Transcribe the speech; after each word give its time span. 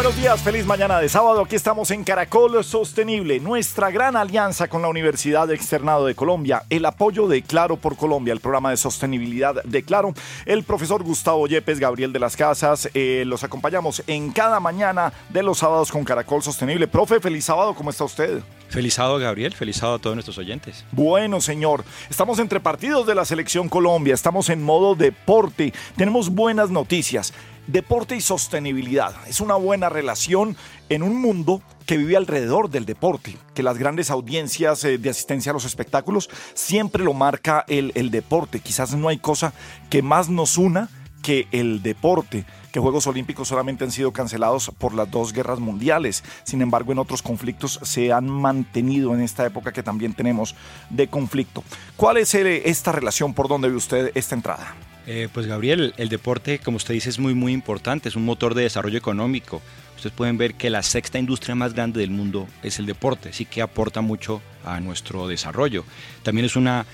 Buenos 0.00 0.16
días, 0.16 0.40
feliz 0.40 0.64
mañana 0.64 0.98
de 0.98 1.10
sábado. 1.10 1.42
Aquí 1.42 1.56
estamos 1.56 1.90
en 1.90 2.04
Caracol 2.04 2.64
Sostenible, 2.64 3.38
nuestra 3.38 3.90
gran 3.90 4.16
alianza 4.16 4.66
con 4.66 4.80
la 4.80 4.88
Universidad 4.88 5.50
Externado 5.50 6.06
de 6.06 6.14
Colombia, 6.14 6.62
el 6.70 6.86
apoyo 6.86 7.28
de 7.28 7.42
Claro 7.42 7.76
por 7.76 7.98
Colombia, 7.98 8.32
el 8.32 8.40
programa 8.40 8.70
de 8.70 8.78
sostenibilidad 8.78 9.62
de 9.62 9.82
Claro, 9.82 10.14
el 10.46 10.64
profesor 10.64 11.02
Gustavo 11.02 11.46
Yepes, 11.46 11.78
Gabriel 11.78 12.14
de 12.14 12.18
las 12.18 12.34
Casas, 12.34 12.88
eh, 12.94 13.24
los 13.26 13.44
acompañamos 13.44 14.02
en 14.06 14.30
cada 14.30 14.58
mañana 14.58 15.12
de 15.28 15.42
los 15.42 15.58
sábados 15.58 15.92
con 15.92 16.02
Caracol 16.02 16.42
Sostenible. 16.42 16.88
Profe, 16.88 17.20
feliz 17.20 17.44
sábado, 17.44 17.74
¿cómo 17.74 17.90
está 17.90 18.04
usted? 18.04 18.40
Feliz 18.70 18.94
sábado, 18.94 19.18
Gabriel. 19.18 19.52
Feliz 19.52 19.76
sábado 19.76 19.96
a 19.96 19.98
todos 19.98 20.14
nuestros 20.14 20.38
oyentes. 20.38 20.84
Bueno, 20.92 21.40
señor. 21.40 21.84
Estamos 22.08 22.38
entre 22.38 22.60
partidos 22.60 23.04
de 23.04 23.16
la 23.16 23.24
Selección 23.24 23.68
Colombia. 23.68 24.14
Estamos 24.14 24.48
en 24.48 24.62
modo 24.62 24.94
deporte. 24.94 25.74
Tenemos 25.96 26.30
buenas 26.30 26.70
noticias. 26.70 27.34
Deporte 27.70 28.16
y 28.16 28.20
sostenibilidad. 28.20 29.14
Es 29.28 29.40
una 29.40 29.54
buena 29.54 29.88
relación 29.88 30.56
en 30.88 31.04
un 31.04 31.14
mundo 31.20 31.62
que 31.86 31.96
vive 31.96 32.16
alrededor 32.16 32.68
del 32.68 32.84
deporte, 32.84 33.36
que 33.54 33.62
las 33.62 33.78
grandes 33.78 34.10
audiencias 34.10 34.82
eh, 34.82 34.98
de 34.98 35.08
asistencia 35.08 35.50
a 35.50 35.52
los 35.52 35.64
espectáculos 35.64 36.30
siempre 36.54 37.04
lo 37.04 37.14
marca 37.14 37.64
el, 37.68 37.92
el 37.94 38.10
deporte. 38.10 38.58
Quizás 38.58 38.96
no 38.96 39.06
hay 39.06 39.18
cosa 39.18 39.52
que 39.88 40.02
más 40.02 40.28
nos 40.28 40.58
una 40.58 40.88
que 41.22 41.46
el 41.52 41.80
deporte, 41.80 42.44
que 42.72 42.80
Juegos 42.80 43.06
Olímpicos 43.06 43.46
solamente 43.46 43.84
han 43.84 43.92
sido 43.92 44.12
cancelados 44.12 44.72
por 44.76 44.92
las 44.92 45.08
dos 45.08 45.32
guerras 45.32 45.60
mundiales. 45.60 46.24
Sin 46.42 46.62
embargo, 46.62 46.90
en 46.90 46.98
otros 46.98 47.22
conflictos 47.22 47.78
se 47.84 48.12
han 48.12 48.28
mantenido 48.28 49.14
en 49.14 49.20
esta 49.20 49.46
época 49.46 49.72
que 49.72 49.84
también 49.84 50.12
tenemos 50.12 50.56
de 50.88 51.06
conflicto. 51.06 51.62
¿Cuál 51.96 52.16
es 52.16 52.34
eh, 52.34 52.68
esta 52.68 52.90
relación 52.90 53.32
por 53.32 53.46
donde 53.46 53.68
ve 53.68 53.76
usted 53.76 54.10
esta 54.16 54.34
entrada? 54.34 54.74
Eh, 55.06 55.28
pues 55.32 55.46
Gabriel, 55.46 55.94
el 55.96 56.08
deporte, 56.08 56.58
como 56.58 56.76
usted 56.76 56.94
dice, 56.94 57.10
es 57.10 57.18
muy 57.18 57.34
muy 57.34 57.52
importante, 57.52 58.08
es 58.08 58.16
un 58.16 58.24
motor 58.24 58.54
de 58.54 58.62
desarrollo 58.62 58.98
económico. 58.98 59.62
Ustedes 59.96 60.14
pueden 60.14 60.38
ver 60.38 60.54
que 60.54 60.70
la 60.70 60.82
sexta 60.82 61.18
industria 61.18 61.54
más 61.54 61.74
grande 61.74 62.00
del 62.00 62.10
mundo 62.10 62.46
es 62.62 62.78
el 62.78 62.86
deporte, 62.86 63.30
así 63.30 63.44
que 63.44 63.62
aporta 63.62 64.00
mucho 64.00 64.40
a 64.64 64.80
nuestro 64.80 65.28
desarrollo. 65.28 65.84
También 66.22 66.46
es 66.46 66.56
una 66.56 66.86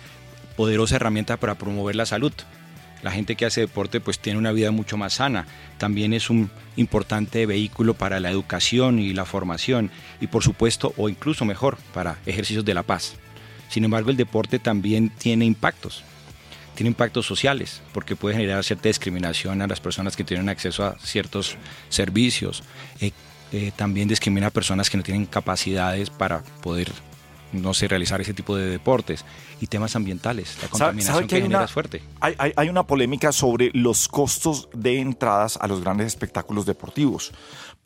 poderosa 0.57 0.97
herramienta 0.97 1.37
para 1.37 1.57
promover 1.57 1.95
la 1.97 2.07
salud. 2.07 2.33
La 3.03 3.11
gente 3.11 3.37
que 3.37 3.47
hace 3.47 3.61
deporte 3.61 4.01
pues 4.01 4.19
tiene 4.19 4.39
una 4.39 4.53
vida 4.53 4.71
mucho 4.71 4.97
más 4.97 5.15
sana. 5.15 5.47
También 5.79 6.13
es 6.13 6.31
un 6.31 6.51
importante 6.77 7.47
vehículo 7.47 7.95
para 7.95 8.19
la 8.19 8.31
educación 8.31 8.99
y 8.99 9.13
la 9.13 9.25
formación 9.25 9.91
y 10.21 10.29
por 10.29 10.43
supuesto 10.43 10.95
o 10.97 11.09
incluso 11.09 11.45
mejor 11.45 11.77
para 11.93 12.19
ejercicios 12.27 12.65
de 12.65 12.75
la 12.75 12.83
paz. 12.83 13.15
Sin 13.69 13.85
embargo, 13.85 14.11
el 14.11 14.17
deporte 14.17 14.59
también 14.59 15.11
tiene 15.11 15.45
impactos 15.45 16.03
tiene 16.77 16.91
impactos 16.91 17.27
sociales, 17.27 17.83
porque 17.93 18.15
puede 18.15 18.37
generar 18.37 18.63
cierta 18.63 18.89
discriminación 18.89 19.63
a 19.63 19.67
las 19.67 19.81
personas 19.81 20.15
que 20.15 20.23
tienen 20.23 20.49
acceso 20.49 20.85
a 20.85 20.97
ciertos 20.99 21.57
servicios. 21.89 22.63
Eh, 23.01 23.11
eh, 23.53 23.73
también 23.75 24.07
discrimina 24.07 24.49
a 24.49 24.51
personas 24.51 24.91
que 24.91 24.97
no 24.97 25.03
tienen 25.03 25.27
capacidades 25.27 26.11
para 26.11 26.43
poder 26.63 26.93
no 27.53 27.75
sé, 27.75 27.89
realizar 27.89 28.21
ese 28.21 28.35
tipo 28.35 28.57
de 28.57 28.67
deportes 28.67 29.25
y 29.61 29.67
temas 29.69 29.97
ambientales. 29.97 30.59
La 30.63 30.69
contaminación 30.69 31.27
que, 31.27 31.41
genera 31.41 31.65
es 31.65 31.71
fuerte. 31.71 32.03
Hay, 32.21 32.35
hay, 32.39 32.53
hay, 32.57 32.69
una 32.69 32.83
polémica 32.83 33.33
sobre 33.33 33.71
los 33.73 34.09
costos 34.09 34.69
de 34.75 35.01
entradas 35.01 35.57
a 35.61 35.67
los 35.67 35.81
grandes 35.81 36.09
espectáculos 36.09 36.67
deportivos. 36.67 37.33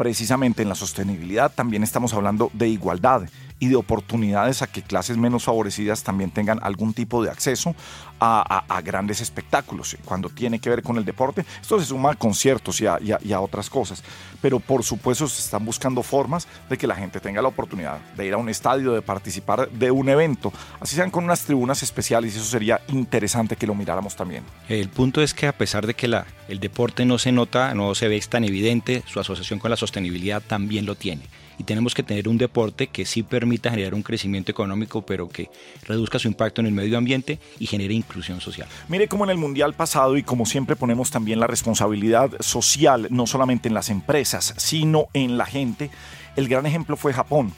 Precisamente 0.01 0.63
en 0.63 0.71
la 0.71 0.75
sostenibilidad 0.75 1.53
también 1.53 1.83
estamos 1.83 2.15
hablando 2.15 2.51
de 2.55 2.69
igualdad 2.69 3.29
y 3.59 3.69
de 3.69 3.77
oportunidades 3.77 4.63
a 4.63 4.67
que 4.67 4.81
clases 4.81 5.19
menos 5.19 5.45
favorecidas 5.45 6.03
también 6.03 6.31
tengan 6.31 6.59
algún 6.63 6.95
tipo 6.95 7.23
de 7.23 7.29
acceso 7.29 7.77
a, 8.19 8.81
grandes 8.83 9.21
espectáculos. 9.21 9.99
Cuando 10.07 10.31
tiene 10.31 10.59
que 10.59 10.71
ver 10.71 10.83
con 10.83 10.97
el 10.97 11.05
deporte, 11.05 11.45
esto 11.61 11.79
se 11.79 11.85
suma 11.85 12.13
a 12.13 12.15
conciertos 12.15 12.81
y 12.81 12.87
a, 12.87 12.99
y 12.99 13.33
a, 13.33 13.41
otras 13.41 13.69
cosas. 13.69 14.03
Pero 14.41 14.59
por 14.59 14.83
supuesto 14.83 15.29
se 15.29 15.43
están 15.43 15.67
buscando 15.67 16.03
formas 16.03 16.49
de 16.71 16.79
que 16.79 16.87
la 16.87 16.97
gente 16.97 17.21
tenga 17.21 17.43
la 17.43 17.49
oportunidad 17.49 17.99
de 18.17 18.27
ir 18.27 18.33
a 18.33 18.39
un 18.39 18.49
estadio, 18.49 18.93
de 18.93 19.03
participar 19.03 19.69
de 19.69 19.91
un 19.91 20.09
evento, 20.09 20.51
así 20.81 20.97
sean 20.97 21.11
con 21.11 21.25
unas 21.25 21.45
tribunas 21.45 21.83
especiales 21.83 22.35
y 22.35 22.39
eso 22.39 22.47
sería 22.47 22.81
interesante 22.89 23.55
que 23.55 23.67
lo 23.67 23.75
miráramos 23.75 24.17
también. 24.17 24.45
El 24.67 24.89
punto 24.89 25.21
es 25.21 25.35
que 25.35 25.47
a 25.47 25.53
pesar 25.53 25.87
de 25.87 25.93
que 25.93 26.09
la, 26.09 26.27
el 26.51 26.61
deporte 26.61 27.05
no 27.05 27.19
se 27.19 27.33
nota, 27.33 27.75
no 27.75 27.95
se 27.95 28.09
ve 28.09 28.21
tan 28.29 28.45
evidente, 28.45 29.03
su 29.07 29.21
asociación 29.21 29.59
con 29.59 29.71
la 29.71 29.77
sostenibilidad 29.77 30.43
también 30.43 30.85
lo 30.85 30.95
tiene 30.95 31.23
y 31.61 31.65
tenemos 31.65 31.95
que 31.95 32.03
tener 32.03 32.27
un 32.27 32.39
deporte 32.39 32.87
que 32.87 33.05
sí 33.05 33.23
permita 33.23 33.71
generar 33.71 33.93
un 33.93 34.03
crecimiento 34.03 34.51
económico, 34.51 35.03
pero 35.03 35.29
que 35.29 35.51
reduzca 35.87 36.19
su 36.19 36.27
impacto 36.27 36.63
en 36.63 36.67
el 36.67 36.73
medio 36.73 36.97
ambiente 36.97 37.39
y 37.59 37.67
genere 37.67 37.93
inclusión 37.93 38.41
social. 38.41 38.67
Mire 38.89 39.09
como 39.09 39.25
en 39.25 39.31
el 39.31 39.37
Mundial 39.37 39.75
pasado 39.75 40.17
y 40.17 40.23
como 40.23 40.47
siempre 40.47 40.75
ponemos 40.75 41.11
también 41.11 41.39
la 41.39 41.47
responsabilidad 41.47 42.31
social, 42.41 43.09
no 43.11 43.27
solamente 43.27 43.69
en 43.69 43.75
las 43.75 43.91
empresas, 43.91 44.55
sino 44.57 45.09
en 45.13 45.37
la 45.37 45.45
gente. 45.45 45.91
El 46.35 46.49
gran 46.49 46.65
ejemplo 46.65 46.97
fue 46.97 47.13
Japón. 47.13 47.53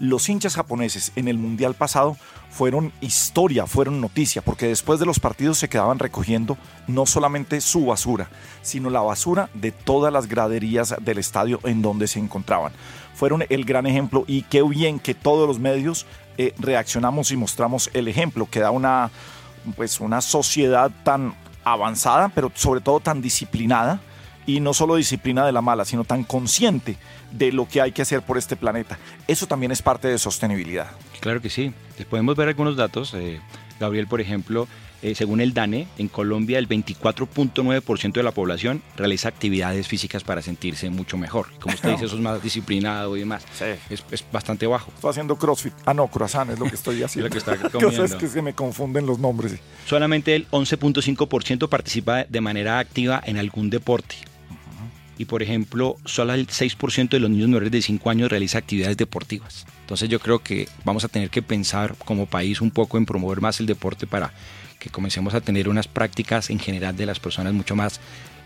Los 0.00 0.28
hinchas 0.28 0.56
japoneses 0.56 1.12
en 1.14 1.28
el 1.28 1.38
Mundial 1.38 1.74
pasado 1.74 2.16
fueron 2.50 2.92
historia, 3.00 3.66
fueron 3.66 4.00
noticia, 4.00 4.42
porque 4.42 4.66
después 4.66 4.98
de 4.98 5.06
los 5.06 5.20
partidos 5.20 5.58
se 5.58 5.68
quedaban 5.68 5.98
recogiendo 5.98 6.58
no 6.88 7.06
solamente 7.06 7.60
su 7.60 7.86
basura, 7.86 8.28
sino 8.62 8.90
la 8.90 9.00
basura 9.00 9.50
de 9.54 9.70
todas 9.70 10.12
las 10.12 10.28
graderías 10.28 10.94
del 11.00 11.18
estadio 11.18 11.60
en 11.64 11.80
donde 11.80 12.08
se 12.08 12.18
encontraban. 12.18 12.72
Fueron 13.14 13.44
el 13.48 13.64
gran 13.64 13.86
ejemplo 13.86 14.24
y 14.26 14.42
qué 14.42 14.62
bien 14.62 14.98
que 14.98 15.14
todos 15.14 15.46
los 15.46 15.60
medios 15.60 16.06
eh, 16.38 16.54
reaccionamos 16.58 17.30
y 17.30 17.36
mostramos 17.36 17.88
el 17.92 18.08
ejemplo, 18.08 18.48
que 18.50 18.60
da 18.60 18.72
una, 18.72 19.12
pues 19.76 20.00
una 20.00 20.20
sociedad 20.20 20.90
tan 21.04 21.34
avanzada, 21.62 22.30
pero 22.34 22.50
sobre 22.54 22.80
todo 22.80 22.98
tan 22.98 23.22
disciplinada, 23.22 24.00
y 24.46 24.60
no 24.60 24.74
solo 24.74 24.96
disciplina 24.96 25.46
de 25.46 25.52
la 25.52 25.62
mala, 25.62 25.84
sino 25.84 26.04
tan 26.04 26.24
consciente 26.24 26.98
de 27.36 27.52
lo 27.52 27.68
que 27.68 27.80
hay 27.80 27.92
que 27.92 28.02
hacer 28.02 28.22
por 28.22 28.38
este 28.38 28.56
planeta. 28.56 28.98
Eso 29.26 29.46
también 29.46 29.72
es 29.72 29.82
parte 29.82 30.08
de 30.08 30.18
sostenibilidad. 30.18 30.90
Claro 31.20 31.40
que 31.40 31.50
sí. 31.50 31.72
Podemos 32.08 32.36
ver 32.36 32.48
algunos 32.48 32.76
datos. 32.76 33.12
Eh, 33.14 33.40
Gabriel, 33.80 34.06
por 34.06 34.20
ejemplo, 34.20 34.68
eh, 35.02 35.14
según 35.14 35.40
el 35.40 35.52
DANE, 35.52 35.88
en 35.98 36.08
Colombia 36.08 36.58
el 36.58 36.68
24.9% 36.68 38.12
de 38.12 38.22
la 38.22 38.30
población 38.30 38.82
realiza 38.96 39.28
actividades 39.28 39.88
físicas 39.88 40.24
para 40.24 40.40
sentirse 40.42 40.88
mucho 40.90 41.18
mejor. 41.18 41.48
Como 41.60 41.74
usted 41.74 41.90
dice, 41.92 42.06
eso 42.06 42.14
es 42.16 42.22
más 42.22 42.42
disciplinado 42.42 43.16
y 43.16 43.20
demás. 43.20 43.44
Sí. 43.52 43.66
Es, 43.90 44.04
es, 44.10 44.24
bastante 44.32 44.66
bajo. 44.66 44.90
Estoy 44.94 45.10
haciendo 45.10 45.36
CrossFit. 45.36 45.74
Ah, 45.84 45.92
no, 45.92 46.06
croissant 46.06 46.50
es 46.50 46.58
lo 46.58 46.66
que 46.66 46.76
estoy 46.76 47.02
haciendo. 47.02 47.28
lo 47.28 47.32
que 47.32 47.38
está 47.38 47.56
comiendo. 47.70 48.04
es 48.04 48.14
que 48.14 48.28
se 48.28 48.40
me 48.42 48.54
confunden 48.54 49.06
los 49.06 49.18
nombres. 49.18 49.58
Solamente 49.86 50.34
el 50.36 50.48
11.5% 50.50 51.68
participa 51.68 52.24
de 52.24 52.40
manera 52.40 52.78
activa 52.78 53.20
en 53.26 53.36
algún 53.36 53.70
deporte. 53.70 54.16
Y 55.18 55.26
por 55.26 55.42
ejemplo, 55.42 55.96
solo 56.04 56.34
el 56.34 56.46
6% 56.46 57.08
de 57.08 57.20
los 57.20 57.30
niños 57.30 57.48
menores 57.48 57.70
de 57.70 57.82
5 57.82 58.10
años 58.10 58.30
realiza 58.30 58.58
actividades 58.58 58.96
deportivas. 58.96 59.66
Entonces 59.80 60.08
yo 60.08 60.18
creo 60.18 60.40
que 60.40 60.68
vamos 60.84 61.04
a 61.04 61.08
tener 61.08 61.30
que 61.30 61.42
pensar 61.42 61.94
como 62.04 62.26
país 62.26 62.60
un 62.60 62.70
poco 62.70 62.98
en 62.98 63.06
promover 63.06 63.40
más 63.40 63.60
el 63.60 63.66
deporte 63.66 64.06
para 64.06 64.32
que 64.78 64.90
comencemos 64.90 65.34
a 65.34 65.40
tener 65.40 65.68
unas 65.68 65.88
prácticas 65.88 66.50
en 66.50 66.58
general 66.58 66.96
de 66.96 67.06
las 67.06 67.20
personas 67.20 67.52
mucho 67.54 67.76
más, 67.76 68.00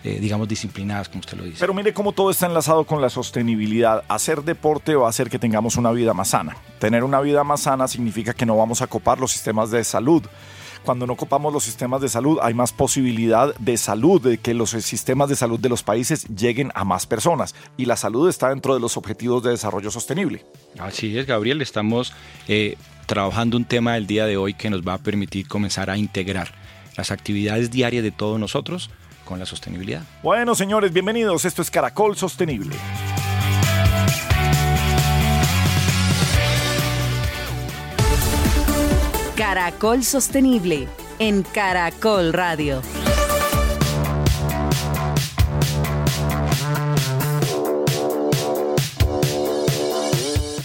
eh, 0.04 0.18
digamos, 0.20 0.46
disciplinadas, 0.46 1.08
como 1.08 1.20
usted 1.20 1.36
lo 1.36 1.44
dice. 1.44 1.56
Pero 1.58 1.74
mire 1.74 1.92
cómo 1.92 2.12
todo 2.12 2.30
está 2.30 2.46
enlazado 2.46 2.84
con 2.84 3.00
la 3.00 3.10
sostenibilidad. 3.10 4.04
Hacer 4.08 4.42
deporte 4.42 4.94
va 4.94 5.06
a 5.06 5.10
hacer 5.10 5.30
que 5.30 5.38
tengamos 5.38 5.76
una 5.76 5.90
vida 5.90 6.14
más 6.14 6.28
sana. 6.28 6.56
Tener 6.78 7.02
una 7.02 7.20
vida 7.20 7.44
más 7.44 7.62
sana 7.62 7.88
significa 7.88 8.34
que 8.34 8.46
no 8.46 8.56
vamos 8.56 8.82
a 8.82 8.86
copar 8.86 9.18
los 9.18 9.32
sistemas 9.32 9.70
de 9.70 9.82
salud 9.84 10.22
cuando 10.88 11.06
no 11.06 11.16
copamos 11.16 11.52
los 11.52 11.64
sistemas 11.64 12.00
de 12.00 12.08
salud, 12.08 12.38
hay 12.40 12.54
más 12.54 12.72
posibilidad 12.72 13.54
de 13.56 13.76
salud, 13.76 14.22
de 14.22 14.38
que 14.38 14.54
los 14.54 14.70
sistemas 14.70 15.28
de 15.28 15.36
salud 15.36 15.60
de 15.60 15.68
los 15.68 15.82
países 15.82 16.26
lleguen 16.34 16.72
a 16.74 16.82
más 16.82 17.06
personas. 17.06 17.54
Y 17.76 17.84
la 17.84 17.94
salud 17.94 18.26
está 18.26 18.48
dentro 18.48 18.72
de 18.72 18.80
los 18.80 18.96
objetivos 18.96 19.42
de 19.42 19.50
desarrollo 19.50 19.90
sostenible. 19.90 20.46
Así 20.78 21.18
es, 21.18 21.26
Gabriel. 21.26 21.60
Estamos 21.60 22.14
eh, 22.48 22.78
trabajando 23.04 23.58
un 23.58 23.66
tema 23.66 23.98
el 23.98 24.06
día 24.06 24.24
de 24.24 24.38
hoy 24.38 24.54
que 24.54 24.70
nos 24.70 24.80
va 24.80 24.94
a 24.94 24.98
permitir 24.98 25.46
comenzar 25.46 25.90
a 25.90 25.98
integrar 25.98 26.54
las 26.96 27.10
actividades 27.10 27.70
diarias 27.70 28.02
de 28.02 28.10
todos 28.10 28.40
nosotros 28.40 28.88
con 29.26 29.38
la 29.38 29.44
sostenibilidad. 29.44 30.04
Bueno, 30.22 30.54
señores, 30.54 30.90
bienvenidos. 30.94 31.44
Esto 31.44 31.60
es 31.60 31.70
Caracol 31.70 32.16
Sostenible. 32.16 32.76
Caracol 39.38 40.02
Sostenible 40.02 40.88
en 41.20 41.44
Caracol 41.44 42.32
Radio. 42.32 42.82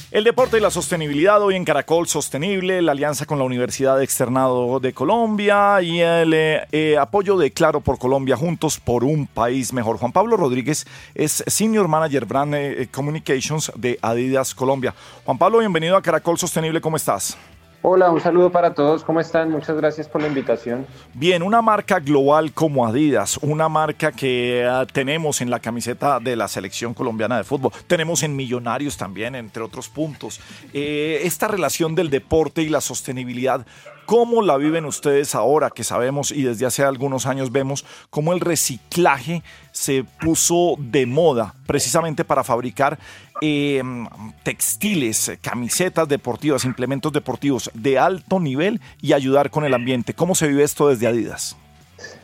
El 0.10 0.24
deporte 0.24 0.58
y 0.58 0.60
la 0.60 0.72
sostenibilidad 0.72 1.40
hoy 1.44 1.56
en 1.56 1.66
Caracol 1.66 2.08
Sostenible, 2.08 2.82
la 2.82 2.94
alianza 2.94 3.28
con 3.28 3.38
la 3.38 3.44
Universidad 3.44 4.02
Externado 4.02 4.80
de 4.80 4.92
Colombia 4.92 5.80
y 5.84 6.00
el 6.02 6.34
eh, 6.34 6.66
eh, 6.72 6.98
apoyo 6.98 7.38
de 7.38 7.52
Claro 7.52 7.82
por 7.82 8.00
Colombia 8.00 8.36
juntos 8.36 8.80
por 8.80 9.04
un 9.04 9.28
país 9.28 9.72
mejor. 9.72 9.98
Juan 9.98 10.12
Pablo 10.12 10.36
Rodríguez 10.36 10.88
es 11.14 11.44
Senior 11.46 11.88
Manager 11.88 12.26
Brand 12.26 12.56
eh, 12.56 12.88
Communications 12.92 13.72
de 13.76 14.00
Adidas 14.02 14.56
Colombia. 14.56 14.96
Juan 15.26 15.38
Pablo, 15.38 15.60
bienvenido 15.60 15.96
a 15.96 16.02
Caracol 16.02 16.40
Sostenible, 16.40 16.82
¿cómo 16.82 16.98
estás? 16.98 17.38
Hola, 17.86 18.12
un 18.12 18.22
saludo 18.22 18.50
para 18.50 18.74
todos. 18.74 19.04
¿Cómo 19.04 19.20
están? 19.20 19.52
Muchas 19.52 19.76
gracias 19.76 20.08
por 20.08 20.22
la 20.22 20.30
invitación. 20.30 20.88
Bien, 21.14 21.44
una 21.44 21.62
marca 21.62 22.00
global 22.00 22.54
como 22.54 22.88
Adidas, 22.88 23.38
una 23.42 23.68
marca 23.68 24.14
que 24.14 24.66
ah, 24.66 24.86
tenemos 24.90 25.42
en 25.42 25.50
la 25.50 25.60
camiseta 25.60 26.22
de 26.22 26.38
la 26.38 26.48
selección 26.48 26.94
colombiana 26.94 27.36
de 27.36 27.44
fútbol, 27.44 27.74
tenemos 27.86 28.24
en 28.24 28.38
Millonarios 28.38 28.96
también, 28.96 29.36
entre 29.36 29.64
otros 29.64 29.90
puntos. 29.90 30.40
Eh, 30.72 31.24
esta 31.26 31.50
relación 31.50 31.94
del 31.94 32.10
deporte 32.10 32.62
y 32.62 32.70
la 32.70 32.80
sostenibilidad, 32.80 33.66
¿cómo 34.06 34.42
la 34.42 34.58
viven 34.58 34.86
ustedes 34.86 35.36
ahora 35.36 35.70
que 35.70 35.84
sabemos 35.84 36.32
y 36.32 36.44
desde 36.44 36.66
hace 36.66 36.84
algunos 36.84 37.26
años 37.26 37.52
vemos 37.52 37.86
cómo 38.10 38.34
el 38.34 38.40
reciclaje 38.40 39.44
se 39.72 40.04
puso 40.22 40.76
de 40.78 41.06
moda 41.06 41.56
precisamente 41.66 42.24
para 42.24 42.44
fabricar 42.44 43.00
Em, 43.46 44.08
textiles, 44.44 45.38
camisetas 45.42 46.08
deportivas, 46.08 46.64
implementos 46.64 47.12
deportivos 47.12 47.70
de 47.74 48.00
alto 48.00 48.40
nivel 48.40 48.80
y 49.02 49.12
ayudar 49.12 49.50
con 49.50 49.66
el 49.66 49.74
ambiente. 49.74 50.14
¿Cómo 50.14 50.34
se 50.34 50.48
vive 50.48 50.64
esto 50.64 50.88
desde 50.88 51.08
Adidas? 51.08 51.58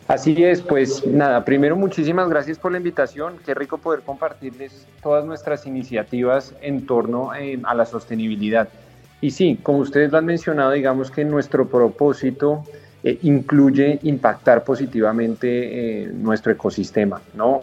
Así 0.07 0.41
es, 0.41 0.61
pues 0.61 1.05
nada, 1.05 1.43
primero 1.43 1.75
muchísimas 1.75 2.29
gracias 2.29 2.57
por 2.57 2.71
la 2.71 2.77
invitación, 2.77 3.35
qué 3.45 3.53
rico 3.53 3.77
poder 3.79 3.99
compartirles 3.99 4.87
todas 5.03 5.25
nuestras 5.25 5.65
iniciativas 5.65 6.53
en 6.61 6.85
torno 6.85 7.35
em, 7.35 7.65
a 7.65 7.75
la 7.75 7.85
sostenibilidad. 7.85 8.69
Y 9.21 9.31
sí, 9.31 9.59
como 9.61 9.79
ustedes 9.79 10.11
lo 10.11 10.17
han 10.17 10.25
mencionado, 10.25 10.71
digamos 10.71 11.11
que 11.11 11.25
nuestro 11.25 11.67
propósito 11.67 12.63
eh, 13.03 13.17
incluye 13.23 13.99
impactar 14.03 14.63
positivamente 14.63 16.03
eh, 16.03 16.07
nuestro 16.13 16.51
ecosistema, 16.51 17.21
¿no? 17.33 17.61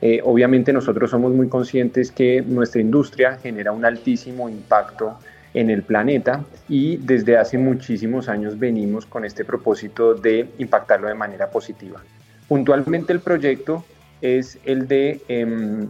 Eh, 0.00 0.20
obviamente 0.24 0.72
nosotros 0.72 1.10
somos 1.10 1.32
muy 1.32 1.48
conscientes 1.48 2.10
que 2.10 2.42
nuestra 2.42 2.80
industria 2.80 3.38
genera 3.40 3.70
un 3.70 3.84
altísimo 3.84 4.48
impacto 4.48 5.16
en 5.54 5.70
el 5.70 5.82
planeta 5.82 6.44
y 6.68 6.96
desde 6.96 7.36
hace 7.36 7.56
muchísimos 7.56 8.28
años 8.28 8.58
venimos 8.58 9.06
con 9.06 9.24
este 9.24 9.44
propósito 9.44 10.14
de 10.14 10.48
impactarlo 10.58 11.06
de 11.06 11.14
manera 11.14 11.50
positiva. 11.50 12.02
Puntualmente 12.48 13.12
el 13.12 13.20
proyecto 13.20 13.84
es 14.20 14.58
el 14.64 14.88
de 14.88 15.20
em, 15.28 15.88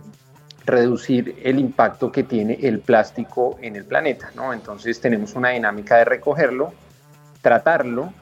reducir 0.64 1.36
el 1.42 1.58
impacto 1.58 2.12
que 2.12 2.22
tiene 2.22 2.58
el 2.62 2.80
plástico 2.80 3.58
en 3.60 3.76
el 3.76 3.84
planeta. 3.84 4.30
¿no? 4.34 4.52
Entonces 4.52 5.00
tenemos 5.00 5.34
una 5.34 5.50
dinámica 5.50 5.98
de 5.98 6.04
recogerlo, 6.04 6.72
tratarlo 7.40 8.12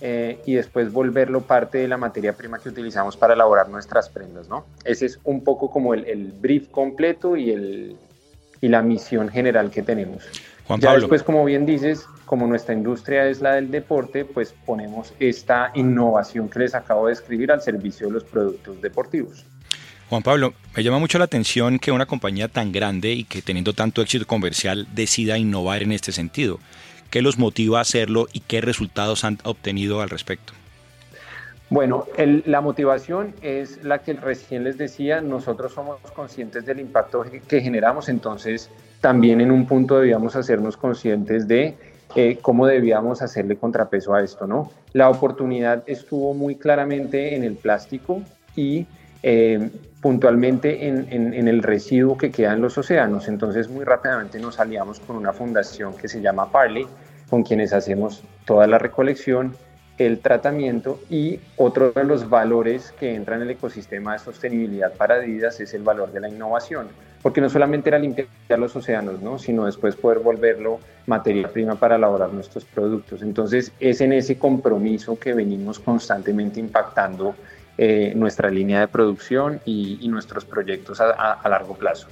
eh, 0.00 0.40
y 0.46 0.54
después 0.54 0.92
volverlo 0.92 1.42
parte 1.42 1.78
de 1.78 1.88
la 1.88 1.96
materia 1.96 2.32
prima 2.32 2.58
que 2.58 2.70
utilizamos 2.70 3.16
para 3.16 3.34
elaborar 3.34 3.68
nuestras 3.68 4.08
prendas, 4.08 4.48
¿no? 4.48 4.64
Ese 4.82 5.04
es 5.04 5.20
un 5.24 5.44
poco 5.44 5.70
como 5.70 5.92
el, 5.92 6.32
brief 6.40 6.68
completo 6.70 7.36
y, 7.36 7.50
el, 7.50 7.96
y 8.62 8.68
la 8.68 8.80
misión 8.80 9.28
general 9.28 9.70
que 9.70 9.82
tenemos. 9.82 10.26
Juan 10.66 10.80
ya 10.80 10.94
después, 10.94 11.22
como 11.22 11.44
bien 11.44 11.66
dices, 11.66 12.06
como 12.24 12.46
nuestra 12.46 12.74
industria 12.74 13.26
es 13.26 13.42
la 13.42 13.56
del 13.56 13.70
deporte, 13.70 14.24
pues 14.24 14.54
ponemos 14.64 15.12
esta 15.18 15.70
innovación 15.74 16.48
que 16.48 16.60
les 16.60 16.74
acabo 16.74 17.06
de 17.06 17.10
describir 17.10 17.52
al 17.52 17.60
servicio 17.60 18.06
de 18.06 18.14
los 18.14 18.24
productos 18.24 18.80
deportivos. 18.80 19.44
Juan 20.10 20.24
Pablo, 20.24 20.54
me 20.76 20.82
llama 20.82 20.98
mucho 20.98 21.18
la 21.18 21.26
atención 21.26 21.78
que 21.78 21.92
una 21.92 22.04
compañía 22.04 22.48
tan 22.48 22.72
grande 22.72 23.12
y 23.12 23.22
que 23.22 23.42
teniendo 23.42 23.74
tanto 23.74 24.02
éxito 24.02 24.26
comercial 24.26 24.88
decida 24.92 25.38
innovar 25.38 25.84
en 25.84 25.92
este 25.92 26.10
sentido. 26.10 26.58
¿Qué 27.10 27.22
los 27.22 27.38
motiva 27.38 27.78
a 27.78 27.82
hacerlo 27.82 28.26
y 28.32 28.40
qué 28.40 28.60
resultados 28.60 29.22
han 29.22 29.38
obtenido 29.44 30.00
al 30.00 30.10
respecto? 30.10 30.52
Bueno, 31.68 32.06
la 32.44 32.60
motivación 32.60 33.34
es 33.40 33.84
la 33.84 33.98
que 33.98 34.14
recién 34.14 34.64
les 34.64 34.76
decía, 34.76 35.20
nosotros 35.20 35.74
somos 35.74 36.00
conscientes 36.12 36.66
del 36.66 36.80
impacto 36.80 37.24
que 37.46 37.60
generamos, 37.60 38.08
entonces 38.08 38.68
también 39.00 39.40
en 39.40 39.52
un 39.52 39.64
punto 39.64 40.00
debíamos 40.00 40.34
hacernos 40.34 40.76
conscientes 40.76 41.46
de 41.46 41.76
eh, 42.16 42.36
cómo 42.42 42.66
debíamos 42.66 43.22
hacerle 43.22 43.54
contrapeso 43.54 44.12
a 44.12 44.24
esto, 44.24 44.48
¿no? 44.48 44.72
La 44.92 45.08
oportunidad 45.08 45.84
estuvo 45.86 46.34
muy 46.34 46.56
claramente 46.56 47.36
en 47.36 47.44
el 47.44 47.54
plástico 47.54 48.22
y 48.56 48.88
eh, 49.22 49.70
puntualmente 50.00 50.88
en, 50.88 51.06
en, 51.12 51.48
el 51.48 51.62
residuo 51.62 52.16
que 52.16 52.30
queda 52.30 52.54
en 52.54 52.62
los 52.62 52.78
océanos. 52.78 53.28
Entonces 53.28 53.68
muy 53.68 53.84
rápidamente 53.84 54.38
nos 54.38 54.58
aliamos 54.58 55.00
con 55.00 55.16
una 55.16 55.32
fundación 55.32 55.96
que 55.96 56.08
se 56.08 56.20
llama 56.20 56.50
Parley, 56.50 56.86
con 57.28 57.42
quienes 57.42 57.72
hacemos 57.72 58.22
toda 58.44 58.66
la 58.66 58.78
recolección, 58.78 59.54
el 59.98 60.20
tratamiento 60.20 60.98
y 61.10 61.40
otro 61.58 61.92
de 61.92 62.04
los 62.04 62.30
valores 62.30 62.94
que 62.98 63.14
entra 63.14 63.36
en 63.36 63.42
el 63.42 63.50
ecosistema 63.50 64.14
de 64.14 64.20
sostenibilidad 64.20 64.94
para 64.94 65.16
Adidas 65.16 65.60
es 65.60 65.74
el 65.74 65.82
valor 65.82 66.10
de 66.10 66.20
la 66.20 66.28
innovación, 66.30 66.88
porque 67.20 67.42
no 67.42 67.50
solamente 67.50 67.90
era 67.90 67.98
limpiar 67.98 68.28
los 68.58 68.74
océanos, 68.74 69.20
¿no? 69.20 69.38
sino 69.38 69.66
después 69.66 69.96
poder 69.96 70.20
volverlo 70.20 70.80
materia 71.06 71.48
prima 71.48 71.74
para 71.74 71.96
elaborar 71.96 72.32
nuestros 72.32 72.64
productos. 72.64 73.20
Entonces 73.20 73.72
es 73.78 74.00
en 74.00 74.14
ese 74.14 74.38
compromiso 74.38 75.18
que 75.18 75.34
venimos 75.34 75.78
constantemente 75.78 76.60
impactando 76.60 77.34
eh, 77.82 78.12
nuestra 78.14 78.50
línea 78.50 78.80
de 78.80 78.88
producción 78.88 79.62
y, 79.64 80.06
nuestros 80.08 80.44
proyectos 80.44 81.00
a, 81.00 81.48
largo 81.48 81.74
plazo. 81.74 82.08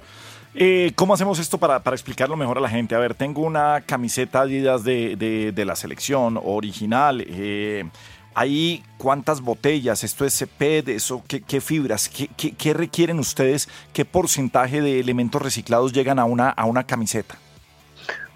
Eh, 0.54 0.92
¿Cómo 0.94 1.12
hacemos 1.12 1.38
esto 1.38 1.58
para, 1.58 1.76
explicarlo 1.92 2.38
mejor 2.38 2.56
a 2.56 2.62
la 2.62 2.70
gente? 2.70 2.94
A 2.94 2.98
ver, 2.98 3.12
tengo 3.12 3.42
una 3.42 3.82
camiseta 3.84 4.40
Adidas 4.40 4.82
de, 4.82 5.52
la 5.66 5.76
selección 5.76 6.40
original. 6.42 7.22
Eh, 7.28 7.84
¿Ahí 8.32 8.82
cuántas 8.96 9.42
botellas? 9.42 10.04
¿Esto 10.04 10.24
es 10.24 10.42
PET? 10.56 10.88
¿Eso, 10.88 11.22
qué, 11.28 11.60
fibras? 11.60 12.08
¿Qué, 12.08 12.28
¿Qué, 12.56 12.72
requieren 12.72 13.18
ustedes? 13.18 13.68
¿Qué 13.92 14.06
porcentaje 14.06 14.80
de 14.80 15.00
elementos 15.00 15.42
reciclados 15.42 15.92
llegan 15.92 16.18
a 16.18 16.24
una 16.24 16.84
camiseta? 16.86 17.36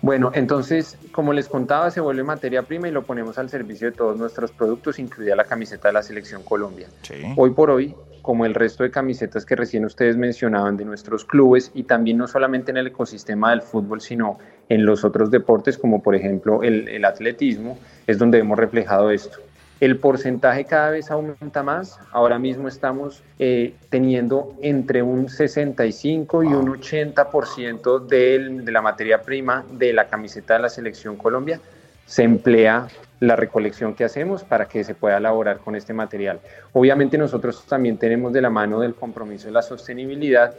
Bueno, 0.03 0.33
entonces, 0.35 0.99
como 1.13 1.33
les 1.33 1.49
contaba, 1.49 1.91
se 1.93 2.01
vuelve 2.01 2.25
materia 2.25 2.63
prima 2.65 2.89
y 2.89 2.91
lo 2.91 3.05
ponemos 3.05 3.39
al 3.39 3.49
servicio 3.49 3.89
de 3.89 3.97
todos 3.97 4.19
nuestros 4.19 4.51
productos, 4.51 4.99
incluida 4.99 5.37
la 5.37 5.45
camiseta 5.45 5.89
de 5.89 5.95
la 5.95 6.03
Selección 6.03 6.43
Colombia. 6.43 6.89
Hoy 7.37 7.51
por 7.51 7.71
hoy, 7.71 7.95
como 8.21 8.45
el 8.45 8.55
resto 8.55 8.83
de 8.83 8.91
camisetas 8.91 9.47
que 9.47 9.55
recién 9.55 9.85
ustedes 9.85 10.17
mencionaban 10.17 10.77
de 10.77 10.85
nuestros 10.85 11.25
clubes 11.25 11.71
y 11.73 11.85
también 11.85 12.19
no 12.19 12.27
solamente 12.27 12.73
en 12.73 12.79
el 12.79 12.89
ecosistema 12.89 13.51
del 13.51 13.63
fútbol, 13.63 14.01
sino 14.01 14.39
en 14.69 14.85
los 14.85 15.05
otros 15.05 15.31
deportes, 15.31 15.79
como 15.79 16.03
por 16.03 16.17
ejemplo 16.17 16.65
el 16.65 17.05
atletismo, 17.05 17.79
es 18.09 18.19
donde 18.19 18.39
hemos 18.39 18.59
reflejado 18.59 19.11
esto. 19.13 19.39
El 19.83 19.99
porcentaje 19.99 20.65
cada 20.65 20.91
vez 20.91 21.11
aumenta 21.11 21.65
más. 21.65 21.99
Ahora 22.13 22.39
mismo 22.39 22.69
estamos 22.69 23.25
eh, 23.41 23.75
teniendo 23.91 24.55
entre 24.63 25.03
un 25.03 25.29
65 25.29 26.45
y 26.45 26.47
un 26.47 26.69
80% 26.69 28.07
de, 28.07 28.61
de 28.63 28.71
la 28.71 28.81
materia 28.81 29.23
prima 29.23 29.65
de 29.73 29.93
la 29.93 30.07
camiseta 30.07 30.55
de 30.55 30.61
la 30.61 30.69
Selección 30.69 31.17
Colombia 31.17 31.59
se 32.07 32.23
emplea 32.23 32.87
la 33.19 33.35
recolección 33.35 33.95
que 33.95 34.05
hacemos 34.05 34.45
para 34.45 34.67
que 34.67 34.85
se 34.85 34.95
pueda 34.95 35.17
elaborar 35.17 35.59
con 35.59 35.75
este 35.75 35.93
material. 35.93 36.39
Obviamente 36.73 37.19
nosotros 37.19 37.65
también 37.67 37.97
tenemos 37.97 38.33
de 38.33 38.41
la 38.41 38.51
mano 38.51 38.79
del 38.79 38.95
compromiso 38.95 39.47
de 39.47 39.53
la 39.53 39.63
sostenibilidad 39.63 40.55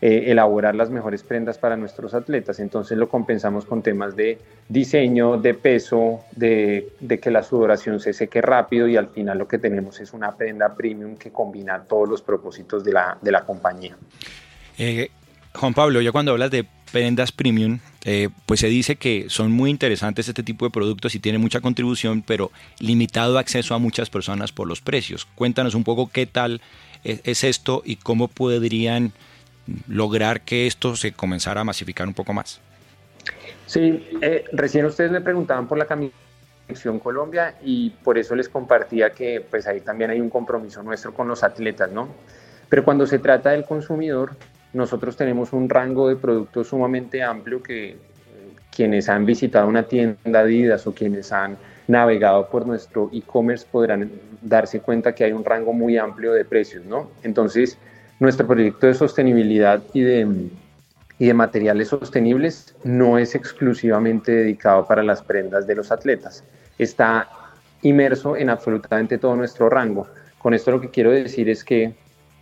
eh, 0.00 0.30
elaborar 0.30 0.74
las 0.74 0.90
mejores 0.90 1.22
prendas 1.22 1.56
para 1.56 1.76
nuestros 1.76 2.12
atletas. 2.12 2.58
Entonces 2.58 2.98
lo 2.98 3.08
compensamos 3.08 3.64
con 3.64 3.80
temas 3.82 4.14
de 4.14 4.38
diseño, 4.68 5.38
de 5.38 5.54
peso, 5.54 6.24
de, 6.32 6.92
que 7.22 7.30
la 7.30 7.42
sudoración 7.42 8.00
se 8.00 8.12
seque 8.12 8.42
rápido 8.42 8.86
y 8.86 8.96
al 8.96 9.08
final 9.08 9.38
lo 9.38 9.48
que 9.48 9.58
tenemos 9.58 10.00
es 10.00 10.12
una 10.12 10.36
prenda 10.36 10.74
premium 10.74 11.16
que 11.16 11.30
combina 11.30 11.84
todos 11.84 12.08
los 12.08 12.22
propósitos 12.22 12.84
de 12.84 12.92
la, 12.92 13.16
de 13.22 13.32
la 13.32 13.46
compañía. 13.46 13.96
Eh, 14.76 15.10
Juan 15.54 15.72
Pablo, 15.72 16.02
ya 16.02 16.12
cuando 16.12 16.32
hablas 16.32 16.50
de 16.50 16.66
prendas 16.92 17.32
premium, 17.32 17.78
eh, 18.04 18.28
pues 18.44 18.60
se 18.60 18.68
dice 18.68 18.96
que 18.96 19.26
son 19.28 19.52
muy 19.52 19.70
interesantes 19.70 20.28
este 20.28 20.42
tipo 20.42 20.66
de 20.66 20.70
productos 20.70 21.14
y 21.14 21.18
tienen 21.18 21.40
mucha 21.40 21.60
contribución, 21.60 22.22
pero 22.26 22.50
limitado 22.78 23.38
acceso 23.38 23.74
a 23.74 23.78
muchas 23.78 24.10
personas 24.10 24.52
por 24.52 24.68
los 24.68 24.82
precios. 24.82 25.24
Cuéntanos 25.34 25.74
un 25.74 25.84
poco 25.84 26.10
qué 26.12 26.26
tal 26.26 26.60
es 27.04 27.44
esto 27.44 27.82
y 27.84 27.96
cómo 27.96 28.28
podrían 28.28 29.12
lograr 29.88 30.42
que 30.42 30.66
esto 30.66 30.96
se 30.96 31.12
comenzara 31.12 31.62
a 31.62 31.64
masificar 31.64 32.06
un 32.06 32.14
poco 32.14 32.32
más? 32.32 32.60
Sí, 33.66 34.06
eh, 34.20 34.44
recién 34.52 34.84
ustedes 34.84 35.10
me 35.10 35.20
preguntaban 35.20 35.66
por 35.66 35.78
la 35.78 35.86
Selección 36.66 36.98
Colombia 36.98 37.54
y 37.62 37.90
por 37.90 38.18
eso 38.18 38.34
les 38.34 38.48
compartía 38.48 39.10
que 39.10 39.44
pues 39.48 39.66
ahí 39.66 39.80
también 39.80 40.10
hay 40.10 40.20
un 40.20 40.30
compromiso 40.30 40.82
nuestro 40.82 41.12
con 41.12 41.28
los 41.28 41.42
atletas, 41.42 41.90
¿no? 41.90 42.08
Pero 42.68 42.84
cuando 42.84 43.06
se 43.06 43.18
trata 43.18 43.50
del 43.50 43.64
consumidor, 43.64 44.32
nosotros 44.72 45.16
tenemos 45.16 45.52
un 45.52 45.68
rango 45.68 46.08
de 46.08 46.16
productos 46.16 46.68
sumamente 46.68 47.22
amplio 47.22 47.62
que 47.62 47.90
eh, 47.90 47.96
quienes 48.74 49.08
han 49.08 49.24
visitado 49.24 49.68
una 49.68 49.84
tienda 49.84 50.40
Adidas 50.40 50.86
o 50.86 50.94
quienes 50.94 51.32
han 51.32 51.56
navegado 51.86 52.48
por 52.48 52.66
nuestro 52.66 53.10
e-commerce 53.12 53.66
podrán 53.70 54.10
darse 54.40 54.80
cuenta 54.80 55.14
que 55.14 55.24
hay 55.24 55.32
un 55.32 55.44
rango 55.44 55.72
muy 55.72 55.98
amplio 55.98 56.32
de 56.32 56.44
precios, 56.44 56.84
¿no? 56.84 57.10
Entonces, 57.22 57.78
nuestro 58.24 58.46
proyecto 58.46 58.86
de 58.86 58.94
sostenibilidad 58.94 59.82
y 59.92 60.00
de, 60.00 60.48
y 61.18 61.26
de 61.26 61.34
materiales 61.34 61.88
sostenibles 61.88 62.74
no 62.82 63.18
es 63.18 63.34
exclusivamente 63.34 64.32
dedicado 64.32 64.86
para 64.86 65.02
las 65.02 65.22
prendas 65.22 65.66
de 65.66 65.74
los 65.74 65.92
atletas. 65.92 66.42
Está 66.78 67.28
inmerso 67.82 68.36
en 68.36 68.50
absolutamente 68.50 69.18
todo 69.18 69.36
nuestro 69.36 69.68
rango. 69.68 70.08
Con 70.38 70.54
esto 70.54 70.70
lo 70.70 70.80
que 70.80 70.90
quiero 70.90 71.10
decir 71.10 71.48
es 71.48 71.62
que 71.62 71.94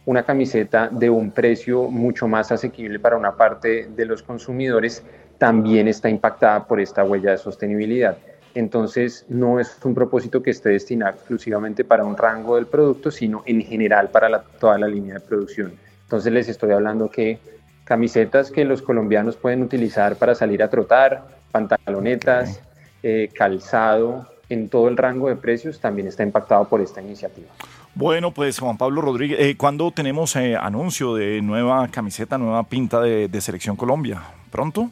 una 0.07 0.23
camiseta 0.23 0.89
de 0.89 1.11
un 1.11 1.31
precio 1.31 1.89
mucho 1.89 2.27
más 2.27 2.51
asequible 2.51 2.99
para 2.99 3.17
una 3.17 3.37
parte 3.37 3.89
de 3.95 4.05
los 4.07 4.23
consumidores 4.23 5.05
también 5.39 5.89
está 5.89 6.09
impactada 6.09 6.67
por 6.67 6.81
esta 6.81 7.05
huella 7.05 7.33
de 7.33 7.39
sostenibilidad. 7.39 8.17
Entonces, 8.55 9.25
no 9.29 9.61
es 9.61 9.79
un 9.85 9.95
propósito 9.95 10.43
que 10.43 10.51
esté 10.51 10.71
destinado 10.71 11.15
exclusivamente 11.15 11.85
para 11.85 12.05
un 12.05 12.17
rango 12.17 12.57
del 12.57 12.67
producto, 12.67 13.11
sino 13.11 13.43
en 13.47 13.63
general 13.63 14.11
para 14.11 14.43
toda 14.43 14.79
la 14.79 14.89
línea 14.89 15.15
de 15.15 15.21
producción. 15.21 15.73
Entonces, 16.03 16.33
les 16.33 16.49
estoy 16.49 16.73
hablando 16.73 17.11
que 17.11 17.39
camisetas 17.85 18.51
que 18.51 18.65
los 18.65 18.83
colombianos 18.83 19.37
pueden 19.37 19.63
utilizar 19.63 20.17
para 20.17 20.35
salir 20.35 20.63
a 20.63 20.69
trotar, 20.69 21.27
pantalonetas, 21.51 22.61
eh, 23.03 23.31
calzado, 23.35 24.27
en 24.53 24.69
todo 24.69 24.89
el 24.89 24.97
rango 24.97 25.29
de 25.29 25.37
precios 25.37 25.81
también 25.81 26.09
está 26.09 26.23
impactado 26.23 26.69
por 26.69 26.81
esta 26.81 27.01
iniciativa. 27.01 27.49
Bueno, 27.95 28.33
pues 28.33 28.59
Juan 28.59 28.77
Pablo 28.79 29.01
Rodríguez, 29.01 29.39
eh, 29.41 29.57
¿cuándo 29.57 29.91
tenemos 29.91 30.35
eh, 30.37 30.57
anuncio 30.57 31.15
de 31.15 31.43
nueva 31.43 31.89
camiseta, 31.89 32.39
nueva 32.39 32.63
pinta 32.65 33.01
de, 33.01 33.41
Selección 33.41 33.77
Colombia? 33.77 34.23
¿Pronto? 34.51 34.91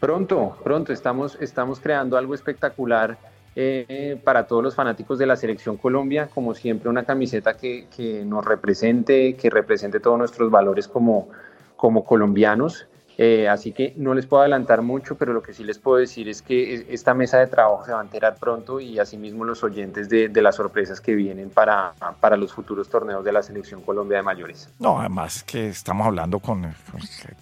Pronto, 0.00 0.56
pronto. 0.64 0.92
Estamos, 0.92 1.36
estamos 1.40 1.78
creando 1.78 2.16
algo 2.16 2.34
espectacular 2.34 3.18
eh, 3.54 4.18
para 4.24 4.46
todos 4.46 4.64
los 4.64 4.74
fanáticos 4.74 5.18
de 5.18 5.26
la 5.26 5.36
Selección 5.36 5.76
Colombia. 5.76 6.28
Como 6.32 6.54
siempre, 6.54 6.88
una 6.88 7.04
camiseta 7.04 7.56
que, 7.56 7.86
que 7.94 8.24
nos 8.24 8.44
represente, 8.44 9.36
que 9.36 9.50
represente 9.50 10.00
todos 10.00 10.18
nuestros 10.18 10.50
valores 10.50 10.88
como, 10.88 11.28
como 11.76 12.04
colombianos. 12.04 12.86
Eh, 13.22 13.46
así 13.50 13.72
que 13.72 13.92
no 13.98 14.14
les 14.14 14.24
puedo 14.24 14.40
adelantar 14.40 14.80
mucho, 14.80 15.14
pero 15.14 15.34
lo 15.34 15.42
que 15.42 15.52
sí 15.52 15.62
les 15.62 15.78
puedo 15.78 15.98
decir 15.98 16.26
es 16.26 16.40
que 16.40 16.86
esta 16.88 17.12
mesa 17.12 17.36
de 17.36 17.48
trabajo 17.48 17.84
se 17.84 17.92
va 17.92 18.00
a 18.00 18.02
enterar 18.02 18.36
pronto 18.40 18.80
y 18.80 18.98
asimismo 18.98 19.44
los 19.44 19.62
oyentes 19.62 20.08
de, 20.08 20.30
las 20.40 20.56
sorpresas 20.56 21.02
que 21.02 21.14
vienen 21.14 21.50
para, 21.50 21.92
para 22.18 22.38
los 22.38 22.50
futuros 22.54 22.88
torneos 22.88 23.22
de 23.22 23.30
la 23.30 23.42
Selección 23.42 23.82
Colombia 23.82 24.16
de 24.16 24.22
Mayores. 24.22 24.70
No, 24.78 24.98
además 24.98 25.42
que 25.42 25.68
estamos 25.68 26.06
hablando 26.06 26.38
con, 26.38 26.74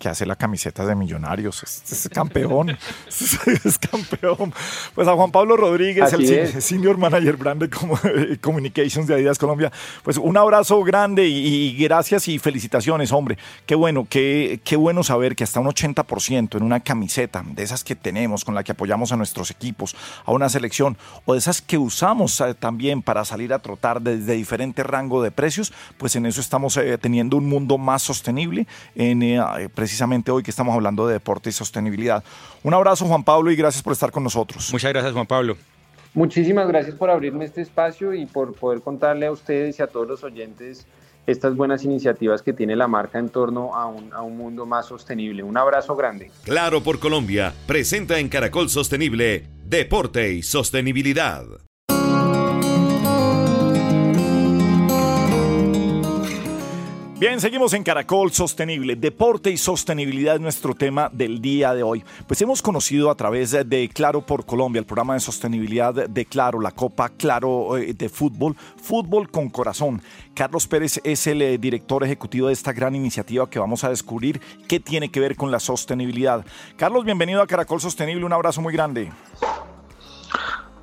que 0.01 0.09
hace 0.09 0.27
la 0.27 0.35
camiseta 0.35 0.85
de 0.85 0.97
Millonarios, 0.97 1.63
es, 1.63 2.09
campeón, 2.13 2.71
es, 3.07 3.79
campeón. 3.79 4.53
Pues 4.97 5.07
a 5.07 5.13
Juan 5.13 5.31
Pablo 5.31 5.57
Rodríguez, 5.57 6.13
el 6.13 6.61
Senior 6.61 6.99
Manager 6.99 7.37
Brand 7.37 7.71
Communications 8.41 9.07
de 9.07 9.15
Adidas 9.15 9.39
Colombia, 9.39 9.71
pues 10.03 10.17
un 10.17 10.37
abrazo 10.37 10.83
grande 10.83 11.29
y, 11.29 11.77
gracias 11.77 12.27
y 12.27 12.41
felicitaciones, 12.41 13.13
hombre. 13.13 13.39
Qué 13.65 13.77
bueno, 13.77 14.09
qué, 14.11 14.61
qué 14.65 14.75
bueno 14.75 15.05
saber 15.05 15.37
que 15.37 15.45
hasta 15.45 15.61
un 15.61 15.68
80% 15.69 16.57
en 16.57 16.63
una 16.63 16.81
camiseta, 16.81 17.45
de 17.47 17.63
esas 17.63 17.85
que 17.85 17.95
tenemos, 17.95 18.45
con 18.45 18.55
la 18.55 18.65
que 18.65 18.73
apoyamos 18.73 19.13
a 19.13 19.17
nuestros 19.17 19.51
equipos, 19.51 19.97
a 20.25 20.33
una 20.33 20.49
selección, 20.49 20.97
o 21.25 21.35
de 21.35 21.39
esas 21.39 21.63
que 21.63 21.79
usamos 21.79 22.41
eh, 22.41 22.55
también 22.55 23.03
para 23.03 23.25
salir 23.25 23.53
a 23.53 23.59
trotar 23.59 24.01
desde 24.01 24.35
diferente 24.35 24.83
rango 24.83 25.23
de 25.23 25.31
precios, 25.31 25.73
pues 25.97 26.17
en 26.17 26.27
eso 26.27 26.41
estamos 26.41 26.77
eh, 26.77 26.99
teniendo 26.99 27.37
un 27.37 27.49
mundo 27.49 27.79
más 27.79 28.03
sostenible, 28.03 28.67
en, 28.95 29.23
eh, 29.23 29.41
precisamente 29.75 30.31
hoy 30.31 30.43
que 30.43 30.51
estamos 30.51 30.75
hablando 30.75 31.07
de 31.07 31.15
deporte 31.15 31.51
y 31.51 31.53
sostenibilidad. 31.53 32.23
Un 32.63 32.75
abrazo 32.75 33.07
Juan 33.07 33.25
Pablo 33.25 33.51
y 33.51 33.57
gracias 33.57 33.83
por 33.83 33.93
estar 33.93 34.11
con 34.11 34.25
nosotros. 34.25 34.73
Muchas 34.73 34.93
gracias 34.93 35.13
Juan 35.13 35.27
Pablo. 35.27 35.57
Muchísimas 36.15 36.67
gracias 36.67 36.97
por 36.97 37.11
abrirme 37.11 37.45
este 37.45 37.61
espacio 37.61 38.15
y 38.15 38.27
por 38.27 38.55
poder 38.55 38.81
contarle 38.81 39.27
a 39.27 39.33
ustedes 39.33 39.79
y 39.79 39.83
a 39.83 39.87
todos 39.87 40.09
los 40.09 40.25
oyentes 40.25 40.87
estas 41.29 41.55
buenas 41.55 41.85
iniciativas 41.85 42.43
que 42.43 42.55
tiene 42.55 42.75
la 42.75 42.89
marca 42.89 43.19
en 43.19 43.29
torno 43.29 43.75
a 43.75 43.87
un, 43.87 44.37
mundo 44.37 44.67
más 44.67 44.87
sostenible. 44.87 45.43
Un 45.43 45.57
abrazo 45.57 45.95
grande. 45.95 46.31
Claro 46.45 46.83
por 46.83 46.99
Colombia 46.99 47.53
presenta 47.67 48.19
en 48.19 48.29
Caracol 48.29 48.71
Sostenible 48.71 49.47
Deporte 49.65 50.33
y 50.33 50.43
Sostenibilidad. 50.43 51.68
Bien, 57.19 57.41
seguimos 57.41 57.73
en 57.73 57.83
Caracol 57.83 58.31
Sostenible. 58.31 58.95
Deporte 58.95 59.51
y 59.51 59.57
sostenibilidad 59.57 60.37
es 60.37 60.41
nuestro 60.41 60.73
tema 60.77 61.11
del 61.13 61.41
día 61.43 61.75
de 61.75 61.83
hoy. 61.83 62.05
Pues 62.29 62.41
hemos 62.43 62.63
conocido 62.63 63.11
a 63.11 63.17
través 63.17 63.51
de 63.51 63.89
Claro 63.93 64.21
por 64.25 64.47
Colombia, 64.47 64.79
el 64.79 64.87
programa 64.87 65.15
de 65.15 65.21
sostenibilidad 65.21 66.09
de 66.09 66.27
Claro, 66.27 66.61
la 66.61 66.71
Copa 66.71 67.09
Claro 67.09 67.77
eh, 67.77 67.93
de 67.93 68.09
Fútbol, 68.09 68.55
Fútbol 68.81 69.29
con 69.33 69.49
Corazón. 69.49 70.01
Carlos 70.33 70.69
Pérez 70.69 71.01
es 71.03 71.27
el 71.27 71.43
eh, 71.43 71.59
director 71.59 72.05
ejecutivo 72.05 72.47
de 72.47 72.53
esta 72.53 72.73
gran 72.73 72.95
iniciativa 72.95 73.51
que 73.51 73.59
vamos 73.59 73.83
a 73.83 73.89
descubrir 73.89 74.41
qué 74.69 74.79
tiene 74.79 75.11
que 75.11 75.19
ver 75.19 75.35
con 75.35 75.51
la 75.51 75.59
sostenibilidad. 75.59 76.47
Carlos, 76.77 77.05
bienvenido 77.05 77.43
a 77.43 77.49
Caracol 77.49 77.81
Sostenible. 77.81 78.25
Un 78.25 78.33
abrazo 78.33 78.63
muy 78.63 78.73
grande. 78.73 79.11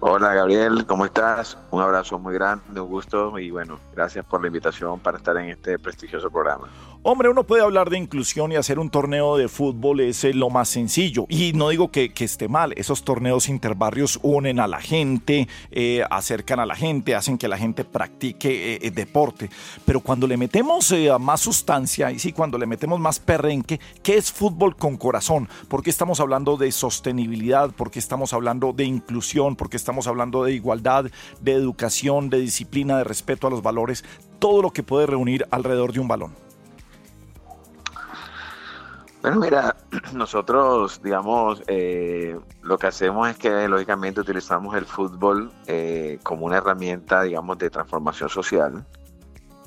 Hola 0.07 0.35
Gabriel, 0.35 0.85
¿cómo 0.85 1.03
estás? 1.03 1.57
Un 1.71 1.81
abrazo 1.81 2.19
muy 2.19 2.35
grande, 2.35 2.79
un 2.79 2.87
gusto 2.87 3.39
y 3.39 3.49
bueno, 3.49 3.79
gracias 3.95 4.23
por 4.23 4.39
la 4.39 4.45
invitación 4.45 4.99
para 4.99 5.17
estar 5.17 5.35
en 5.37 5.49
este 5.49 5.79
prestigioso 5.79 6.29
programa. 6.29 6.69
Hombre, 7.07 7.29
uno 7.29 7.43
puede 7.43 7.61
hablar 7.61 7.91
de 7.91 7.99
inclusión 7.99 8.51
y 8.51 8.55
hacer 8.55 8.79
un 8.79 8.89
torneo 8.89 9.37
de 9.37 9.47
fútbol 9.47 9.99
es 9.99 10.23
eh, 10.23 10.33
lo 10.33 10.49
más 10.49 10.69
sencillo. 10.69 11.27
Y 11.29 11.53
no 11.53 11.69
digo 11.69 11.91
que, 11.91 12.11
esté 12.17 12.47
mal, 12.47 12.73
esos 12.77 13.03
torneos 13.03 13.47
interbarrios 13.47 14.17
unen 14.23 14.59
a 14.59 14.65
la 14.65 14.81
gente, 14.81 15.47
eh, 15.69 16.03
acercan 16.09 16.59
a 16.59 16.65
la 16.65 16.75
gente, 16.75 17.13
hacen 17.13 17.37
que 17.37 17.47
la 17.47 17.59
gente 17.59 17.83
practique 17.83 18.79
eh, 18.83 18.89
deporte. 18.89 19.51
Pero 19.85 19.99
cuando 19.99 20.25
le 20.25 20.35
metemos 20.35 20.91
más 21.19 21.41
sustancia, 21.41 22.09
y 22.09 22.17
sí, 22.17 22.33
cuando 22.33 22.57
le 22.57 22.65
metemos 22.65 22.99
más 22.99 23.19
perrenque, 23.19 23.79
¿qué 24.01 24.17
es 24.17 24.31
fútbol 24.31 24.75
con 24.75 24.97
corazón? 24.97 25.47
¿Por 25.67 25.83
qué 25.83 25.91
estamos 25.91 26.19
hablando 26.19 26.57
de 26.57 26.71
sostenibilidad? 26.71 27.69
¿Por 27.69 27.91
qué 27.91 27.99
estamos 27.99 28.33
hablando 28.33 28.73
de 28.73 28.85
inclusión? 28.85 29.55
¿Por 29.55 29.69
qué 29.69 29.77
estamos 29.77 30.07
hablando 30.07 30.43
de 30.43 30.53
igualdad, 30.53 31.05
de 31.39 31.51
educación, 31.51 32.31
de 32.31 32.39
disciplina, 32.39 32.97
de 32.97 33.03
respeto 33.03 33.45
a 33.45 33.51
los 33.51 33.61
valores? 33.61 34.03
Todo 34.39 34.63
lo 34.63 34.71
que 34.71 34.81
puede 34.81 35.05
reunir 35.05 35.45
alrededor 35.51 35.93
de 35.93 35.99
un 35.99 36.07
balón. 36.07 36.44
Bueno, 39.25 39.39
mira, 39.39 39.75
nosotros, 40.13 41.01
digamos, 41.01 41.63
eh, 41.65 42.39
lo 42.61 42.77
que 42.77 42.85
hacemos 42.85 43.27
es 43.27 43.35
que 43.35 43.67
lógicamente 43.67 44.21
utilizamos 44.21 44.75
el 44.75 44.85
fútbol 44.85 45.51
eh, 45.65 46.19
como 46.21 46.45
una 46.45 46.57
herramienta, 46.57 47.23
digamos, 47.23 47.57
de 47.57 47.71
transformación 47.71 48.29
social, 48.29 48.85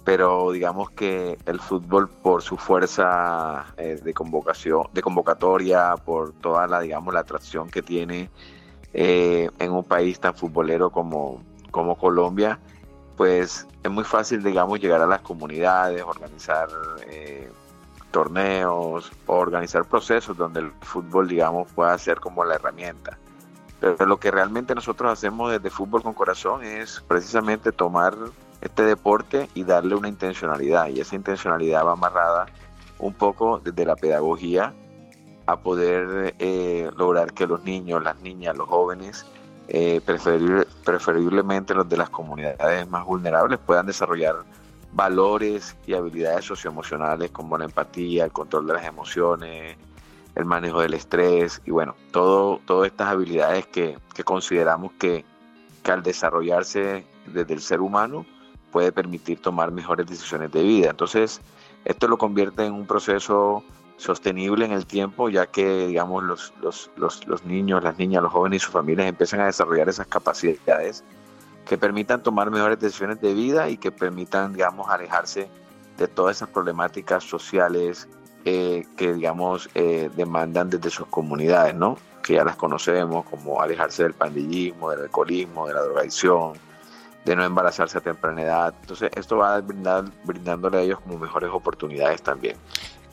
pero 0.05 0.53
digamos 0.53 0.91
que 0.91 1.39
el 1.45 1.59
fútbol 1.59 2.09
por 2.09 2.43
su 2.43 2.57
fuerza 2.57 3.67
eh, 3.77 4.01
de 4.01 4.15
convocación, 4.15 4.85
de 4.93 5.03
convocatoria, 5.03 5.97
por 6.05 6.35
toda 6.35 6.69
la, 6.69 6.79
digamos, 6.79 7.13
la 7.13 7.19
atracción 7.19 7.69
que 7.69 7.83
tiene 7.83 8.31
en 8.93 9.73
un 9.73 9.83
país 9.83 10.21
tan 10.21 10.37
futbolero 10.37 10.91
como, 10.91 11.43
como 11.73 11.99
Colombia, 11.99 12.61
pues 13.17 13.67
es 13.83 13.91
muy 13.91 14.05
fácil, 14.05 14.41
digamos, 14.41 14.79
llegar 14.79 15.03
a 15.03 15.07
las 15.09 15.23
comunidades, 15.23 16.01
organizar 16.05 16.69
torneos 18.11 19.13
o 19.27 19.35
organizar 19.35 19.85
procesos 19.85 20.37
donde 20.37 20.61
el 20.61 20.73
fútbol, 20.81 21.29
digamos, 21.29 21.71
pueda 21.73 21.97
ser 21.99 22.21
como 22.21 22.45
la 22.45 22.57
herramienta. 22.57 23.19
Pero 23.81 24.07
lo 24.07 24.19
que 24.19 24.31
realmente 24.31 24.75
nosotros 24.75 25.13
hacemos 25.13 25.53
desde 25.53 25.71
Fútbol 25.71 26.03
con 26.03 26.13
Corazón 26.13 26.65
es 26.65 27.03
precisamente 27.07 27.71
tomar 27.71 28.17
este 28.61 28.83
deporte 28.83 29.49
y 29.55 29.63
darle 29.63 29.95
una 29.95 30.09
intencionalidad. 30.09 30.89
Y 30.89 31.01
esa 31.01 31.15
intencionalidad 31.15 31.87
va 31.87 31.93
amarrada 31.93 32.47
un 32.99 33.15
poco 33.15 33.61
desde 33.63 33.85
la 33.85 33.95
pedagogía 33.95 34.75
a 35.47 35.57
poder 35.61 36.35
eh, 36.41 36.91
lograr 36.97 37.33
que 37.33 37.47
los 37.47 37.63
niños, 37.63 38.03
las 38.03 38.21
niñas, 38.21 38.57
los 38.57 38.69
jóvenes, 38.69 39.25
eh, 39.69 40.01
preferiblemente 40.85 41.75
los 41.75 41.89
de 41.89 41.97
las 41.97 42.11
comunidades 42.11 42.89
más 42.89 43.05
vulnerables, 43.05 43.59
puedan 43.61 43.87
desarrollar 43.87 44.37
valores 44.93 45.77
y 45.87 45.95
habilidades 45.95 46.45
socioemocionales 46.45 47.31
como 47.31 47.59
la 47.59 47.65
empatía, 47.65 48.25
el 48.25 48.33
control 48.33 48.67
de 48.67 48.75
las 48.75 48.87
emociones, 48.87 49.77
el 50.35 50.45
manejo 50.45 50.81
del 50.81 50.95
estrés 50.95 51.61
y 51.67 51.71
bueno, 51.71 51.95
todo, 52.11 52.61
todas 52.65 52.91
estas 52.91 53.09
habilidades 53.09 53.67
que, 53.67 53.99
consideramos 54.25 54.93
que, 54.93 55.25
que, 55.83 55.93
al 55.93 56.03
desarrollarse 56.03 57.05
desde 57.27 57.55
el 57.55 57.61
ser 57.61 57.81
humano 57.81 58.25
puede 58.71 58.93
permitir 58.93 59.41
tomar 59.41 59.71
mejores 59.73 60.07
decisiones 60.07 60.53
de 60.53 60.63
vida. 60.63 60.91
Entonces, 60.91 61.41
esto 61.85 62.07
lo 62.09 62.19
convierte 62.19 62.65
en 62.65 62.75
un 62.75 62.87
proceso 62.87 63.63
sostenible 63.97 64.65
en 64.65 64.73
el 64.73 64.87
tiempo, 64.87 65.29
ya 65.29 65.47
que 65.47 65.89
digamos 65.89 66.23
los, 66.23 66.53
los, 66.63 66.91
los, 66.97 67.27
los 67.27 67.45
niños, 67.45 67.83
las 67.83 67.99
niñas, 67.99 68.23
los 68.23 68.33
jóvenes 68.33 68.63
y 68.63 68.65
sus 68.65 68.73
familias 68.73 69.09
empiezan 69.09 69.41
a 69.41 69.47
desarrollar 69.47 69.89
esas 69.89 70.07
capacidades 70.07 71.03
que 71.69 71.77
permitan 71.77 72.23
tomar 72.23 72.51
mejores 72.51 72.81
decisiones 72.81 73.21
de 73.21 73.35
vida 73.35 73.69
y 73.69 73.77
que 73.77 73.93
permitan, 73.93 74.55
digamos, 74.55 74.89
alejarse 74.89 75.51
de 75.99 76.09
todas 76.09 76.37
esas 76.37 76.49
problemáticas 76.49 77.25
sociales 77.25 78.09
eh, 78.45 78.87
que, 78.97 79.13
digamos, 79.13 79.69
eh, 79.75 80.11
demandan 80.17 80.71
desde 80.71 80.89
sus 80.89 81.07
comunidades, 81.09 81.75
¿no? 81.75 81.99
Que 82.23 82.35
ya 82.35 82.45
las 82.45 82.57
conocemos, 82.57 83.27
como 83.27 83.61
alejarse 83.61 84.05
del 84.05 84.15
pandillismo, 84.15 84.91
del 84.91 85.03
alcoholismo, 85.03 85.67
de 85.67 85.75
la 85.75 85.83
drogadicción, 85.83 86.55
de 87.27 87.37
no 87.37 87.45
embarazarse 87.45 87.99
a 87.99 88.01
temprana 88.01 88.43
edad. 88.43 88.75
Entonces, 88.81 89.11
esto 89.15 89.37
va 89.37 89.57
a 89.57 89.61
brindándole 89.61 90.79
a 90.79 90.81
ellos 90.81 91.01
como 91.01 91.19
mejores 91.19 91.51
oportunidades 91.53 92.23
también. 92.23 92.57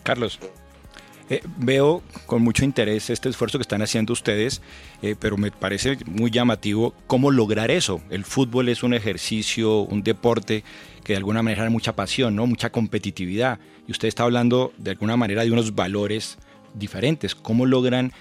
Carlos, 0.04 0.40
Eh, 1.28 1.42
veo 1.58 2.04
con 2.28 2.44
mucho 2.44 2.64
interés 2.64 3.10
este 3.10 3.30
esfuerzo 3.30 3.58
que 3.58 3.64
están 3.64 3.82
haciendo 3.82 4.14
ustedes, 4.14 4.62
eh, 5.02 5.16
pero 5.20 5.38
me 5.38 5.52
parece 5.52 5.98
muy 6.06 6.30
llamativo 6.30 6.94
cómo 7.08 7.32
lograr 7.32 7.72
eso. 7.72 8.00
El 8.12 8.26
fútbol 8.26 8.70
es 8.70 8.84
un 8.84 8.94
ejercicio, 8.94 9.80
un 9.80 10.04
deporte 10.04 10.64
que 11.04 11.14
de 11.14 11.18
alguna 11.18 11.42
manera 11.42 11.64
hay 11.64 11.70
mucha 11.70 11.96
pasión, 11.96 12.36
¿no? 12.36 12.46
mucha 12.46 12.72
competitividad. 12.72 13.60
Y 13.88 13.92
usted 13.92 14.08
está 14.08 14.24
hablando 14.24 14.72
de 14.78 14.92
alguna 14.92 15.18
manera 15.18 15.44
de 15.44 15.52
unos 15.52 15.74
valores 15.74 16.38
diferentes. 16.76 17.34
¿Cómo 17.34 17.66
logran 17.66 18.12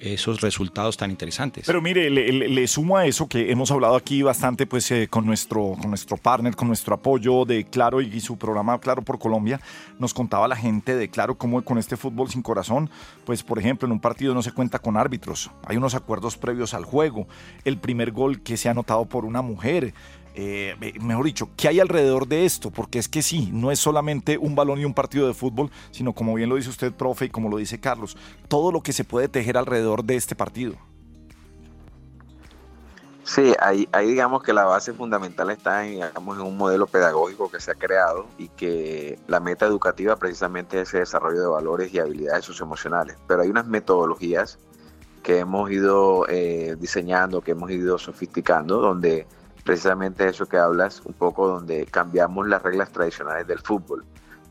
esos 0.00 0.40
resultados 0.40 0.96
tan 0.96 1.10
interesantes. 1.10 1.66
Pero 1.66 1.82
mire, 1.82 2.10
le, 2.10 2.66
sumo 2.66 2.96
a 2.96 3.06
eso 3.06 3.28
que 3.28 3.50
hemos 3.50 3.70
hablado 3.70 3.96
aquí 3.96 4.22
bastante 4.22 4.66
pues 4.66 4.90
eh, 4.90 5.08
con, 5.08 5.26
nuestro, 5.26 5.74
con 5.80 5.90
nuestro 5.90 6.16
partner, 6.16 6.56
con 6.56 6.68
nuestro 6.68 6.94
apoyo 6.94 7.44
de 7.44 7.64
Claro 7.64 8.00
y 8.00 8.20
su 8.20 8.36
programa 8.36 8.78
Claro 8.80 9.02
por 9.02 9.18
Colombia, 9.18 9.60
nos 9.98 10.14
contaba 10.14 10.48
la 10.48 10.56
gente 10.56 10.96
de 10.96 11.08
Claro 11.08 11.36
cómo 11.36 11.62
con 11.62 11.78
este 11.78 11.96
fútbol 11.96 12.30
sin 12.30 12.42
corazón, 12.42 12.90
pues 13.24 13.42
por 13.42 13.58
ejemplo 13.58 13.86
en 13.86 13.92
un 13.92 14.00
partido 14.00 14.34
no 14.34 14.42
se 14.42 14.52
cuenta 14.52 14.78
con 14.78 14.96
árbitros, 14.96 15.50
hay 15.66 15.76
unos 15.76 15.94
acuerdos 15.94 16.36
previos 16.36 16.74
al 16.74 16.84
juego, 16.84 17.26
el 17.64 17.78
primer 17.78 18.12
gol 18.12 18.42
que 18.42 18.56
se 18.56 18.68
ha 18.68 18.72
anotado 18.72 19.06
por 19.06 19.24
una 19.24 19.42
mujer, 19.42 19.94
eh, 20.38 20.76
mejor 21.00 21.24
dicho, 21.24 21.48
¿qué 21.56 21.68
hay 21.68 21.80
alrededor 21.80 22.28
de 22.28 22.44
esto? 22.44 22.70
Porque 22.70 22.98
es 22.98 23.08
que 23.08 23.22
sí, 23.22 23.48
no 23.54 23.70
es 23.70 23.78
solamente 23.78 24.36
un 24.36 24.54
balón 24.54 24.78
y 24.78 24.84
un 24.84 24.92
partido 24.92 25.26
de 25.26 25.32
fútbol, 25.32 25.70
sino 25.90 26.12
como 26.12 26.34
bien 26.34 26.50
lo 26.50 26.56
dice 26.56 26.68
usted, 26.68 26.92
profe, 26.92 27.24
y 27.24 27.30
como 27.30 27.48
lo 27.48 27.56
dice 27.56 27.80
Carlos, 27.80 28.18
todo 28.46 28.70
lo 28.70 28.82
que 28.82 28.92
se 28.92 29.02
puede 29.02 29.28
tejer 29.28 29.56
alrededor 29.56 30.04
de 30.04 30.16
este 30.16 30.36
partido. 30.36 30.74
Sí, 33.24 33.54
ahí, 33.60 33.88
digamos 34.06 34.42
que 34.42 34.52
la 34.52 34.66
base 34.66 34.92
fundamental 34.92 35.50
está 35.50 35.86
en, 35.86 35.94
digamos, 35.94 36.38
en 36.38 36.44
un 36.44 36.56
modelo 36.56 36.86
pedagógico 36.86 37.50
que 37.50 37.58
se 37.58 37.70
ha 37.70 37.74
creado 37.74 38.26
y 38.36 38.48
que 38.48 39.18
la 39.26 39.40
meta 39.40 39.66
educativa 39.66 40.16
precisamente 40.16 40.82
es 40.82 40.88
ese 40.90 40.98
desarrollo 40.98 41.40
de 41.40 41.48
valores 41.48 41.92
y 41.94 41.98
habilidades 41.98 42.44
socioemocionales. 42.44 43.16
Pero 43.26 43.40
hay 43.40 43.48
unas 43.48 43.66
metodologías 43.66 44.58
que 45.24 45.38
hemos 45.38 45.70
ido 45.72 46.26
eh, 46.28 46.76
diseñando, 46.78 47.40
que 47.40 47.50
hemos 47.52 47.70
ido 47.70 47.98
sofisticando, 47.98 48.80
donde 48.80 49.26
precisamente 49.66 50.28
eso 50.28 50.46
que 50.46 50.56
hablas, 50.56 51.02
un 51.04 51.12
poco 51.12 51.48
donde 51.48 51.84
cambiamos 51.86 52.46
las 52.46 52.62
reglas 52.62 52.90
tradicionales 52.90 53.46
del 53.48 53.58
fútbol. 53.58 54.04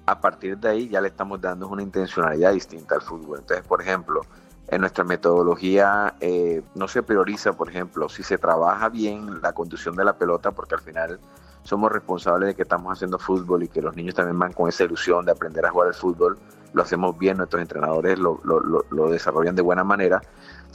A 0.05 0.19
partir 0.19 0.57
de 0.57 0.69
ahí 0.69 0.89
ya 0.89 0.99
le 1.01 1.07
estamos 1.07 1.41
dando 1.41 1.69
una 1.69 1.81
intencionalidad 1.81 2.51
distinta 2.51 2.95
al 2.95 3.01
fútbol. 3.01 3.39
Entonces, 3.39 3.65
por 3.65 3.81
ejemplo, 3.81 4.21
en 4.67 4.81
nuestra 4.81 5.05
metodología 5.05 6.15
eh, 6.19 6.61
no 6.75 6.87
se 6.89 7.01
prioriza, 7.01 7.53
por 7.53 7.69
ejemplo, 7.69 8.09
si 8.09 8.23
se 8.23 8.37
trabaja 8.37 8.89
bien 8.89 9.41
la 9.41 9.53
conducción 9.53 9.95
de 9.95 10.03
la 10.03 10.17
pelota, 10.17 10.51
porque 10.51 10.75
al 10.75 10.81
final 10.81 11.19
somos 11.63 11.91
responsables 11.91 12.47
de 12.47 12.55
que 12.55 12.63
estamos 12.63 12.91
haciendo 12.91 13.17
fútbol 13.17 13.63
y 13.63 13.69
que 13.69 13.81
los 13.81 13.95
niños 13.95 14.15
también 14.15 14.37
van 14.37 14.51
con 14.51 14.67
esa 14.67 14.83
ilusión 14.83 15.25
de 15.25 15.31
aprender 15.31 15.65
a 15.65 15.71
jugar 15.71 15.87
al 15.87 15.95
fútbol. 15.95 16.37
Lo 16.73 16.83
hacemos 16.83 17.17
bien, 17.17 17.37
nuestros 17.37 17.61
entrenadores 17.61 18.19
lo, 18.19 18.41
lo 18.43 19.09
desarrollan 19.09 19.55
de 19.55 19.61
buena 19.61 19.85
manera 19.85 20.21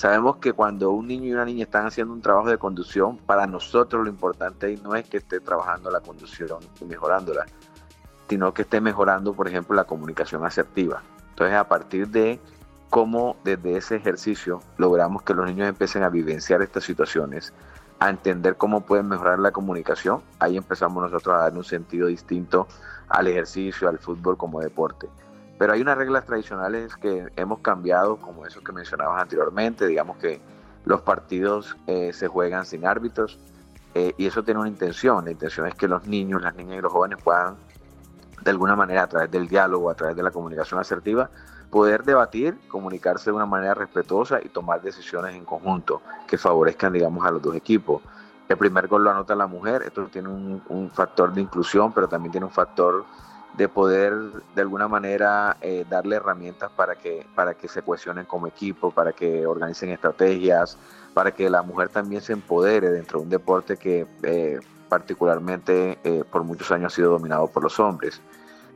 Sabemos 0.01 0.37
que 0.37 0.55
cuando 0.55 0.93
un 0.93 1.09
niño 1.09 1.27
y 1.27 1.33
una 1.35 1.45
niña 1.45 1.65
están 1.65 1.85
haciendo 1.85 2.15
un 2.15 2.23
trabajo 2.23 2.49
de 2.49 2.57
conducción, 2.57 3.19
para 3.19 3.47
nosotros 3.47 4.03
lo 4.03 4.09
importante 4.09 4.75
no 4.83 4.95
es 4.95 5.07
que 5.07 5.19
esté 5.19 5.41
trabajando 5.41 5.91
la 5.91 6.01
conducción 6.01 6.61
y 6.81 6.87
mejorándola, 6.87 7.45
sino 8.27 8.55
que 8.55 8.63
esté 8.63 8.81
mejorando, 8.81 9.35
por 9.35 9.47
ejemplo, 9.47 9.77
la 9.77 9.85
comunicación 9.85 10.43
asertiva. 10.47 11.03
Entonces, 11.29 11.55
a 11.55 11.69
partir 11.69 12.09
de 12.09 12.41
cómo 12.89 13.37
desde 13.45 13.77
ese 13.77 13.97
ejercicio 13.97 14.63
logramos 14.79 15.23
que 15.23 15.35
los 15.35 15.45
niños 15.45 15.69
empiecen 15.69 16.03
a 16.03 16.09
vivenciar 16.09 16.63
estas 16.63 16.85
situaciones, 16.85 17.53
a 17.99 18.09
entender 18.09 18.57
cómo 18.57 18.81
pueden 18.81 19.07
mejorar 19.07 19.39
la 19.39 19.51
comunicación, 19.51 20.23
ahí 20.39 20.57
empezamos 20.57 21.03
nosotros 21.03 21.35
a 21.35 21.41
dar 21.41 21.53
un 21.53 21.65
sentido 21.65 22.07
distinto 22.07 22.69
al 23.07 23.27
ejercicio, 23.27 23.87
al 23.87 23.99
fútbol 23.99 24.39
como 24.39 24.63
deporte. 24.63 25.11
Pero 25.61 25.75
hay 25.75 25.83
unas 25.83 25.99
reglas 25.99 26.25
tradicionales 26.25 26.97
que 26.97 27.31
hemos 27.37 27.59
cambiado, 27.59 28.17
como 28.17 28.47
eso 28.47 28.65
que 28.65 28.73
mencionabas 28.73 29.21
anteriormente, 29.21 29.87
digamos 29.87 30.17
que 30.17 30.41
los 30.87 31.03
partidos 31.03 31.77
eh, 31.87 32.15
se 32.15 32.29
juegan 32.29 32.65
sin 32.65 32.87
árbitros 32.87 33.39
eh, 33.95 34.15
y 34.17 34.25
eso 34.25 34.43
tiene 34.43 34.59
una 34.61 34.71
intención. 34.71 35.23
La 35.23 35.33
intención 35.33 35.67
es 35.67 35.75
que 35.75 35.87
los 35.87 36.07
niños, 36.07 36.41
las 36.41 36.55
niñas 36.55 36.79
y 36.79 36.81
los 36.81 36.91
jóvenes 36.91 37.19
puedan, 37.23 37.57
de 38.43 38.51
alguna 38.51 38.75
manera, 38.75 39.03
a 39.03 39.07
través 39.07 39.31
del 39.31 39.49
diálogo, 39.49 39.91
a 39.91 39.95
través 39.95 40.17
de 40.17 40.23
la 40.23 40.31
comunicación 40.31 40.81
asertiva, 40.81 41.29
poder 41.69 42.05
debatir, 42.05 42.59
comunicarse 42.67 43.29
de 43.29 43.37
una 43.37 43.45
manera 43.45 43.75
respetuosa 43.75 44.41
y 44.43 44.49
tomar 44.49 44.81
decisiones 44.81 45.35
en 45.35 45.45
conjunto 45.45 46.01
que 46.27 46.39
favorezcan, 46.39 46.95
digamos, 46.95 47.27
a 47.27 47.33
los 47.33 47.43
dos 47.43 47.55
equipos. 47.55 48.01
El 48.49 48.57
primer 48.57 48.89
gol 48.89 49.05
lo 49.05 49.11
anota 49.11 49.35
la 49.35 49.47
mujer, 49.47 49.83
esto 49.83 50.07
tiene 50.07 50.31
un, 50.31 50.63
un 50.71 50.91
factor 50.91 51.35
de 51.35 51.43
inclusión, 51.43 51.93
pero 51.93 52.09
también 52.09 52.33
tiene 52.33 52.47
un 52.47 52.51
factor 52.51 53.05
de 53.57 53.69
poder 53.69 54.15
de 54.55 54.63
alguna 54.63 54.89
manera 54.89 55.57
eh, 55.61 55.85
darle 55.89 56.17
herramientas 56.17 56.71
para 56.71 56.95
que, 56.95 57.27
para 57.35 57.55
que 57.55 57.69
se 57.69 57.83
cohesionen 57.83 58.25
como 58.25 58.47
equipo, 58.47 58.91
para 58.91 59.13
que 59.13 59.47
organicen 59.47 59.91
estrategias, 59.91 60.79
para 61.15 61.33
que 61.33 61.51
la 61.51 61.63
mujer 61.63 61.89
también 61.89 62.23
se 62.23 62.33
empodere 62.33 62.91
dentro 62.91 63.19
de 63.19 63.25
un 63.25 63.31
deporte 63.31 63.77
que 63.77 64.07
eh, 64.23 64.61
particularmente 64.89 65.99
eh, 66.05 66.25
por 66.31 66.45
muchos 66.45 66.71
años 66.71 66.93
ha 66.93 66.97
sido 66.97 67.11
dominado 67.11 67.49
por 67.49 67.63
los 67.63 67.79
hombres. 67.81 68.21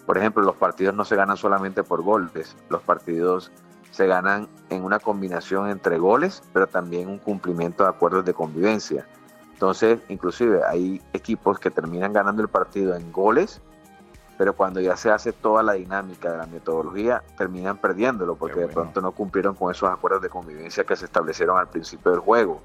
Por 0.06 0.18
ejemplo, 0.18 0.42
los 0.42 0.56
partidos 0.56 0.94
no 0.94 1.04
se 1.04 1.16
ganan 1.16 1.36
solamente 1.36 1.82
por 1.82 2.02
golpes, 2.02 2.56
los 2.68 2.82
partidos 2.82 3.50
se 3.90 4.06
ganan 4.06 4.48
en 4.70 4.84
una 4.84 4.98
combinación 4.98 5.68
entre 5.68 5.98
goles, 5.98 6.42
pero 6.52 6.66
también 6.66 7.08
un 7.08 7.18
cumplimiento 7.18 7.84
de 7.84 7.90
acuerdos 7.90 8.24
de 8.24 8.34
convivencia. 8.34 9.06
Entonces, 9.52 10.00
inclusive 10.08 10.60
hay 10.68 11.00
equipos 11.12 11.60
que 11.60 11.70
terminan 11.70 12.12
ganando 12.12 12.42
el 12.42 12.48
partido 12.48 12.96
en 12.96 13.12
goles 13.12 13.62
pero 14.36 14.54
cuando 14.54 14.80
ya 14.80 14.96
se 14.96 15.10
hace 15.10 15.32
toda 15.32 15.62
la 15.62 15.74
dinámica 15.74 16.32
de 16.32 16.38
la 16.38 16.46
metodología, 16.46 17.22
terminan 17.36 17.78
perdiéndolo 17.78 18.34
porque 18.34 18.60
de 18.60 18.68
pronto 18.68 19.00
no 19.00 19.12
cumplieron 19.12 19.54
con 19.54 19.70
esos 19.70 19.88
acuerdos 19.88 20.22
de 20.22 20.28
convivencia 20.28 20.84
que 20.84 20.96
se 20.96 21.04
establecieron 21.04 21.58
al 21.58 21.68
principio 21.68 22.10
del 22.10 22.20
juego. 22.20 22.60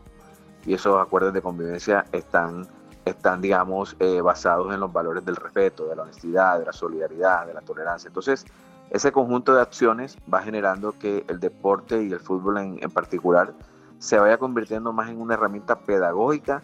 Y 0.65 0.73
esos 0.73 0.99
acuerdos 0.99 1.33
de 1.33 1.41
convivencia 1.41 2.05
están, 2.11 2.67
están 3.05 3.41
digamos, 3.41 3.95
eh, 3.99 4.21
basados 4.21 4.73
en 4.73 4.79
los 4.79 4.91
valores 4.91 5.23
del 5.23 5.35
respeto, 5.35 5.87
de 5.87 5.95
la 5.95 6.03
honestidad, 6.03 6.59
de 6.59 6.65
la 6.65 6.73
solidaridad, 6.73 7.45
de 7.45 7.53
la 7.53 7.61
tolerancia. 7.61 8.07
Entonces, 8.07 8.45
ese 8.89 9.11
conjunto 9.11 9.53
de 9.53 9.61
acciones 9.61 10.17
va 10.31 10.41
generando 10.41 10.97
que 10.97 11.23
el 11.27 11.39
deporte 11.39 12.03
y 12.03 12.11
el 12.11 12.19
fútbol 12.19 12.57
en, 12.57 12.79
en 12.81 12.89
particular 12.89 13.53
se 13.99 14.17
vaya 14.17 14.37
convirtiendo 14.37 14.91
más 14.91 15.09
en 15.09 15.21
una 15.21 15.35
herramienta 15.35 15.77
pedagógica 15.79 16.63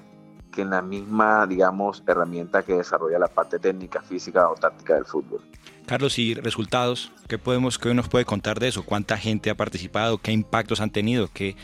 que 0.55 0.61
en 0.61 0.71
la 0.71 0.81
misma, 0.81 1.45
digamos, 1.45 2.01
herramienta 2.07 2.63
que 2.63 2.73
desarrolla 2.73 3.19
la 3.19 3.27
parte 3.27 3.59
técnica, 3.59 4.01
física 4.01 4.49
o 4.49 4.55
táctica 4.55 4.95
del 4.95 5.05
fútbol. 5.05 5.41
Carlos, 5.85 6.17
y 6.17 6.33
resultados, 6.33 7.11
¿qué 7.27 7.37
podemos, 7.37 7.77
qué 7.77 7.93
nos 7.93 8.09
puede 8.09 8.25
contar 8.25 8.59
de 8.59 8.69
eso? 8.69 8.83
¿Cuánta 8.83 9.17
gente 9.17 9.51
ha 9.51 9.55
participado? 9.55 10.17
¿Qué 10.17 10.31
impactos 10.31 10.81
han 10.81 10.89
tenido? 10.89 11.29
¿Qué, 11.31 11.55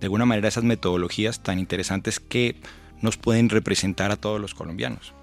de 0.00 0.06
alguna 0.06 0.26
manera, 0.26 0.48
esas 0.48 0.64
metodologías 0.64 1.40
tan 1.40 1.58
interesantes 1.58 2.20
que 2.20 2.60
nos 3.00 3.16
pueden 3.16 3.48
representar 3.48 4.10
a 4.10 4.16
todos 4.16 4.40
los 4.40 4.54
colombianos? 4.54 5.14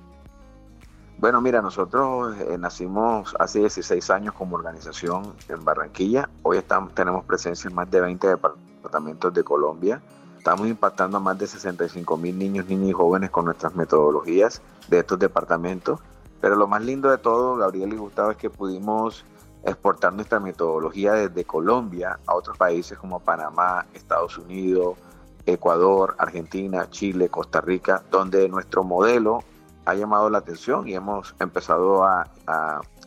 Bueno, 1.19 1.41
mira, 1.41 1.61
nosotros 1.61 2.35
eh, 2.39 2.57
nacimos 2.57 3.35
hace 3.39 3.59
16 3.59 4.09
años 4.11 4.33
como 4.35 4.55
organización 4.55 5.33
en 5.49 5.65
Barranquilla. 5.65 6.29
Hoy 6.43 6.57
estamos, 6.57 6.93
tenemos 6.93 7.25
presencia 7.25 7.67
en 7.67 7.75
más 7.75 7.89
de 7.89 8.01
20 8.01 8.27
departamentos 8.27 9.33
de 9.33 9.43
Colombia. 9.43 10.01
Estamos 10.47 10.69
impactando 10.69 11.17
a 11.17 11.19
más 11.19 11.37
de 11.37 11.45
65 11.45 12.15
mil 12.15 12.39
niños, 12.39 12.67
niñas 12.67 12.91
y 12.91 12.93
jóvenes 12.93 13.31
con 13.31 13.43
nuestras 13.43 13.75
metodologías 13.75 14.61
de 14.87 14.99
estos 14.99 15.19
departamentos. 15.19 15.99
Pero 16.39 16.55
lo 16.55 16.67
más 16.67 16.81
lindo 16.81 17.09
de 17.09 17.17
todo, 17.17 17.57
Gabriel 17.57 17.91
y 17.91 17.97
Gustavo, 17.97 18.31
es 18.31 18.37
que 18.37 18.49
pudimos 18.49 19.25
exportar 19.65 20.13
nuestra 20.13 20.39
metodología 20.39 21.11
desde 21.11 21.43
Colombia 21.43 22.17
a 22.25 22.33
otros 22.33 22.57
países 22.57 22.97
como 22.97 23.19
Panamá, 23.19 23.87
Estados 23.93 24.37
Unidos, 24.37 24.97
Ecuador, 25.45 26.15
Argentina, 26.17 26.89
Chile, 26.91 27.27
Costa 27.27 27.59
Rica, 27.59 28.01
donde 28.09 28.47
nuestro 28.47 28.85
modelo 28.85 29.43
ha 29.83 29.95
llamado 29.95 30.29
la 30.29 30.37
atención 30.37 30.87
y 30.87 30.93
hemos 30.93 31.35
empezado 31.41 32.05
a, 32.05 32.25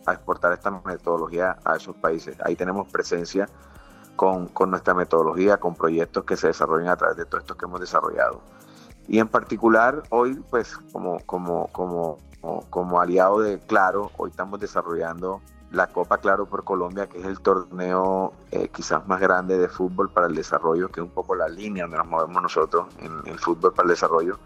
exportar 0.06 0.52
esta 0.52 0.70
metodología 0.84 1.56
a 1.64 1.76
esos 1.76 1.96
países. 1.96 2.36
Ahí 2.44 2.54
tenemos 2.54 2.86
presencia 2.88 3.48
con, 4.20 4.70
nuestra 4.70 4.92
metodología, 4.92 5.56
con 5.56 5.74
proyectos 5.74 6.24
que 6.24 6.36
se 6.36 6.48
desarrollan 6.48 6.88
a 6.88 6.96
través 6.96 7.16
de 7.16 7.24
todo 7.24 7.40
esto 7.40 7.56
que 7.56 7.64
hemos 7.64 7.80
desarrollado. 7.80 8.42
Y 9.08 9.18
en 9.18 9.28
particular, 9.28 10.02
hoy, 10.10 10.34
pues, 10.50 10.76
como, 10.92 11.20
como, 11.20 11.68
como, 11.68 12.18
como, 12.68 13.00
aliado 13.00 13.40
de 13.40 13.58
Claro, 13.60 14.10
hoy 14.18 14.28
estamos 14.28 14.60
desarrollando 14.60 15.40
la 15.70 15.86
Copa 15.86 16.18
Claro 16.18 16.44
por 16.44 16.64
Colombia, 16.64 17.06
que 17.06 17.18
es 17.18 17.24
el 17.24 17.40
torneo 17.40 18.34
eh, 18.50 18.68
quizás 18.68 19.08
más 19.08 19.20
grande 19.20 19.56
de 19.56 19.68
fútbol 19.68 20.10
para 20.10 20.26
el 20.26 20.34
desarrollo, 20.34 20.90
que 20.90 21.00
es 21.00 21.06
un 21.06 21.14
poco 21.14 21.34
la 21.34 21.48
línea 21.48 21.84
donde 21.84 21.96
nos 21.96 22.06
movemos 22.06 22.42
nosotros 22.42 22.88
en 22.98 23.22
el 23.24 23.38
fútbol 23.38 23.72
para 23.72 23.86
el 23.86 23.92
desarrollo 23.92 24.38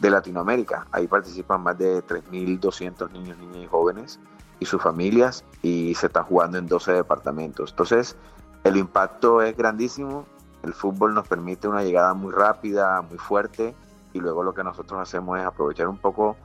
de 0.00 0.08
Latinoamérica. 0.08 0.86
Ahí 0.90 1.06
participan 1.06 1.62
más 1.62 1.76
de 1.76 2.02
3.200 2.02 3.10
niños, 3.10 3.36
niñas 3.36 3.64
y 3.64 3.66
jóvenes 3.66 4.18
y 4.58 4.64
sus 4.64 4.80
familias 4.80 5.44
y 5.60 5.94
se 5.96 6.06
está 6.06 6.22
jugando 6.22 6.56
en 6.56 6.66
12 6.66 6.92
departamentos. 6.92 7.72
Entonces, 7.72 8.16
el 8.64 8.76
impacto 8.76 9.42
es 9.42 9.56
grandísimo, 9.56 10.26
el 10.62 10.74
fútbol 10.74 11.14
nos 11.14 11.26
permite 11.26 11.68
una 11.68 11.82
llegada 11.82 12.14
muy 12.14 12.32
rápida, 12.32 13.02
muy 13.02 13.18
fuerte, 13.18 13.74
y 14.12 14.20
luego 14.20 14.42
lo 14.42 14.54
que 14.54 14.62
nosotros 14.62 15.00
hacemos 15.00 15.38
es 15.38 15.44
aprovechar 15.44 15.88
un 15.88 15.98
poco 15.98 16.36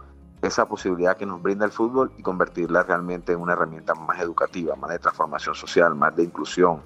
esa 0.41 0.67
posibilidad 0.67 1.17
que 1.17 1.25
nos 1.25 1.41
brinda 1.41 1.65
el 1.65 1.71
fútbol 1.71 2.11
y 2.17 2.21
convertirla 2.21 2.83
realmente 2.83 3.33
en 3.33 3.39
una 3.39 3.53
herramienta 3.53 3.93
más 3.95 4.19
educativa, 4.19 4.75
más 4.75 4.91
de 4.91 4.99
transformación 4.99 5.55
social, 5.55 5.95
más 5.95 6.15
de 6.15 6.23
inclusión, 6.23 6.81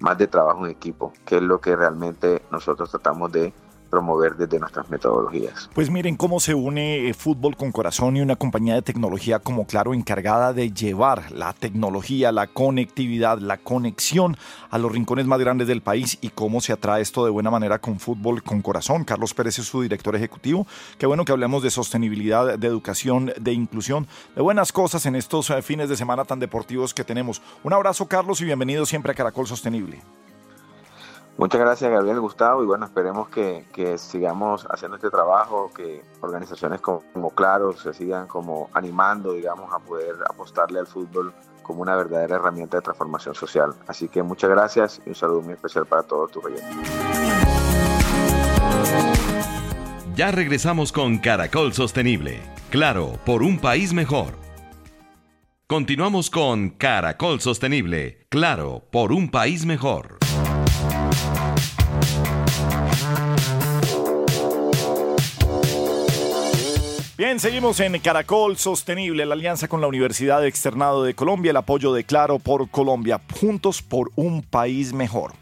más 0.00 0.16
de 0.18 0.26
trabajo 0.26 0.64
en 0.64 0.72
equipo, 0.72 1.12
que 1.24 1.36
es 1.36 1.42
lo 1.42 1.60
que 1.60 1.76
realmente 1.76 2.42
nosotros 2.50 2.90
tratamos 2.90 3.32
de 3.32 3.52
promover 3.90 4.36
desde 4.36 4.58
nuestras 4.58 4.88
metodologías. 4.88 5.68
Pues 5.74 5.90
miren 5.90 6.16
cómo 6.16 6.40
se 6.40 6.54
une 6.54 7.08
eh, 7.08 7.14
Fútbol 7.14 7.56
con 7.56 7.72
Corazón 7.72 8.16
y 8.16 8.20
una 8.20 8.36
compañía 8.36 8.74
de 8.74 8.82
tecnología 8.82 9.40
como 9.40 9.66
Claro 9.66 9.92
encargada 9.92 10.52
de 10.52 10.72
llevar 10.72 11.30
la 11.32 11.52
tecnología, 11.52 12.32
la 12.32 12.46
conectividad, 12.46 13.38
la 13.38 13.58
conexión 13.58 14.36
a 14.70 14.78
los 14.78 14.92
rincones 14.92 15.26
más 15.26 15.40
grandes 15.40 15.68
del 15.68 15.82
país 15.82 16.18
y 16.20 16.30
cómo 16.30 16.60
se 16.60 16.72
atrae 16.72 17.02
esto 17.02 17.24
de 17.24 17.30
buena 17.30 17.50
manera 17.50 17.78
con 17.78 17.98
Fútbol 17.98 18.42
con 18.42 18.62
Corazón. 18.62 19.04
Carlos 19.04 19.34
Pérez 19.34 19.58
es 19.58 19.66
su 19.66 19.82
director 19.82 20.14
ejecutivo. 20.16 20.66
Qué 20.98 21.06
bueno 21.06 21.24
que 21.24 21.32
hablemos 21.32 21.62
de 21.62 21.70
sostenibilidad, 21.70 22.58
de 22.58 22.66
educación, 22.66 23.32
de 23.38 23.52
inclusión, 23.52 24.06
de 24.34 24.42
buenas 24.42 24.72
cosas 24.72 25.04
en 25.06 25.16
estos 25.16 25.50
eh, 25.50 25.62
fines 25.62 25.88
de 25.88 25.96
semana 25.96 26.24
tan 26.24 26.38
deportivos 26.38 26.94
que 26.94 27.04
tenemos. 27.04 27.42
Un 27.64 27.72
abrazo 27.72 28.06
Carlos 28.06 28.40
y 28.40 28.44
bienvenido 28.44 28.86
siempre 28.86 29.12
a 29.12 29.14
Caracol 29.14 29.46
Sostenible. 29.46 30.00
Muchas 31.40 31.58
gracias 31.58 31.90
Gabriel 31.90 32.20
Gustavo 32.20 32.62
y 32.62 32.66
bueno, 32.66 32.84
esperemos 32.84 33.30
que, 33.30 33.64
sigamos 33.96 34.66
haciendo 34.68 34.96
este 34.96 35.08
trabajo, 35.08 35.70
que 35.74 36.02
organizaciones 36.20 36.82
como, 36.82 37.30
Claro 37.34 37.72
se 37.72 37.94
sigan 37.94 38.26
como 38.26 38.68
animando, 38.74 39.32
digamos, 39.32 39.72
a 39.72 39.78
poder 39.78 40.16
apostarle 40.28 40.80
al 40.80 40.86
fútbol 40.86 41.32
como 41.62 41.80
una 41.80 41.96
verdadera 41.96 42.36
herramienta 42.36 42.76
de 42.76 42.82
transformación 42.82 43.34
social. 43.34 43.72
Así 43.86 44.08
que 44.08 44.22
muchas 44.22 44.50
gracias 44.50 45.00
y 45.06 45.08
un 45.08 45.14
saludo 45.14 45.40
muy 45.40 45.54
especial 45.54 45.86
para 45.86 46.02
todos 46.02 46.30
tus 46.30 46.44
oyentes. 46.44 46.76
Ya 50.14 50.32
regresamos 50.32 50.92
con 50.92 51.16
Caracol 51.16 51.72
Sostenible. 51.72 52.42
Claro, 52.68 53.12
por 53.24 53.42
un 53.42 53.58
país 53.58 53.94
mejor. 53.94 54.34
Continuamos 55.66 56.28
con 56.28 56.68
Caracol 56.68 57.40
Sostenible. 57.40 58.26
Claro, 58.28 58.82
por 58.90 59.12
un 59.12 59.30
país 59.30 59.64
mejor. 59.64 60.19
Bien, 67.20 67.38
seguimos 67.38 67.78
en 67.80 67.98
Caracol 67.98 68.56
Sostenible, 68.56 69.26
la 69.26 69.34
alianza 69.34 69.68
con 69.68 69.82
la 69.82 69.86
Universidad 69.86 70.46
Externado 70.46 71.04
de 71.04 71.12
Colombia, 71.12 71.50
el 71.50 71.58
apoyo 71.58 71.92
de 71.92 72.04
Claro 72.04 72.38
por 72.38 72.70
Colombia, 72.70 73.20
juntos 73.38 73.82
por 73.82 74.10
un 74.16 74.40
país 74.40 74.94
mejor. 74.94 75.34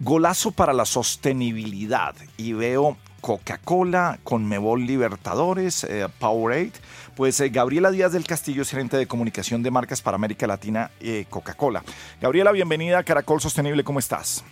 Golazo 0.00 0.50
para 0.50 0.72
la 0.72 0.84
sostenibilidad 0.84 2.16
y 2.36 2.54
veo 2.54 2.96
Coca-Cola, 3.20 4.18
Conmebol 4.24 4.84
Libertadores, 4.84 5.84
eh, 5.84 6.08
Powerade. 6.18 6.72
Pues 7.14 7.38
eh, 7.38 7.50
Gabriela 7.50 7.92
Díaz 7.92 8.10
del 8.10 8.26
Castillo 8.26 8.62
es 8.62 8.70
gerente 8.70 8.96
de 8.96 9.06
comunicación 9.06 9.62
de 9.62 9.70
marcas 9.70 10.02
para 10.02 10.16
América 10.16 10.48
Latina, 10.48 10.90
eh, 10.98 11.26
Coca-Cola. 11.30 11.84
Gabriela, 12.20 12.50
bienvenida 12.50 12.98
a 12.98 13.04
Caracol 13.04 13.40
Sostenible, 13.40 13.84
¿cómo 13.84 14.00
estás? 14.00 14.44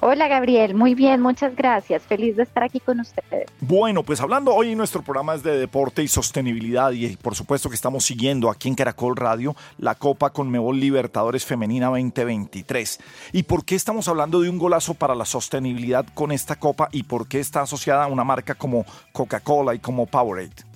Hola 0.00 0.28
Gabriel, 0.28 0.74
muy 0.74 0.94
bien, 0.94 1.20
muchas 1.20 1.54
gracias. 1.54 2.02
Feliz 2.02 2.36
de 2.36 2.42
estar 2.42 2.62
aquí 2.62 2.80
con 2.80 3.00
ustedes. 3.00 3.46
Bueno, 3.60 4.02
pues 4.02 4.20
hablando 4.20 4.54
hoy 4.54 4.74
nuestro 4.74 5.02
programa 5.02 5.34
es 5.34 5.42
de 5.42 5.56
deporte 5.56 6.02
y 6.02 6.08
sostenibilidad 6.08 6.92
y 6.92 7.16
por 7.16 7.34
supuesto 7.34 7.68
que 7.68 7.74
estamos 7.74 8.04
siguiendo 8.04 8.50
aquí 8.50 8.68
en 8.68 8.74
Caracol 8.74 9.16
Radio 9.16 9.54
la 9.78 9.94
Copa 9.94 10.30
Conmebol 10.30 10.78
Libertadores 10.78 11.44
Femenina 11.44 11.86
2023. 11.86 13.00
¿Y 13.32 13.44
por 13.44 13.64
qué 13.64 13.76
estamos 13.76 14.08
hablando 14.08 14.40
de 14.40 14.50
un 14.50 14.58
golazo 14.58 14.94
para 14.94 15.14
la 15.14 15.24
sostenibilidad 15.24 16.04
con 16.14 16.32
esta 16.32 16.56
copa 16.56 16.88
y 16.92 17.04
por 17.04 17.28
qué 17.28 17.40
está 17.40 17.62
asociada 17.62 18.04
a 18.04 18.08
una 18.08 18.24
marca 18.24 18.54
como 18.54 18.84
Coca-Cola 19.12 19.74
y 19.74 19.78
como 19.78 20.06
Powerade? 20.06 20.73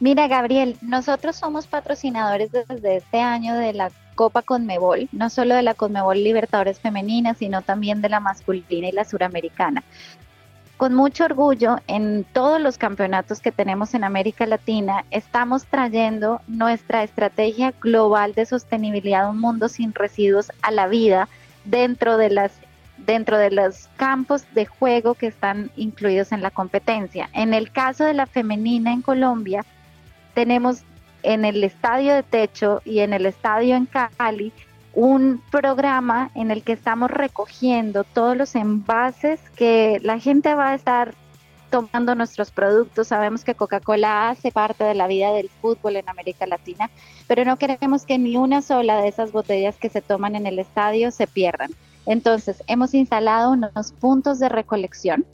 Mira, 0.00 0.26
Gabriel, 0.26 0.76
nosotros 0.82 1.36
somos 1.36 1.66
patrocinadores 1.66 2.50
desde 2.50 2.96
este 2.96 3.20
año 3.20 3.54
de 3.54 3.72
la 3.72 3.90
Copa 4.14 4.42
Conmebol, 4.42 5.08
no 5.12 5.30
solo 5.30 5.54
de 5.54 5.62
la 5.62 5.74
Conmebol 5.74 6.22
Libertadores 6.22 6.80
Femenina, 6.80 7.34
sino 7.34 7.62
también 7.62 8.02
de 8.02 8.08
la 8.08 8.20
masculina 8.20 8.88
y 8.88 8.92
la 8.92 9.04
suramericana. 9.04 9.82
Con 10.76 10.94
mucho 10.94 11.24
orgullo, 11.24 11.76
en 11.86 12.26
todos 12.32 12.60
los 12.60 12.78
campeonatos 12.78 13.40
que 13.40 13.52
tenemos 13.52 13.94
en 13.94 14.02
América 14.02 14.44
Latina, 14.44 15.04
estamos 15.12 15.64
trayendo 15.66 16.40
nuestra 16.48 17.04
estrategia 17.04 17.72
global 17.80 18.34
de 18.34 18.44
sostenibilidad, 18.44 19.30
un 19.30 19.40
mundo 19.40 19.68
sin 19.68 19.94
residuos 19.94 20.50
a 20.62 20.72
la 20.72 20.88
vida 20.88 21.28
dentro 21.64 22.16
de 22.16 22.30
las 22.30 22.52
dentro 22.96 23.38
de 23.38 23.50
los 23.50 23.88
campos 23.96 24.44
de 24.54 24.66
juego 24.66 25.14
que 25.14 25.26
están 25.26 25.70
incluidos 25.76 26.32
en 26.32 26.42
la 26.42 26.50
competencia. 26.50 27.28
En 27.32 27.52
el 27.52 27.70
caso 27.72 28.04
de 28.04 28.14
la 28.14 28.26
femenina 28.26 28.92
en 28.92 29.02
Colombia, 29.02 29.64
tenemos 30.34 30.82
en 31.22 31.44
el 31.44 31.64
estadio 31.64 32.14
de 32.14 32.22
techo 32.22 32.82
y 32.84 33.00
en 33.00 33.12
el 33.12 33.26
estadio 33.26 33.76
en 33.76 33.86
Cali 33.86 34.52
un 34.92 35.42
programa 35.50 36.30
en 36.34 36.50
el 36.50 36.62
que 36.62 36.72
estamos 36.72 37.10
recogiendo 37.10 38.04
todos 38.04 38.36
los 38.36 38.54
envases 38.54 39.40
que 39.56 39.98
la 40.02 40.20
gente 40.20 40.54
va 40.54 40.70
a 40.70 40.74
estar 40.74 41.14
tomando 41.70 42.14
nuestros 42.14 42.52
productos. 42.52 43.08
Sabemos 43.08 43.42
que 43.42 43.56
Coca-Cola 43.56 44.30
hace 44.30 44.52
parte 44.52 44.84
de 44.84 44.94
la 44.94 45.08
vida 45.08 45.32
del 45.32 45.48
fútbol 45.60 45.96
en 45.96 46.08
América 46.08 46.46
Latina, 46.46 46.90
pero 47.26 47.44
no 47.44 47.56
queremos 47.56 48.04
que 48.04 48.18
ni 48.18 48.36
una 48.36 48.62
sola 48.62 49.00
de 49.00 49.08
esas 49.08 49.32
botellas 49.32 49.76
que 49.76 49.88
se 49.88 50.00
toman 50.00 50.36
en 50.36 50.46
el 50.46 50.60
estadio 50.60 51.10
se 51.10 51.26
pierdan. 51.26 51.70
Entonces, 52.06 52.62
hemos 52.68 52.94
instalado 52.94 53.50
unos 53.50 53.92
puntos 53.98 54.38
de 54.38 54.48
recolección 54.48 55.24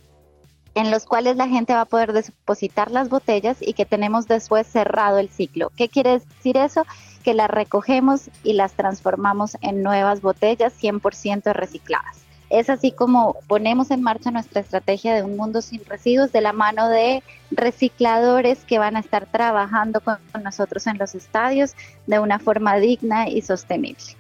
en 0.75 0.91
los 0.91 1.07
cuales 1.07 1.37
la 1.37 1.49
gente 1.49 1.75
va 1.75 1.83
a 1.83 1.87
poder 1.87 2.13
depositar 2.13 2.91
las 2.91 3.09
botellas 3.09 3.59
y 3.61 3.73
que 3.73 3.87
tenemos 3.87 4.27
después 4.27 4.67
cerrado 4.67 5.19
el 5.19 5.29
ciclo. 5.29 5.71
¿Qué 5.77 5.89
quiere 5.89 6.21
decir 6.21 6.57
eso? 6.57 6.85
Que 7.25 7.35
las 7.35 7.51
recogemos 7.51 8.31
y 8.45 8.55
las 8.55 8.73
transformamos 8.73 9.57
en 9.61 9.83
nuevas 9.83 10.21
botellas 10.21 10.73
100% 10.81 11.53
recicladas. 11.53 12.19
Es 12.51 12.69
así 12.69 12.91
como 12.91 13.37
ponemos 13.47 13.93
en 13.93 14.03
marcha 14.03 14.33
nuestra 14.33 14.61
estrategia 14.61 15.15
de 15.15 15.23
un 15.23 15.37
mundo 15.37 15.63
sin 15.63 15.85
residuos 15.85 16.33
de 16.33 16.41
la 16.41 16.53
mano 16.53 16.89
de 16.89 17.23
recicladores 17.53 18.65
que 18.65 18.81
van 18.81 18.97
a 18.97 19.01
estar 19.01 19.27
trabajando 19.27 20.01
con 20.01 20.19
nosotros 20.43 20.89
en 20.89 20.99
los 20.99 21.15
estadios 21.15 21.75
de 22.07 22.19
una 22.19 22.41
forma 22.41 22.77
digna 22.77 23.29
y 23.29 23.43
sostenible. 23.43 24.20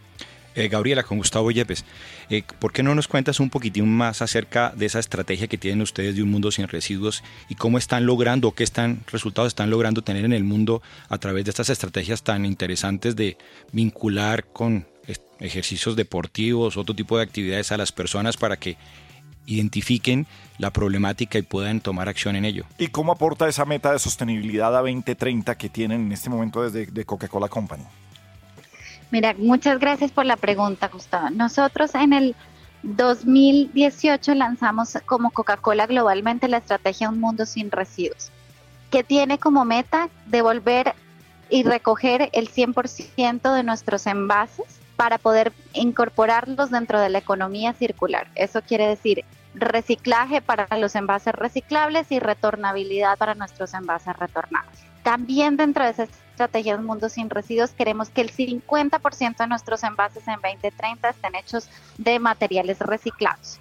Eh, 0.55 0.69
Gabriela, 0.69 1.05
con 1.05 1.19
Gustavo 1.19 1.51
Yepes, 1.51 1.85
eh, 2.29 2.43
¿por 2.59 2.73
qué 2.73 2.83
no 2.83 2.95
nos 2.95 3.07
cuentas 3.07 3.39
un 3.39 3.51
poquitín 3.51 3.89
más 3.89 4.21
acerca 4.21 4.73
de 4.75 4.87
esa 4.87 4.99
estrategia 4.99 5.47
que 5.47 5.59
tienen 5.59 5.81
ustedes 5.81 6.17
de 6.17 6.23
un 6.23 6.31
mundo 6.31 6.51
sin 6.51 6.67
residuos 6.67 7.23
y 7.49 7.55
cómo 7.55 7.79
están 7.79 8.05
logrando, 8.05 8.53
qué 8.53 8.65
están, 8.65 9.05
resultados 9.13 9.49
están 9.49 9.71
logrando 9.71 10.03
tener 10.03 10.25
en 10.25 10.33
el 10.33 10.43
mundo 10.43 10.83
a 11.09 11.19
través 11.19 11.45
de 11.45 11.51
estas 11.51 11.71
estrategias 11.71 12.25
tan 12.25 12.45
interesantes 12.45 13.15
de 13.15 13.37
vincular 13.73 14.45
con 14.45 14.87
ejercicios 15.41 15.97
deportivos, 15.97 16.77
otro 16.77 16.95
tipo 16.95 17.17
de 17.17 17.23
actividades 17.23 17.73
a 17.73 17.77
las 17.77 17.93
personas 17.93 18.37
para 18.37 18.59
que 18.59 18.77
identifiquen 19.47 20.27
la 20.59 20.73
problemática 20.73 21.39
y 21.39 21.43
puedan 21.43 21.81
tomar 21.81 22.09
acción 22.09 22.37
en 22.37 22.45
ello. 22.45 22.65
¿Y 22.79 22.89
cómo 22.89 23.13
aporta 23.13 23.49
esa 23.49 23.65
meta 23.65 23.93
de 23.93 23.99
sostenibilidad 23.99 24.77
a 24.77 24.81
2030 24.81 25.57
que 25.57 25.69
tienen 25.69 26.03
en 26.03 26.13
este 26.13 26.31
momento 26.31 26.63
desde 26.63 26.91
de 26.91 27.05
Coca-Cola 27.05 27.49
Company? 27.49 27.85
Mira, 29.11 29.35
muchas 29.37 29.79
gracias 29.81 30.13
por 30.13 30.25
la 30.25 30.37
pregunta, 30.37 30.89
Gustavo. 30.89 31.31
Nosotros 31.31 31.95
en 31.95 32.13
el 32.13 32.37
2018 32.83 34.35
lanzamos 34.35 34.97
como 35.05 35.31
Coca-Cola 35.31 35.87
globalmente 35.87 36.49
la 36.49 36.59
estrategia 36.59 37.09
Un 37.09 37.21
Mundo 37.21 37.45
Sin 37.45 37.71
Residuos, 37.71 38.31
que 38.91 39.03
tiene 39.03 39.39
como 39.39 39.65
meta 39.65 40.09
devolver 40.27 40.95
y 41.51 41.65
recoger 41.65 42.31
el 42.33 42.49
100% 42.49 43.55
de 43.55 43.63
nuestros 43.65 44.07
envases 44.07 44.81
para 44.95 45.19
poder 45.19 45.53
incorporarlos 45.73 46.71
dentro 46.71 47.01
de 47.01 47.11
la 47.11 47.19
economía 47.19 47.73
circular. 47.73 48.29
Eso 48.37 48.63
quiere 48.63 48.87
decir 48.87 49.25
reciclaje 49.55 50.41
para 50.41 50.69
los 50.79 50.95
envases 50.95 51.35
reciclables 51.35 52.13
y 52.13 52.21
retornabilidad 52.21 53.19
para 53.19 53.35
nuestros 53.35 53.75
envases 53.75 54.17
retornables. 54.17 54.90
También 55.03 55.57
dentro 55.57 55.85
de 55.85 55.91
esa 55.91 56.03
estrategia 56.05 56.75
de 56.75 56.81
un 56.81 56.87
mundo 56.87 57.09
sin 57.09 57.31
residuos 57.31 57.71
queremos 57.71 58.11
que 58.11 58.21
el 58.21 58.33
50% 58.33 59.37
de 59.37 59.47
nuestros 59.47 59.83
envases 59.83 60.27
en 60.29 60.35
2030 60.35 61.09
estén 61.09 61.35
hechos 61.35 61.69
de 61.99 62.19
materiales 62.19 62.79
reciclados. 62.79 63.59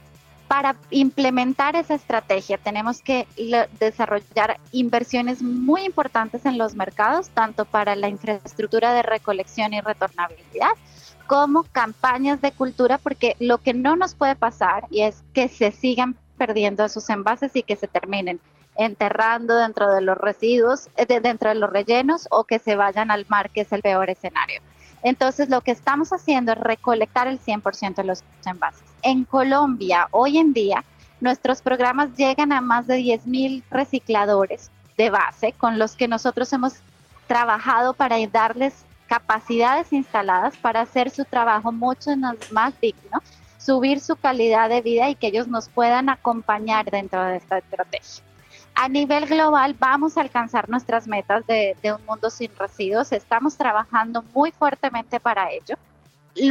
Para 0.48 0.76
implementar 0.90 1.76
esa 1.76 1.94
estrategia 1.94 2.58
tenemos 2.58 3.02
que 3.02 3.28
desarrollar 3.80 4.60
inversiones 4.72 5.44
muy 5.44 5.84
importantes 5.84 6.46
en 6.46 6.58
los 6.58 6.74
mercados, 6.74 7.30
tanto 7.30 7.66
para 7.66 7.96
la 7.96 8.10
infraestructura 8.10 8.94
de 8.94 9.04
recolección 9.04 9.74
y 9.74 9.82
retornabilidad, 9.82 10.72
como 11.28 11.64
campañas 11.64 12.42
de 12.42 12.52
cultura, 12.52 12.98
porque 12.98 13.36
lo 13.40 13.60
que 13.60 13.76
no 13.76 13.96
nos 13.96 14.16
puede 14.16 14.36
pasar 14.36 14.88
y 14.90 15.02
es 15.02 15.24
que 15.34 15.48
se 15.50 15.72
sigan 15.72 16.16
perdiendo 16.40 16.84
esos 16.84 17.08
envases 17.12 17.56
y 17.56 17.62
que 17.62 17.76
se 17.76 17.88
terminen 17.88 18.40
enterrando 18.80 19.56
dentro 19.56 19.94
de 19.94 20.02
los 20.02 20.18
residuos, 20.18 20.90
eh, 20.96 21.20
dentro 21.20 21.50
de 21.50 21.56
los 21.56 21.70
rellenos 21.70 22.28
o 22.32 22.46
que 22.46 22.60
se 22.60 22.76
vayan 22.76 23.12
al 23.12 23.26
mar, 23.30 23.50
que 23.52 23.62
es 23.62 23.72
el 23.72 23.82
peor 23.82 24.10
escenario. 24.10 24.62
Entonces, 25.04 25.50
lo 25.50 25.62
que 25.62 25.72
estamos 25.72 26.12
haciendo 26.12 26.54
es 26.54 26.58
recolectar 26.58 27.28
el 27.28 27.40
100% 27.40 27.96
de 27.96 28.04
los 28.04 28.24
envases. 28.46 28.84
En 29.02 29.26
Colombia, 29.26 30.08
hoy 30.12 30.38
en 30.38 30.54
día, 30.54 30.84
nuestros 31.20 31.62
programas 31.62 32.16
llegan 32.16 32.52
a 32.52 32.62
más 32.62 32.88
de 32.88 32.98
10.000 32.98 33.64
recicladores 33.70 34.72
de 34.98 35.10
base 35.10 35.54
con 35.54 35.78
los 35.78 35.96
que 35.96 36.08
nosotros 36.08 36.52
hemos 36.54 36.74
trabajado 37.28 37.94
para 37.94 38.16
darles 38.28 38.86
capacidades 39.08 39.92
instaladas 39.94 40.56
para 40.58 40.82
hacer 40.82 41.10
su 41.10 41.26
trabajo 41.26 41.72
mucho 41.72 42.12
más 42.52 42.80
digno 42.80 43.22
subir 43.60 44.00
su 44.00 44.16
calidad 44.16 44.70
de 44.70 44.82
vida 44.82 45.10
y 45.10 45.16
que 45.16 45.28
ellos 45.28 45.48
nos 45.48 45.70
puedan 45.70 46.10
acompañar 46.10 46.90
dentro 46.90 47.24
de 47.24 47.38
esta 47.38 47.58
estrategia. 47.58 48.24
A 48.76 48.88
nivel 48.88 49.26
global 49.26 49.76
vamos 49.78 50.18
a 50.18 50.22
alcanzar 50.22 50.70
nuestras 50.70 51.08
metas 51.08 51.46
de, 51.48 51.76
un 51.84 52.06
mundo 52.06 52.30
sin 52.30 52.52
residuos. 52.58 53.12
Estamos 53.12 53.58
trabajando 53.58 54.24
muy 54.34 54.52
fuertemente 54.52 55.20
para 55.20 55.52
ello 55.52 55.76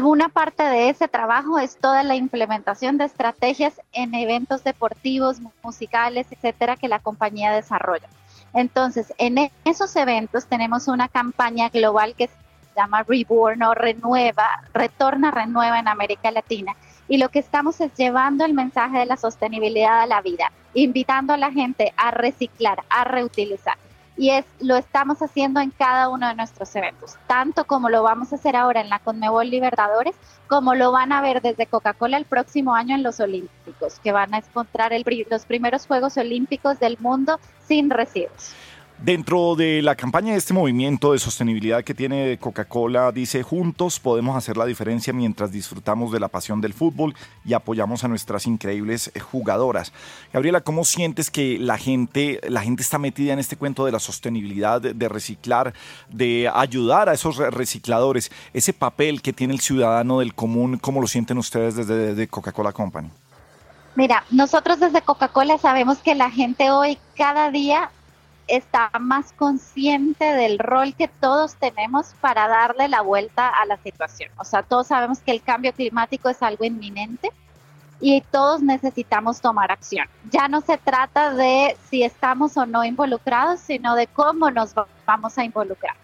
una 0.02 0.28
parte 0.28 0.62
de 0.62 0.90
ese 0.90 1.08
trabajo 1.08 1.58
es 1.58 1.76
toda 1.76 2.02
la 2.02 2.14
implementación 2.14 2.98
de 2.98 3.04
estrategias 3.04 3.80
en 3.92 4.14
eventos 4.14 4.62
deportivos, 4.64 5.38
musicales, 5.62 6.26
etcétera, 6.30 6.76
que 6.76 6.88
la 6.88 6.98
compañía 6.98 7.52
desarrolla. 7.52 8.08
Entonces, 8.52 9.12
en 9.18 9.38
e-, 9.38 9.52
esos 9.64 9.94
eventos 9.96 10.46
tenemos 10.46 10.88
una 10.88 11.08
campaña 11.08 11.68
global 11.70 12.14
que 12.16 12.28
se 12.28 12.34
llama 12.76 13.02
Reborn 13.02 13.62
o 13.62 13.74
Renueva, 13.74 14.62
Retorna, 14.74 15.30
Renueva 15.30 15.78
en 15.78 15.88
América 15.88 16.30
Latina. 16.30 16.76
Y 17.08 17.18
lo 17.18 17.30
que 17.30 17.38
estamos 17.38 17.80
es 17.80 17.92
llevando 17.94 18.44
el 18.44 18.54
mensaje 18.54 18.98
de 18.98 19.06
la 19.06 19.16
sostenibilidad 19.16 20.02
a 20.02 20.06
la 20.06 20.20
vida, 20.20 20.52
invitando 20.74 21.32
a 21.32 21.38
la 21.38 21.50
gente 21.50 21.92
a 21.96 22.10
reciclar, 22.10 22.82
a 22.90 23.04
reutilizar 23.04 23.76
y 24.18 24.30
es 24.30 24.44
lo 24.60 24.76
estamos 24.76 25.22
haciendo 25.22 25.60
en 25.60 25.70
cada 25.70 26.08
uno 26.08 26.26
de 26.26 26.34
nuestros 26.34 26.74
eventos, 26.74 27.14
tanto 27.28 27.64
como 27.66 27.88
lo 27.88 28.02
vamos 28.02 28.32
a 28.32 28.36
hacer 28.36 28.56
ahora 28.56 28.80
en 28.80 28.90
la 28.90 28.98
Conmebol 28.98 29.48
Libertadores, 29.48 30.16
como 30.48 30.74
lo 30.74 30.90
van 30.90 31.12
a 31.12 31.22
ver 31.22 31.40
desde 31.40 31.66
Coca-Cola 31.66 32.16
el 32.16 32.24
próximo 32.24 32.74
año 32.74 32.96
en 32.96 33.04
los 33.04 33.20
Olímpicos, 33.20 34.00
que 34.00 34.10
van 34.10 34.34
a 34.34 34.38
encontrar 34.38 34.92
los 35.30 35.44
primeros 35.44 35.86
Juegos 35.86 36.16
Olímpicos 36.16 36.80
del 36.80 36.98
mundo 36.98 37.38
sin 37.66 37.90
residuos. 37.90 38.54
Dentro 39.02 39.54
de 39.54 39.80
la 39.80 39.94
campaña 39.94 40.32
de 40.32 40.38
este 40.38 40.52
movimiento 40.52 41.12
de 41.12 41.20
sostenibilidad 41.20 41.84
que 41.84 41.94
tiene 41.94 42.36
Coca-Cola, 42.36 43.12
dice, 43.12 43.44
juntos 43.44 44.00
podemos 44.00 44.36
hacer 44.36 44.56
la 44.56 44.66
diferencia 44.66 45.12
mientras 45.12 45.52
disfrutamos 45.52 46.10
de 46.10 46.18
la 46.18 46.26
pasión 46.26 46.60
del 46.60 46.74
fútbol 46.74 47.14
y 47.44 47.52
apoyamos 47.52 48.02
a 48.02 48.08
nuestras 48.08 48.48
increíbles 48.48 49.12
eh, 49.14 49.20
jugadoras. 49.20 49.92
Gabriela, 50.32 50.62
¿cómo 50.62 50.84
sientes 50.84 51.30
que 51.30 51.58
la 51.60 51.78
gente, 51.78 52.40
la 52.48 52.62
gente 52.62 52.82
está 52.82 52.98
metida 52.98 53.32
en 53.32 53.38
este 53.38 53.56
cuento 53.56 53.84
de 53.84 53.92
la 53.92 54.00
sostenibilidad, 54.00 54.80
de, 54.80 55.08
reciclar, 55.08 55.74
de 56.08 56.50
ayudar 56.52 57.08
a 57.08 57.12
esos 57.12 57.36
recicladores? 57.36 58.32
Ese 58.52 58.72
papel 58.72 59.22
que 59.22 59.32
tiene 59.32 59.54
el 59.54 59.60
ciudadano 59.60 60.18
del 60.18 60.34
común, 60.34 60.76
¿cómo 60.76 61.00
lo 61.00 61.06
sienten 61.06 61.38
ustedes 61.38 61.76
desde 61.76 62.26
Coca-Cola 62.26 62.72
Company? 62.72 63.10
Mira, 63.94 64.24
nosotros 64.30 64.80
desde 64.80 65.02
Coca-Cola 65.02 65.56
sabemos 65.58 65.98
que 65.98 66.16
la 66.16 66.30
gente 66.32 66.72
hoy 66.72 66.98
cada 67.16 67.52
día 67.52 67.90
está 68.48 68.90
más 68.98 69.32
consciente 69.32 70.24
del 70.24 70.58
rol 70.58 70.94
que 70.94 71.08
todos 71.08 71.54
tenemos 71.56 72.14
para 72.20 72.48
darle 72.48 72.88
la 72.88 73.02
vuelta 73.02 73.48
a 73.48 73.66
la 73.66 73.76
situación. 73.76 74.30
O 74.38 74.44
sea, 74.44 74.62
todos 74.62 74.88
sabemos 74.88 75.20
que 75.20 75.30
el 75.30 75.42
cambio 75.42 75.72
climático 75.72 76.28
es 76.28 76.42
algo 76.42 76.64
inminente 76.64 77.30
y 78.00 78.22
todos 78.30 78.62
necesitamos 78.62 79.40
tomar 79.40 79.70
acción. 79.70 80.06
Ya 80.30 80.48
no 80.48 80.60
se 80.60 80.78
trata 80.78 81.34
de 81.34 81.76
si 81.90 82.02
estamos 82.02 82.56
o 82.56 82.64
no 82.64 82.84
involucrados, 82.84 83.60
sino 83.60 83.94
de 83.94 84.06
cómo 84.06 84.50
nos 84.50 84.72
vamos 85.06 85.36
a 85.38 85.44
involucrar. 85.44 85.94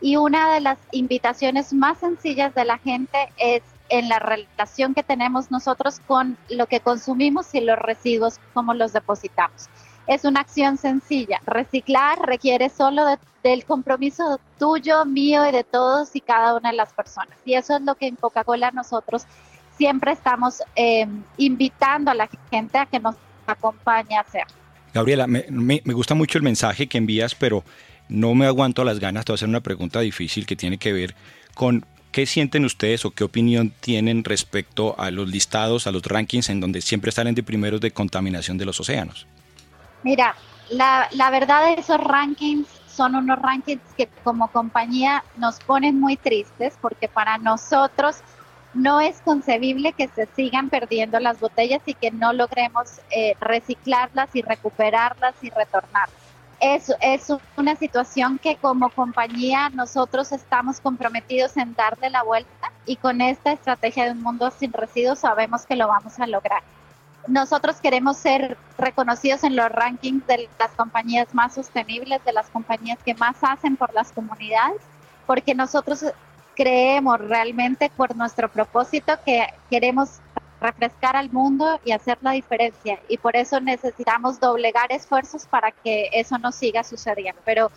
Y 0.00 0.16
una 0.16 0.52
de 0.52 0.60
las 0.60 0.78
invitaciones 0.92 1.72
más 1.72 1.98
sencillas 1.98 2.54
de 2.54 2.64
la 2.64 2.78
gente 2.78 3.18
es 3.38 3.62
en 3.88 4.08
la 4.08 4.18
relación 4.18 4.94
que 4.94 5.02
tenemos 5.02 5.50
nosotros 5.50 6.00
con 6.06 6.36
lo 6.48 6.66
que 6.66 6.80
consumimos 6.80 7.54
y 7.54 7.60
los 7.60 7.78
residuos, 7.78 8.40
cómo 8.52 8.74
los 8.74 8.92
depositamos 8.92 9.68
es 10.06 10.24
una 10.24 10.40
acción 10.40 10.76
sencilla. 10.76 11.40
Reciclar 11.46 12.18
requiere 12.26 12.68
solo 12.68 13.04
del 13.42 13.64
compromiso 13.64 14.40
tuyo, 14.58 15.04
mío 15.04 15.46
y 15.48 15.52
de 15.52 15.64
todos 15.64 16.14
y 16.14 16.20
cada 16.20 16.56
una 16.56 16.70
de 16.70 16.76
las 16.76 16.92
personas. 16.92 17.36
Y 17.44 17.54
eso 17.54 17.76
es 17.76 17.82
lo 17.82 17.94
que 17.94 18.06
en 18.06 18.16
Coca-Cola 18.16 18.70
nosotros 18.70 19.26
siempre 19.76 20.12
estamos 20.12 20.62
em, 20.74 21.22
invitando 21.36 22.10
a 22.10 22.14
la 22.14 22.28
gente 22.50 22.78
a 22.78 22.86
que 22.86 23.00
nos 23.00 23.16
acompañe 23.46 24.16
a 24.16 24.20
hacer. 24.20 24.44
Gabriela, 24.92 25.26
me, 25.26 25.80
gusta 25.86 26.14
mucho 26.14 26.38
el 26.38 26.44
mensaje 26.44 26.86
que 26.86 26.98
envías, 26.98 27.34
pero 27.34 27.64
no 28.08 28.34
me 28.34 28.46
aguanto 28.46 28.84
las 28.84 29.00
ganas. 29.00 29.24
de 29.24 29.34
hacer 29.34 29.48
una 29.48 29.60
pregunta 29.60 30.00
difícil 30.00 30.46
que 30.46 30.56
tiene 30.56 30.78
que 30.78 30.92
ver 30.92 31.14
con 31.54 31.84
¿Qué 32.14 32.26
sienten 32.26 32.64
ustedes 32.64 33.04
o 33.04 33.10
qué 33.10 33.24
opinión 33.24 33.72
tienen 33.80 34.22
respecto 34.22 34.94
a 35.00 35.10
los 35.10 35.28
listados, 35.28 35.88
a 35.88 35.90
los 35.90 36.04
rankings 36.04 36.48
en 36.48 36.60
donde 36.60 36.80
siempre 36.80 37.10
salen 37.10 37.34
de 37.34 37.42
primeros 37.42 37.80
de 37.80 37.90
contaminación 37.90 38.56
de 38.56 38.64
los 38.64 38.78
océanos? 38.78 39.26
Mira, 40.04 40.36
la, 40.68 41.08
la 41.12 41.30
verdad 41.30 41.72
esos 41.72 41.98
rankings 41.98 42.68
son 42.86 43.14
unos 43.16 43.38
rankings 43.40 43.82
que 43.96 44.06
como 44.22 44.48
compañía 44.48 45.24
nos 45.36 45.60
ponen 45.60 45.98
muy 45.98 46.18
tristes 46.18 46.76
porque 46.78 47.08
para 47.08 47.38
nosotros 47.38 48.22
no 48.74 49.00
es 49.00 49.22
concebible 49.22 49.94
que 49.94 50.08
se 50.08 50.26
sigan 50.36 50.68
perdiendo 50.68 51.18
las 51.20 51.40
botellas 51.40 51.80
y 51.86 51.94
que 51.94 52.10
no 52.10 52.34
logremos 52.34 53.00
eh, 53.10 53.34
reciclarlas 53.40 54.28
y 54.34 54.42
recuperarlas 54.42 55.36
y 55.42 55.48
retornarlas. 55.48 56.20
Es, 56.60 56.92
es 57.00 57.28
una 57.56 57.74
situación 57.76 58.38
que 58.38 58.56
como 58.56 58.90
compañía 58.90 59.70
nosotros 59.70 60.32
estamos 60.32 60.80
comprometidos 60.80 61.56
en 61.56 61.74
darle 61.74 62.10
la 62.10 62.22
vuelta 62.22 62.72
y 62.84 62.96
con 62.96 63.22
esta 63.22 63.52
estrategia 63.52 64.04
de 64.04 64.12
un 64.12 64.22
mundo 64.22 64.50
sin 64.50 64.72
residuos 64.72 65.20
sabemos 65.20 65.64
que 65.66 65.76
lo 65.76 65.88
vamos 65.88 66.18
a 66.20 66.26
lograr 66.26 66.62
nosotros 67.26 67.76
queremos 67.76 68.16
ser 68.16 68.56
reconocidos 68.78 69.44
en 69.44 69.56
los 69.56 69.70
rankings 69.70 70.26
de 70.26 70.48
las 70.58 70.70
compañías 70.72 71.34
más 71.34 71.54
sostenibles, 71.54 72.24
de 72.24 72.32
las 72.32 72.48
compañías 72.50 72.98
que 73.04 73.14
más 73.14 73.36
hacen 73.42 73.76
por 73.76 73.92
las 73.94 74.12
comunidades, 74.12 74.80
porque 75.26 75.54
nosotros 75.54 76.04
creemos 76.54 77.18
realmente 77.18 77.90
por 77.96 78.16
nuestro 78.16 78.48
propósito 78.48 79.14
que 79.24 79.46
queremos 79.70 80.20
refrescar 80.60 81.16
al 81.16 81.30
mundo 81.30 81.80
y 81.84 81.92
hacer 81.92 82.18
la 82.22 82.32
diferencia 82.32 82.98
y 83.08 83.18
por 83.18 83.36
eso 83.36 83.60
necesitamos 83.60 84.40
doblegar 84.40 84.92
esfuerzos 84.92 85.46
para 85.46 85.70
que 85.72 86.08
eso 86.12 86.38
no 86.38 86.52
siga 86.52 86.84
sucediendo. 86.84 87.40
Pero 87.44 87.70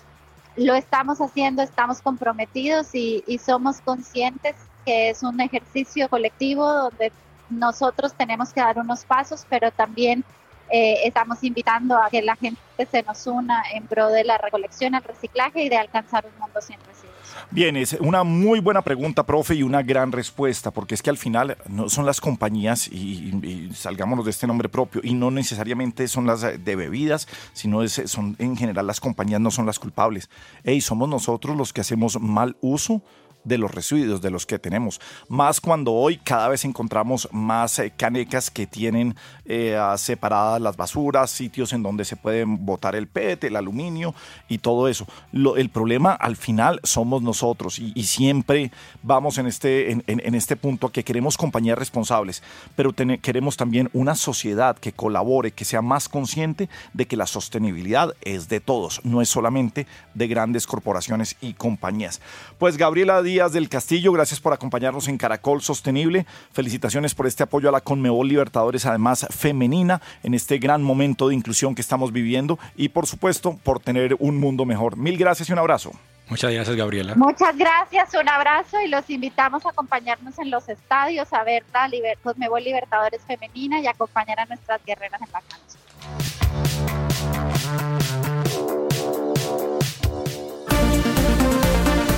lo 0.56 0.74
estamos 0.74 1.20
haciendo, 1.20 1.62
estamos 1.62 2.02
comprometidos 2.02 2.94
y, 2.96 3.24
y 3.28 3.40
somos 3.40 3.82
conscientes 3.82 4.56
que 4.86 5.10
es 5.10 5.22
un 5.22 5.42
ejercicio 5.42 6.08
colectivo 6.08 6.66
donde 6.66 7.12
nosotros 7.50 8.14
tenemos 8.14 8.54
que 8.54 8.62
dar 8.62 8.78
unos 8.78 9.06
pasos, 9.06 9.46
pero 9.50 9.72
también 9.72 10.24
eh, 10.70 11.06
estamos 11.06 11.44
invitando 11.44 11.96
a 11.96 12.10
que 12.10 12.22
la 12.22 12.36
gente 12.36 12.60
se 12.92 13.02
nos 13.04 13.26
una 13.28 13.64
en 13.74 13.88
pro 13.88 14.10
de 14.10 14.26
la 14.26 14.38
recolección, 14.38 14.96
el 14.96 15.04
reciclaje 15.04 15.64
y 15.64 15.70
de 15.70 15.78
alcanzar 15.78 16.26
un 16.26 16.40
mundo 16.40 16.60
sin 16.62 16.78
residuos. 16.80 17.16
Bien, 17.52 17.78
es 17.78 17.94
una 17.94 18.24
muy 18.24 18.60
buena 18.60 18.82
pregunta, 18.82 19.24
profe, 19.24 19.56
y 19.56 19.64
una 19.64 19.82
gran 19.82 20.12
respuesta, 20.12 20.72
porque 20.72 20.96
es 20.96 21.02
que 21.02 21.10
al 21.10 21.18
final 21.18 21.58
no 21.70 21.88
son 21.88 22.06
las 22.06 22.20
compañías, 22.20 22.90
y, 22.90 23.72
salgámonos 23.74 24.26
de 24.26 24.32
este 24.32 24.48
nombre 24.48 24.68
propio, 24.68 25.02
y 25.04 25.14
no 25.14 25.32
necesariamente 25.32 26.08
son 26.10 26.28
las 26.28 26.42
de 26.42 26.76
bebidas, 26.76 27.28
sino 27.54 27.88
son 27.88 28.36
en 28.40 28.58
general 28.58 28.88
las 28.88 29.00
compañías 29.00 29.40
no 29.40 29.52
son 29.52 29.66
las 29.66 29.80
culpables. 29.80 30.30
Hey, 30.64 30.82
somos 30.82 31.08
nosotros 31.08 31.56
los 31.56 31.72
que 31.72 31.82
hacemos 31.82 32.20
mal 32.20 32.58
uso 32.60 33.02
de 33.48 33.58
los 33.58 33.74
residuos, 33.74 34.22
de 34.22 34.30
los 34.30 34.46
que 34.46 34.60
tenemos. 34.60 35.00
Más 35.30 35.62
cuando 35.62 35.94
hoy 35.94 36.18
cada 36.18 36.50
vez 36.50 36.66
encontramos 36.66 37.30
más 37.32 37.80
eh, 37.80 37.94
canecas 37.96 38.52
que 38.52 38.68
tienen 38.68 39.16
eh, 39.46 39.80
separadas 39.96 40.62
las 40.62 40.76
basuras, 40.76 41.32
sitios 41.32 41.72
en 41.74 41.84
donde 41.84 42.04
se 42.04 42.18
pueden 42.18 42.66
botar 42.66 42.96
el 42.96 43.08
PET, 43.08 43.46
el 43.46 43.56
aluminio 43.56 44.14
y 44.50 44.58
todo 44.58 44.88
eso. 44.88 45.08
el 45.32 45.70
problema 45.70 46.14
al 46.14 46.36
final 46.36 46.80
somos 46.84 47.22
nosotros 47.22 47.80
y, 47.80 48.08
siempre 48.08 48.72
vamos 49.04 49.38
en 49.38 49.48
este, 49.48 49.92
en, 49.92 50.36
este 50.36 50.56
punto 50.56 50.90
que 50.90 51.04
queremos 51.04 51.38
compañías 51.38 51.78
responsables, 51.78 52.42
pero 52.76 52.94
queremos 52.94 53.58
también 53.58 53.90
una 53.94 54.16
sociedad 54.16 54.78
que 54.78 54.94
colabore, 54.94 55.52
que 55.52 55.66
sea 55.66 55.82
más 55.82 56.10
consciente 56.10 56.70
de 56.94 57.06
que 57.06 57.18
la 57.18 57.28
sostenibilidad 57.28 58.14
es 58.22 58.48
de 58.50 58.60
todos, 58.60 59.02
no 59.04 59.22
es 59.22 59.30
solamente 59.30 59.88
de 60.14 60.28
grandes 60.28 60.68
corporaciones 60.68 61.36
y 61.42 61.54
compañías. 61.54 62.22
Pues 62.58 62.78
Gabriela 62.78 63.22
Díaz, 63.22 63.37
del 63.38 63.70
Castillo, 63.70 64.12
gracias 64.12 64.40
por 64.40 64.52
acompañarnos 64.52 65.08
en 65.08 65.20
Caracol 65.20 65.62
Sostenible. 65.62 66.26
Felicitaciones 66.52 67.14
por 67.14 67.28
este 67.28 67.44
apoyo 67.44 67.70
a 67.70 67.72
la 67.72 67.82
Conmebol 67.82 68.28
Libertadores, 68.28 68.88
además 68.88 69.28
femenina, 69.30 70.02
en 70.24 70.34
este 70.34 70.58
gran 70.58 70.82
momento 70.82 71.28
de 71.28 71.36
inclusión 71.36 71.76
que 71.76 71.82
estamos 71.82 72.12
viviendo 72.12 72.58
y 72.76 72.90
por 72.90 73.06
supuesto 73.06 73.60
por 73.64 73.80
tener 73.80 74.16
un 74.18 74.40
mundo 74.40 74.66
mejor. 74.66 74.98
Mil 74.98 75.18
gracias 75.18 75.50
y 75.50 75.54
un 75.54 75.60
abrazo. 75.60 75.92
Muchas 76.30 76.52
gracias, 76.52 76.76
Gabriela. 76.76 77.14
Muchas 77.16 77.56
gracias, 77.56 78.12
un 78.20 78.28
abrazo 78.28 78.82
y 78.82 78.88
los 78.88 79.08
invitamos 79.08 79.64
a 79.68 79.70
acompañarnos 79.70 80.40
en 80.40 80.50
los 80.50 80.68
estadios, 80.68 81.32
a 81.32 81.44
ver 81.44 81.64
la 81.72 81.88
Conmebol 82.24 82.64
Libertadores 82.64 83.22
femenina 83.22 83.80
y 83.80 83.86
acompañar 83.86 84.40
a 84.40 84.46
nuestras 84.46 84.84
guerreras 84.84 85.22
en 85.22 85.32
la 85.32 85.42
cancha. 85.42 85.78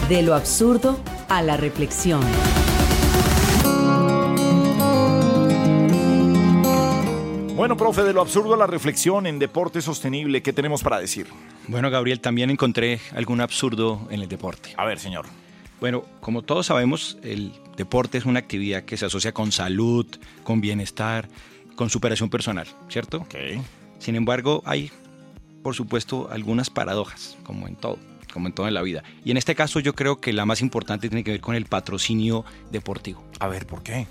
De 0.10 0.24
lo 0.24 0.34
absurdo 0.34 1.00
a 1.28 1.44
la 1.44 1.56
reflexión. 1.56 2.22
Bueno, 7.56 7.78
profe, 7.78 8.02
de 8.02 8.12
lo 8.12 8.22
absurdo 8.22 8.56
a 8.56 8.58
la 8.58 8.66
reflexión 8.66 9.28
en 9.28 9.38
deporte 9.38 9.84
sostenible, 9.84 10.42
¿qué 10.42 10.52
tenemos 10.52 10.82
para 10.82 11.00
decir? 11.00 11.28
Bueno, 11.68 11.92
Gabriel, 11.92 12.22
también 12.22 12.50
encontré 12.50 13.00
algún 13.14 13.40
absurdo 13.40 14.08
en 14.10 14.22
el 14.22 14.28
deporte. 14.28 14.74
A 14.78 14.86
ver, 14.86 14.98
señor. 14.98 15.28
Bueno, 15.80 16.04
como 16.22 16.42
todos 16.42 16.66
sabemos, 16.66 17.20
el 17.22 17.54
deporte 17.78 18.18
es 18.18 18.26
una 18.26 18.40
actividad 18.40 18.86
que 18.86 18.98
se 18.98 19.06
asocia 19.06 19.32
con 19.32 19.52
salud, 19.52 20.08
con 20.44 20.60
bienestar, 20.60 21.30
con 21.76 21.92
superación 21.92 22.32
personal, 22.32 22.66
¿cierto? 22.88 23.18
Okay. 23.18 23.62
Sin 24.00 24.16
embargo, 24.16 24.64
hay, 24.66 24.92
por 25.62 25.76
supuesto, 25.76 26.30
algunas 26.32 26.72
paradojas, 26.72 27.38
como 27.44 27.68
en 27.68 27.76
todo 27.76 28.00
como 28.34 28.48
en 28.48 28.54
todo 28.54 28.68
en 28.68 28.74
la 28.74 28.82
vida. 28.82 29.04
Y 29.26 29.32
en 29.32 29.38
este 29.38 29.56
caso 29.56 29.80
yo 29.80 29.94
creo 29.94 30.20
que 30.20 30.34
la 30.34 30.46
más 30.46 30.62
importante 30.62 31.10
tiene 31.10 31.24
que 31.24 31.32
ver 31.32 31.42
con 31.42 31.56
el 31.56 31.66
patrocinio 31.66 32.46
deportivo. 32.72 33.24
A 33.40 33.48
ver, 33.48 33.66
¿por 33.66 33.84
qué? 33.84 34.08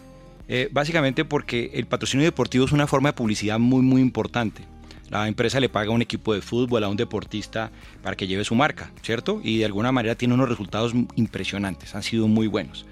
Eh, 0.49 0.69
básicamente 0.73 1.25
porque 1.25 1.71
el 1.75 1.87
patrocinio 1.87 2.25
deportivo 2.25 2.65
es 2.65 2.73
una 2.73 2.87
forma 2.87 3.11
de 3.11 3.13
publicidad 3.15 3.59
muy, 3.59 3.83
muy 3.83 4.01
importante. 4.01 4.63
La 5.11 5.27
empresa 5.27 5.61
le 5.61 5.69
paga 5.69 5.91
a 5.91 5.95
un 5.95 6.03
equipo 6.03 6.35
de 6.35 6.43
fútbol, 6.43 6.85
a 6.85 6.89
un 6.89 6.97
deportista 6.97 7.71
para 8.03 8.17
que 8.17 8.27
lleve 8.27 8.45
su 8.45 8.55
marca, 8.55 8.91
¿cierto? 9.03 9.41
Y 9.43 9.59
de 9.59 9.65
alguna 9.65 9.91
manera 9.91 10.15
tiene 10.15 10.35
unos 10.35 10.49
resultados 10.49 10.93
impresionantes, 11.17 11.95
han 11.95 12.03
sido 12.03 12.29
muy 12.29 12.47
buenos. 12.47 12.87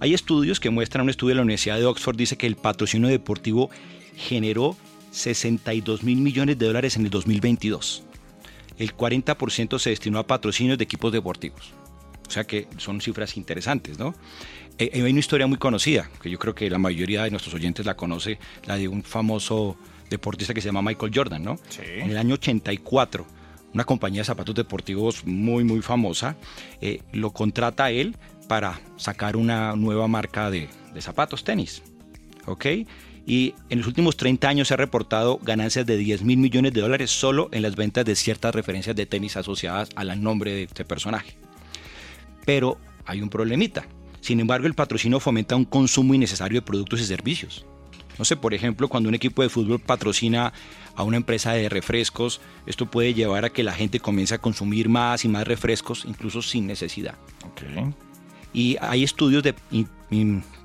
Hay 0.00 0.14
estudios 0.14 0.60
que 0.60 0.70
muestran, 0.70 1.04
un 1.04 1.10
estudio 1.10 1.30
de 1.30 1.36
la 1.36 1.42
Universidad 1.42 1.76
de 1.76 1.84
Oxford 1.84 2.16
dice 2.16 2.36
que 2.36 2.46
el 2.46 2.56
patrocinio 2.56 3.08
deportivo 3.08 3.68
generó 4.16 4.76
62 5.10 6.04
mil 6.04 6.18
millones 6.18 6.58
de 6.58 6.66
dólares 6.66 6.96
en 6.96 7.04
el 7.04 7.10
2022. 7.10 8.04
El 8.78 8.96
40% 8.96 9.78
se 9.78 9.90
destinó 9.90 10.18
a 10.18 10.26
patrocinios 10.26 10.78
de 10.78 10.84
equipos 10.84 11.12
deportivos. 11.12 11.72
O 12.26 12.30
sea 12.30 12.44
que 12.44 12.68
son 12.76 13.00
cifras 13.00 13.36
interesantes, 13.36 13.98
¿no? 13.98 14.14
Eh, 14.78 14.90
hay 14.92 15.00
una 15.02 15.18
historia 15.18 15.46
muy 15.46 15.58
conocida, 15.58 16.08
que 16.22 16.30
yo 16.30 16.38
creo 16.38 16.54
que 16.54 16.70
la 16.70 16.78
mayoría 16.78 17.24
de 17.24 17.30
nuestros 17.30 17.54
oyentes 17.54 17.84
la 17.84 17.96
conoce, 17.96 18.38
la 18.66 18.76
de 18.76 18.86
un 18.86 19.02
famoso 19.02 19.76
deportista 20.08 20.54
que 20.54 20.60
se 20.60 20.68
llama 20.68 20.82
Michael 20.82 21.12
Jordan, 21.14 21.42
¿no? 21.42 21.56
Sí. 21.68 21.82
En 21.84 22.10
el 22.10 22.16
año 22.16 22.34
84, 22.34 23.26
una 23.74 23.84
compañía 23.84 24.20
de 24.20 24.26
zapatos 24.26 24.54
deportivos 24.54 25.24
muy, 25.26 25.64
muy 25.64 25.82
famosa 25.82 26.36
eh, 26.80 27.02
lo 27.12 27.32
contrata 27.32 27.86
a 27.86 27.90
él 27.90 28.16
para 28.46 28.80
sacar 28.96 29.36
una 29.36 29.74
nueva 29.76 30.06
marca 30.08 30.50
de, 30.50 30.68
de 30.94 31.00
zapatos, 31.02 31.44
tenis. 31.44 31.82
¿Ok? 32.46 32.66
Y 33.28 33.54
en 33.68 33.80
los 33.80 33.86
últimos 33.86 34.16
30 34.16 34.48
años 34.48 34.68
se 34.68 34.74
ha 34.74 34.78
reportado 34.78 35.38
ganancias 35.42 35.84
de 35.84 35.98
10 35.98 36.22
mil 36.22 36.38
millones 36.38 36.72
de 36.72 36.80
dólares 36.80 37.10
solo 37.10 37.50
en 37.52 37.60
las 37.60 37.76
ventas 37.76 38.06
de 38.06 38.16
ciertas 38.16 38.54
referencias 38.54 38.96
de 38.96 39.04
tenis 39.04 39.36
asociadas 39.36 39.90
al 39.96 40.22
nombre 40.22 40.52
de 40.52 40.62
este 40.62 40.86
personaje. 40.86 41.36
Pero 42.46 42.78
hay 43.04 43.20
un 43.20 43.28
problemita. 43.28 43.84
Sin 44.22 44.40
embargo, 44.40 44.66
el 44.66 44.72
patrocinio 44.72 45.20
fomenta 45.20 45.56
un 45.56 45.66
consumo 45.66 46.14
innecesario 46.14 46.62
de 46.62 46.66
productos 46.66 47.02
y 47.02 47.04
servicios. 47.04 47.66
No 48.18 48.24
sé, 48.24 48.34
por 48.34 48.54
ejemplo, 48.54 48.88
cuando 48.88 49.10
un 49.10 49.14
equipo 49.14 49.42
de 49.42 49.50
fútbol 49.50 49.78
patrocina 49.78 50.54
a 50.96 51.02
una 51.02 51.18
empresa 51.18 51.52
de 51.52 51.68
refrescos, 51.68 52.40
esto 52.64 52.86
puede 52.86 53.12
llevar 53.12 53.44
a 53.44 53.50
que 53.50 53.62
la 53.62 53.74
gente 53.74 54.00
comience 54.00 54.36
a 54.36 54.38
consumir 54.38 54.88
más 54.88 55.26
y 55.26 55.28
más 55.28 55.46
refrescos, 55.46 56.06
incluso 56.08 56.40
sin 56.40 56.66
necesidad. 56.66 57.16
Okay. 57.52 57.92
Y 58.54 58.78
hay 58.80 59.04
estudios 59.04 59.42
de 59.42 59.54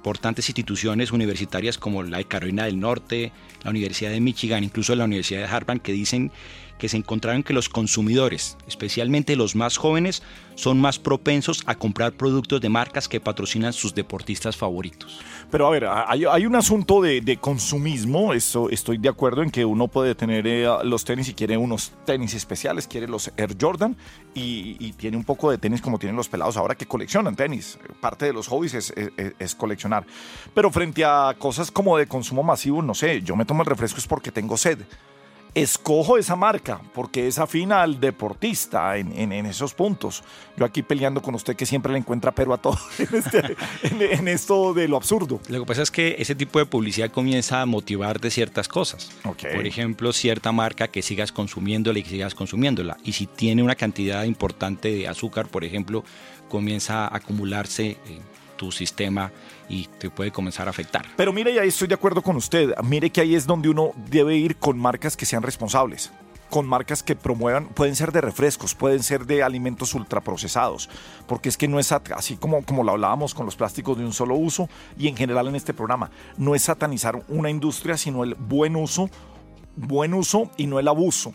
importantes 0.04 0.50
instituciones 0.50 1.13
universitarias 1.13 1.78
como 1.78 2.04
la 2.04 2.18
de 2.18 2.26
Carolina 2.26 2.66
del 2.66 2.78
Norte, 2.78 3.32
la 3.63 3.70
Universidad 3.70 4.12
de 4.12 4.20
Michigan, 4.20 4.62
incluso 4.62 4.94
la 4.96 5.06
Universidad 5.06 5.39
de 5.39 5.48
Harvard, 5.48 5.80
que 5.80 5.94
dicen 5.94 6.30
que 6.77 6.89
se 6.89 6.97
encontraron 6.97 7.43
que 7.43 7.53
los 7.53 7.69
consumidores, 7.69 8.57
especialmente 8.67 9.36
los 9.36 9.55
más 9.55 9.77
jóvenes, 9.77 10.23
son 10.55 10.79
más 10.79 10.99
propensos 10.99 11.63
a 11.65 11.75
comprar 11.75 12.13
productos 12.13 12.62
de 12.62 12.69
marcas 12.69 13.07
que 13.07 13.19
patrocinan 13.19 13.73
sus 13.73 13.95
deportistas 13.95 14.57
favoritos. 14.57 15.19
Pero 15.49 15.67
a 15.67 15.69
ver, 15.69 15.86
hay, 15.88 16.45
un 16.45 16.55
asunto 16.55 17.01
de, 17.01 17.38
consumismo, 17.39 18.33
estoy 18.33 18.97
de 18.97 19.09
acuerdo 19.09 19.43
en 19.43 19.51
que 19.51 19.65
uno 19.65 19.88
puede 19.88 20.15
tener 20.15 20.45
eh, 20.47 20.67
los 20.83 21.05
tenis 21.05 21.29
y 21.29 21.33
quiere 21.33 21.57
unos 21.57 21.93
tenis 22.05 22.33
especiales, 22.33 22.88
quiere 22.88 23.07
los 23.07 23.31
Air 23.38 23.55
Jordan 23.59 23.95
y, 24.33 24.93
tiene 24.93 25.17
un 25.17 25.23
poco 25.23 25.51
de 25.51 25.57
tenis 25.57 25.81
como 25.81 25.99
tienen 25.99 26.15
los 26.15 26.29
pelados 26.29 26.55
ahora 26.55 26.75
que 26.75 26.86
coleccionan 26.86 27.36
tenis. 27.36 27.77
Parte 27.99 28.25
de 28.25 28.33
los 28.33 28.47
hobbies 28.47 28.73
es, 28.73 28.93
es 29.39 29.55
coleccionar. 29.55 30.05
Pero 30.53 30.71
frente 30.71 31.03
a 31.03 31.36
cosas 31.38 31.71
como 31.71 31.97
de 31.97 32.07
consumo 32.07 32.43
masivo, 32.43 32.81
no 32.81 32.93
sé, 32.93 33.21
yo 33.21 33.36
me 33.36 33.45
tomo 33.45 33.63
el 33.63 33.67
refresco 33.67 33.99
es 33.99 34.07
porque 34.07 34.31
tengo 34.31 34.55
sed 34.55 34.79
escojo 35.56 36.18
esa 36.18 36.36
marca 36.36 36.82
porque 36.94 37.28
es 37.28 37.38
afina 37.38 37.82
al 37.82 38.00
deportista 38.00 38.98
en, 38.98 39.32
esos 39.46 39.74
puntos. 39.74 40.24
Yo 40.58 40.66
aquí 40.66 40.84
peleando 40.84 41.22
con 41.22 41.36
usted 41.36 41.56
que 41.56 41.66
siempre 41.66 41.92
le 41.92 42.00
encuentra 42.00 42.32
pero 42.32 42.54
a 42.54 42.58
todo 42.58 42.78
este, 42.98 43.56
en, 43.84 44.28
esto 44.28 44.74
de 44.74 44.88
lo 44.88 44.98
absurdo. 44.98 45.39
Lo 45.50 45.60
que 45.60 45.66
pasa 45.66 45.82
es 45.82 45.92
que 45.92 46.16
ese 46.20 46.36
tipo 46.36 46.60
de 46.60 46.66
publicidad 46.66 47.12
comienza 47.12 47.62
a 47.62 47.66
motivar 47.66 48.20
de 48.20 48.32
ciertas 48.32 48.68
cosas. 48.68 49.12
Por 49.24 49.68
ejemplo, 49.68 50.13
cierta 50.13 50.52
marca 50.52 50.88
que 50.88 51.02
sigas 51.02 51.32
consumiéndola 51.32 52.00
y 52.00 52.04
que 52.04 52.10
sigas 52.10 52.36
consumiéndola. 52.36 52.98
Y 53.04 53.13
si 53.13 53.28
tiene 53.28 53.63
una 53.63 53.76
cantidad 53.76 54.24
importante 54.24 54.92
de 54.94 55.08
azúcar, 55.08 55.48
por 55.48 55.63
ejemplo, 55.63 56.04
comienza 56.50 57.08
a 57.08 57.18
acumularse 57.18 57.98
tu 58.56 58.72
sistema 58.72 59.32
y 59.70 59.88
te 60.00 60.10
puede 60.10 60.32
comenzar 60.32 60.68
a 60.68 60.72
afectar. 60.72 61.06
Pero 61.16 61.34
mire, 61.34 61.52
y 61.52 61.60
ahí 61.60 61.70
estoy 61.70 61.88
de 61.88 61.96
acuerdo 61.96 62.22
con 62.22 62.36
usted. 62.36 62.74
Mire 62.84 63.10
que 63.10 63.22
ahí 63.22 63.36
es 63.36 63.46
donde 63.46 63.70
uno 63.70 63.92
debe 64.10 64.36
ir 64.36 64.58
con 64.58 64.78
marcas 64.78 65.18
que 65.18 65.26
sean 65.26 65.44
responsables 65.44 66.12
con 66.54 66.68
marcas 66.68 67.02
que 67.02 67.16
promuevan, 67.16 67.66
pueden 67.70 67.96
ser 67.96 68.12
de 68.12 68.22
refrescos, 68.22 68.76
pueden 68.76 69.02
ser 69.02 69.26
de 69.26 69.42
alimentos 69.42 69.96
ultraprocesados, 69.96 70.88
porque 71.26 71.50
es 71.50 71.58
que 71.58 71.68
no 71.68 71.80
es 71.80 71.92
así 71.92 72.38
como, 72.38 72.63
como 72.63 72.84
lo 72.84 72.92
hablábamos 72.92 73.34
con 73.34 73.48
los 73.48 73.56
plásticos 73.56 73.98
de 73.98 74.06
un 74.06 74.13
solo 74.13 74.36
uso 74.36 74.70
y 74.96 75.08
en 75.08 75.18
general 75.18 75.48
en 75.48 75.56
este 75.56 75.74
programa, 75.74 76.12
no 76.38 76.54
es 76.54 76.62
satanizar 76.62 77.24
una 77.28 77.50
industria, 77.50 77.98
sino 77.98 78.24
el 78.24 78.36
buen 78.36 78.76
uso, 78.76 79.10
buen 79.76 80.13
uso 80.13 80.52
y 80.56 80.68
no 80.68 80.78
el 80.78 80.88
abuso 80.88 81.34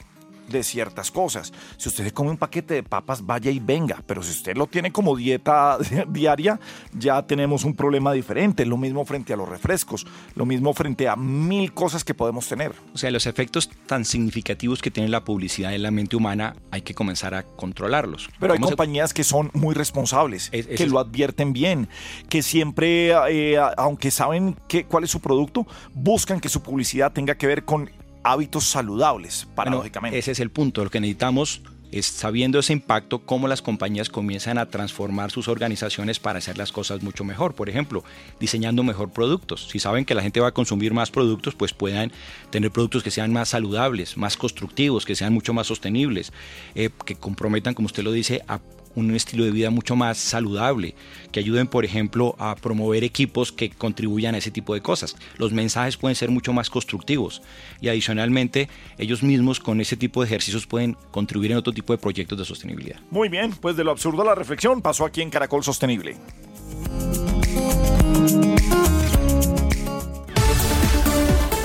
de 0.48 0.62
ciertas 0.62 1.10
cosas. 1.10 1.52
Si 1.76 1.88
usted 1.88 2.04
se 2.04 2.12
come 2.12 2.30
un 2.30 2.36
paquete 2.36 2.74
de 2.74 2.82
papas, 2.82 3.24
vaya 3.24 3.50
y 3.50 3.58
venga, 3.58 4.02
pero 4.06 4.22
si 4.22 4.30
usted 4.30 4.56
lo 4.56 4.66
tiene 4.66 4.92
como 4.92 5.16
dieta 5.16 5.78
diaria, 6.08 6.58
ya 6.92 7.22
tenemos 7.22 7.64
un 7.64 7.74
problema 7.74 8.12
diferente. 8.12 8.64
Lo 8.66 8.76
mismo 8.76 9.04
frente 9.04 9.32
a 9.32 9.36
los 9.36 9.48
refrescos, 9.48 10.06
lo 10.34 10.46
mismo 10.46 10.74
frente 10.74 11.08
a 11.08 11.16
mil 11.16 11.72
cosas 11.72 12.04
que 12.04 12.14
podemos 12.14 12.48
tener. 12.48 12.72
O 12.94 12.98
sea, 12.98 13.10
los 13.10 13.26
efectos 13.26 13.70
tan 13.86 14.04
significativos 14.04 14.82
que 14.82 14.90
tiene 14.90 15.08
la 15.08 15.24
publicidad 15.24 15.74
en 15.74 15.82
la 15.82 15.90
mente 15.90 16.16
humana 16.16 16.56
hay 16.70 16.82
que 16.82 16.94
comenzar 16.94 17.34
a 17.34 17.42
controlarlos. 17.42 18.28
Pero 18.38 18.52
hay 18.52 18.60
compañías 18.60 19.14
que 19.14 19.24
son 19.24 19.50
muy 19.54 19.74
responsables, 19.74 20.50
que 20.50 20.86
lo 20.86 20.98
advierten 20.98 21.52
bien, 21.52 21.88
que 22.28 22.42
siempre, 22.42 23.12
eh, 23.30 23.58
aunque 23.76 24.10
saben 24.10 24.56
que, 24.68 24.84
cuál 24.84 25.04
es 25.04 25.10
su 25.10 25.20
producto, 25.20 25.66
buscan 25.94 26.40
que 26.40 26.48
su 26.48 26.62
publicidad 26.62 27.12
tenga 27.12 27.34
que 27.36 27.46
ver 27.46 27.64
con 27.64 27.90
hábitos 28.32 28.64
saludables, 28.64 29.46
paradójicamente. 29.54 30.18
ese 30.18 30.32
es 30.32 30.40
el 30.40 30.50
punto. 30.50 30.84
Lo 30.84 30.90
que 30.90 31.00
necesitamos 31.00 31.62
es, 31.90 32.04
sabiendo 32.04 32.58
ese 32.58 32.74
impacto, 32.74 33.20
cómo 33.20 33.48
las 33.48 33.62
compañías 33.62 34.10
comienzan 34.10 34.58
a 34.58 34.66
transformar 34.66 35.30
sus 35.30 35.48
organizaciones 35.48 36.18
para 36.18 36.38
hacer 36.38 36.58
las 36.58 36.70
cosas 36.70 37.02
mucho 37.02 37.24
mejor. 37.24 37.54
Por 37.54 37.70
ejemplo, 37.70 38.04
diseñando 38.38 38.82
mejor 38.82 39.10
productos. 39.10 39.68
Si 39.70 39.78
saben 39.78 40.04
que 40.04 40.14
la 40.14 40.22
gente 40.22 40.40
va 40.40 40.48
a 40.48 40.52
consumir 40.52 40.92
más 40.92 41.10
productos, 41.10 41.54
pues 41.54 41.72
puedan 41.72 42.12
tener 42.50 42.70
productos 42.70 43.02
que 43.02 43.10
sean 43.10 43.32
más 43.32 43.48
saludables, 43.48 44.18
más 44.18 44.36
constructivos, 44.36 45.06
que 45.06 45.16
sean 45.16 45.32
mucho 45.32 45.54
más 45.54 45.66
sostenibles, 45.66 46.32
eh, 46.74 46.90
que 47.06 47.14
comprometan, 47.14 47.72
como 47.72 47.86
usted 47.86 48.02
lo 48.02 48.12
dice, 48.12 48.42
a 48.46 48.60
un 48.98 49.14
estilo 49.14 49.44
de 49.44 49.50
vida 49.50 49.70
mucho 49.70 49.96
más 49.96 50.18
saludable, 50.18 50.94
que 51.32 51.40
ayuden, 51.40 51.66
por 51.66 51.84
ejemplo, 51.84 52.34
a 52.38 52.54
promover 52.56 53.04
equipos 53.04 53.52
que 53.52 53.70
contribuyan 53.70 54.34
a 54.34 54.38
ese 54.38 54.50
tipo 54.50 54.74
de 54.74 54.80
cosas. 54.80 55.16
Los 55.36 55.52
mensajes 55.52 55.96
pueden 55.96 56.16
ser 56.16 56.30
mucho 56.30 56.52
más 56.52 56.70
constructivos 56.70 57.42
y 57.80 57.88
adicionalmente 57.88 58.68
ellos 58.98 59.22
mismos 59.22 59.60
con 59.60 59.80
ese 59.80 59.96
tipo 59.96 60.20
de 60.20 60.26
ejercicios 60.26 60.66
pueden 60.66 60.96
contribuir 61.10 61.52
en 61.52 61.58
otro 61.58 61.72
tipo 61.72 61.92
de 61.92 61.98
proyectos 61.98 62.38
de 62.38 62.44
sostenibilidad. 62.44 63.00
Muy 63.10 63.28
bien, 63.28 63.52
pues 63.52 63.76
de 63.76 63.84
lo 63.84 63.90
absurdo 63.90 64.22
a 64.22 64.26
la 64.26 64.34
reflexión 64.34 64.82
pasó 64.82 65.04
aquí 65.04 65.22
en 65.22 65.30
Caracol 65.30 65.64
Sostenible. 65.64 66.16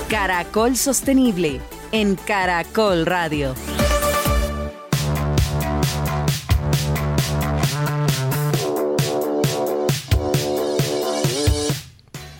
Caracol 0.10 0.78
Sostenible 0.78 1.60
en 1.92 2.16
Caracol 2.16 3.06
Radio. 3.06 3.56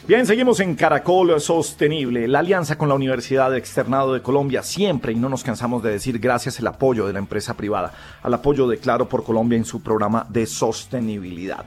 Bien, 0.06 0.26
seguimos 0.26 0.60
en 0.60 0.76
Caracol 0.76 1.40
Sostenible, 1.40 2.28
la 2.28 2.40
alianza 2.40 2.78
con 2.78 2.90
la 2.90 2.96
Universidad 2.96 3.56
Externado 3.56 4.14
de 4.14 4.22
Colombia, 4.22 4.62
siempre 4.62 5.14
y 5.14 5.16
no 5.16 5.30
nos 5.30 5.46
cansamos 5.46 5.82
de 5.82 5.92
decir 5.92 6.20
gracias 6.20 6.60
el 6.60 6.68
apoyo 6.68 7.08
de 7.08 7.14
la 7.14 7.20
empresa 7.20 7.54
privada, 7.54 7.94
al 8.22 8.34
apoyo 8.34 8.68
de 8.68 8.80
Claro 8.80 9.08
por 9.08 9.24
Colombia 9.24 9.56
en 9.56 9.64
su 9.64 9.82
programa 9.82 10.28
de 10.28 10.46
sostenibilidad. 10.46 11.66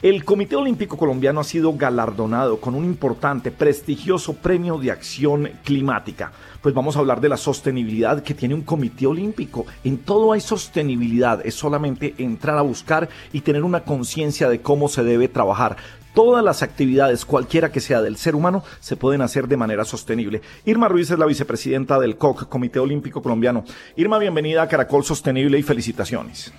El 0.00 0.24
Comité 0.24 0.54
Olímpico 0.54 0.96
Colombiano 0.96 1.40
ha 1.40 1.44
sido 1.44 1.72
galardonado 1.72 2.60
con 2.60 2.76
un 2.76 2.84
importante, 2.84 3.50
prestigioso 3.50 4.34
premio 4.34 4.78
de 4.78 4.92
acción 4.92 5.50
climática. 5.64 6.30
Pues 6.62 6.72
vamos 6.72 6.94
a 6.94 7.00
hablar 7.00 7.20
de 7.20 7.28
la 7.28 7.36
sostenibilidad 7.36 8.22
que 8.22 8.34
tiene 8.34 8.54
un 8.54 8.62
Comité 8.62 9.08
Olímpico. 9.08 9.66
En 9.82 9.98
todo 9.98 10.32
hay 10.32 10.40
sostenibilidad, 10.40 11.44
es 11.44 11.54
solamente 11.54 12.14
entrar 12.18 12.58
a 12.58 12.62
buscar 12.62 13.08
y 13.32 13.40
tener 13.40 13.64
una 13.64 13.82
conciencia 13.82 14.48
de 14.48 14.60
cómo 14.60 14.88
se 14.88 15.02
debe 15.02 15.26
trabajar 15.26 15.76
todas 16.18 16.42
las 16.42 16.64
actividades, 16.64 17.24
cualquiera 17.24 17.70
que 17.70 17.78
sea 17.78 18.02
del 18.02 18.16
ser 18.16 18.34
humano, 18.34 18.64
se 18.80 18.96
pueden 18.96 19.22
hacer 19.22 19.46
de 19.46 19.56
manera 19.56 19.84
sostenible. 19.84 20.42
Irma 20.64 20.88
Ruiz 20.88 21.08
es 21.12 21.16
la 21.20 21.26
vicepresidenta 21.26 21.96
del 22.00 22.16
COC, 22.16 22.48
Comité 22.48 22.80
Olímpico 22.80 23.22
Colombiano. 23.22 23.62
Irma, 23.94 24.18
bienvenida 24.18 24.62
a 24.62 24.66
Caracol 24.66 25.04
Sostenible 25.04 25.60
y 25.60 25.62
felicitaciones. 25.62 26.52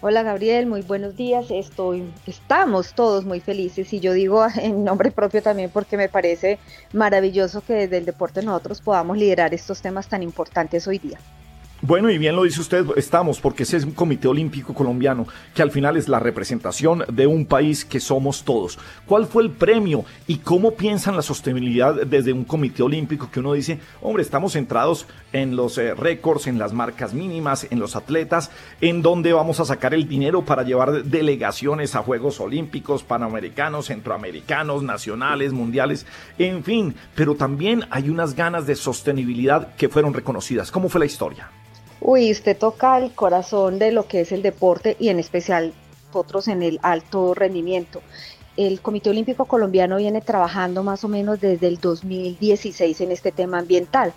Hola 0.00 0.22
Gabriel, 0.22 0.64
muy 0.64 0.80
buenos 0.80 1.14
días. 1.14 1.50
Estoy, 1.50 2.10
estamos 2.26 2.94
todos 2.94 3.26
muy 3.26 3.40
felices 3.40 3.92
y 3.92 4.00
yo 4.00 4.14
digo 4.14 4.46
en 4.56 4.82
nombre 4.82 5.10
propio 5.10 5.42
también 5.42 5.68
porque 5.70 5.98
me 5.98 6.08
parece 6.08 6.58
maravilloso 6.94 7.60
que 7.60 7.74
desde 7.74 7.98
el 7.98 8.06
deporte 8.06 8.42
nosotros 8.42 8.80
podamos 8.80 9.18
liderar 9.18 9.52
estos 9.52 9.82
temas 9.82 10.08
tan 10.08 10.22
importantes 10.22 10.88
hoy 10.88 10.98
día. 10.98 11.18
Bueno, 11.82 12.10
y 12.10 12.18
bien 12.18 12.36
lo 12.36 12.42
dice 12.42 12.60
usted, 12.60 12.84
estamos 12.96 13.40
porque 13.40 13.62
ese 13.62 13.78
es 13.78 13.84
un 13.84 13.92
comité 13.92 14.28
olímpico 14.28 14.74
colombiano 14.74 15.26
que 15.54 15.62
al 15.62 15.70
final 15.70 15.96
es 15.96 16.10
la 16.10 16.18
representación 16.20 17.04
de 17.10 17.26
un 17.26 17.46
país 17.46 17.86
que 17.86 18.00
somos 18.00 18.44
todos. 18.44 18.78
¿Cuál 19.06 19.24
fue 19.26 19.44
el 19.44 19.50
premio 19.50 20.04
y 20.26 20.36
cómo 20.36 20.72
piensan 20.72 21.16
la 21.16 21.22
sostenibilidad 21.22 21.94
desde 22.04 22.34
un 22.34 22.44
comité 22.44 22.82
olímpico 22.82 23.30
que 23.30 23.40
uno 23.40 23.54
dice, 23.54 23.80
hombre, 24.02 24.22
estamos 24.22 24.52
centrados 24.52 25.06
en 25.32 25.56
los 25.56 25.78
eh, 25.78 25.94
récords, 25.94 26.48
en 26.48 26.58
las 26.58 26.74
marcas 26.74 27.14
mínimas, 27.14 27.66
en 27.70 27.80
los 27.80 27.96
atletas, 27.96 28.50
en 28.82 29.00
dónde 29.00 29.32
vamos 29.32 29.58
a 29.58 29.64
sacar 29.64 29.94
el 29.94 30.06
dinero 30.06 30.44
para 30.44 30.64
llevar 30.64 31.04
delegaciones 31.04 31.94
a 31.94 32.02
Juegos 32.02 32.40
Olímpicos, 32.40 33.04
Panamericanos, 33.04 33.86
Centroamericanos, 33.86 34.82
nacionales, 34.82 35.54
mundiales, 35.54 36.04
en 36.36 36.62
fin, 36.62 36.94
pero 37.14 37.36
también 37.36 37.86
hay 37.88 38.10
unas 38.10 38.34
ganas 38.34 38.66
de 38.66 38.76
sostenibilidad 38.76 39.74
que 39.76 39.88
fueron 39.88 40.12
reconocidas. 40.12 40.70
¿Cómo 40.70 40.90
fue 40.90 40.98
la 40.98 41.06
historia? 41.06 41.48
Uy, 42.00 42.30
usted 42.32 42.56
toca 42.56 42.98
el 42.98 43.12
corazón 43.12 43.78
de 43.78 43.92
lo 43.92 44.08
que 44.08 44.22
es 44.22 44.32
el 44.32 44.42
deporte 44.42 44.96
y 44.98 45.10
en 45.10 45.18
especial 45.18 45.74
nosotros 46.06 46.48
en 46.48 46.62
el 46.62 46.80
alto 46.82 47.34
rendimiento. 47.34 48.00
El 48.56 48.80
Comité 48.80 49.10
Olímpico 49.10 49.44
Colombiano 49.44 49.98
viene 49.98 50.22
trabajando 50.22 50.82
más 50.82 51.04
o 51.04 51.08
menos 51.08 51.40
desde 51.40 51.68
el 51.68 51.78
2016 51.78 53.00
en 53.02 53.12
este 53.12 53.32
tema 53.32 53.58
ambiental. 53.58 54.14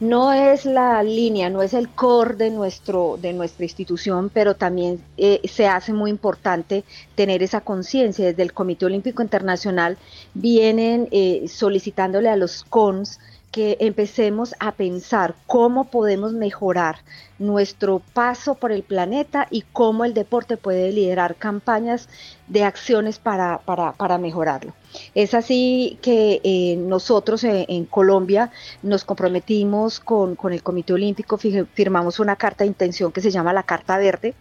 No 0.00 0.32
es 0.32 0.64
la 0.64 1.02
línea, 1.02 1.50
no 1.50 1.60
es 1.60 1.74
el 1.74 1.88
core 1.88 2.36
de, 2.36 2.50
nuestro, 2.50 3.18
de 3.20 3.32
nuestra 3.32 3.64
institución, 3.64 4.30
pero 4.32 4.54
también 4.54 5.02
eh, 5.16 5.40
se 5.44 5.66
hace 5.66 5.92
muy 5.92 6.10
importante 6.10 6.84
tener 7.14 7.42
esa 7.42 7.60
conciencia. 7.60 8.24
Desde 8.24 8.42
el 8.42 8.52
Comité 8.52 8.86
Olímpico 8.86 9.22
Internacional 9.22 9.98
vienen 10.34 11.08
eh, 11.10 11.46
solicitándole 11.48 12.28
a 12.28 12.36
los 12.36 12.62
CONS 12.64 13.18
que 13.50 13.78
empecemos 13.80 14.54
a 14.60 14.72
pensar 14.72 15.34
cómo 15.46 15.84
podemos 15.84 16.32
mejorar 16.32 16.98
nuestro 17.38 18.02
paso 18.12 18.54
por 18.54 18.72
el 18.72 18.82
planeta 18.82 19.46
y 19.50 19.62
cómo 19.72 20.04
el 20.04 20.12
deporte 20.12 20.56
puede 20.56 20.92
liderar 20.92 21.36
campañas 21.36 22.08
de 22.46 22.64
acciones 22.64 23.18
para, 23.18 23.58
para, 23.58 24.18
mejorarlo. 24.18 24.74
Es 25.14 25.34
así 25.34 25.98
que 26.02 26.40
eh, 26.44 26.76
nosotros 26.76 27.44
eh, 27.44 27.66
en, 27.68 27.84
Colombia 27.84 28.50
nos 28.82 29.04
comprometimos 29.04 30.00
con, 30.00 30.34
con 30.34 30.52
el 30.52 30.62
Comité 30.62 30.92
Olímpico, 30.92 31.38
firmamos 31.38 32.20
una 32.20 32.36
carta 32.36 32.64
de 32.64 32.68
intención 32.68 33.12
que 33.12 33.20
se 33.20 33.30
llama 33.30 33.52
la 33.52 33.62
Carta 33.62 33.98
Verde, 33.98 34.34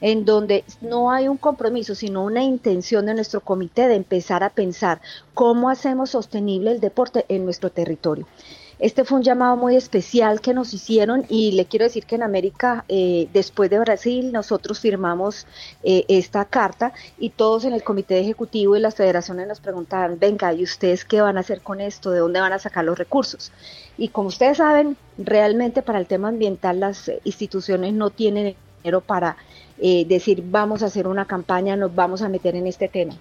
en 0.00 0.24
donde 0.24 0.64
no 0.80 1.10
hay 1.10 1.28
un 1.28 1.36
compromiso, 1.36 1.94
sino 1.94 2.24
una 2.24 2.42
intención 2.42 3.06
de 3.06 3.14
nuestro 3.14 3.40
comité 3.40 3.88
de 3.88 3.94
empezar 3.94 4.42
a 4.42 4.50
pensar 4.50 5.00
cómo 5.34 5.70
hacemos 5.70 6.10
sostenible 6.10 6.72
el 6.72 6.80
deporte 6.80 7.24
en 7.28 7.44
nuestro 7.44 7.70
territorio. 7.70 8.26
Este 8.78 9.04
fue 9.04 9.18
un 9.18 9.24
llamado 9.24 9.56
muy 9.56 9.76
especial 9.76 10.40
que 10.40 10.52
nos 10.52 10.74
hicieron 10.74 11.24
y 11.28 11.52
le 11.52 11.66
quiero 11.66 11.84
decir 11.84 12.06
que 12.06 12.16
en 12.16 12.24
América, 12.24 12.84
eh, 12.88 13.28
después 13.32 13.70
de 13.70 13.78
Brasil, 13.78 14.32
nosotros 14.32 14.80
firmamos 14.80 15.46
eh, 15.84 16.04
esta 16.08 16.44
carta 16.44 16.92
y 17.16 17.30
todos 17.30 17.64
en 17.64 17.72
el 17.72 17.84
comité 17.84 18.18
ejecutivo 18.18 18.76
y 18.76 18.80
las 18.80 18.96
federaciones 18.96 19.46
nos 19.46 19.60
preguntaban, 19.60 20.18
venga, 20.18 20.52
¿y 20.52 20.64
ustedes 20.64 21.04
qué 21.04 21.20
van 21.20 21.36
a 21.36 21.40
hacer 21.40 21.60
con 21.60 21.80
esto? 21.80 22.10
¿De 22.10 22.18
dónde 22.18 22.40
van 22.40 22.52
a 22.52 22.58
sacar 22.58 22.84
los 22.84 22.98
recursos? 22.98 23.52
Y 23.96 24.08
como 24.08 24.28
ustedes 24.28 24.56
saben, 24.58 24.96
realmente 25.18 25.82
para 25.82 26.00
el 26.00 26.06
tema 26.06 26.28
ambiental 26.28 26.80
las 26.80 27.10
instituciones 27.22 27.92
no 27.92 28.10
tienen 28.10 28.56
dinero 28.82 29.00
para 29.00 29.36
eh, 29.78 30.04
decir 30.06 30.42
vamos 30.46 30.82
a 30.82 30.86
hacer 30.86 31.06
una 31.06 31.26
campaña, 31.26 31.76
nos 31.76 31.94
vamos 31.94 32.22
a 32.22 32.28
meter 32.28 32.56
en 32.56 32.66
este 32.66 32.88
tema. 32.88 33.14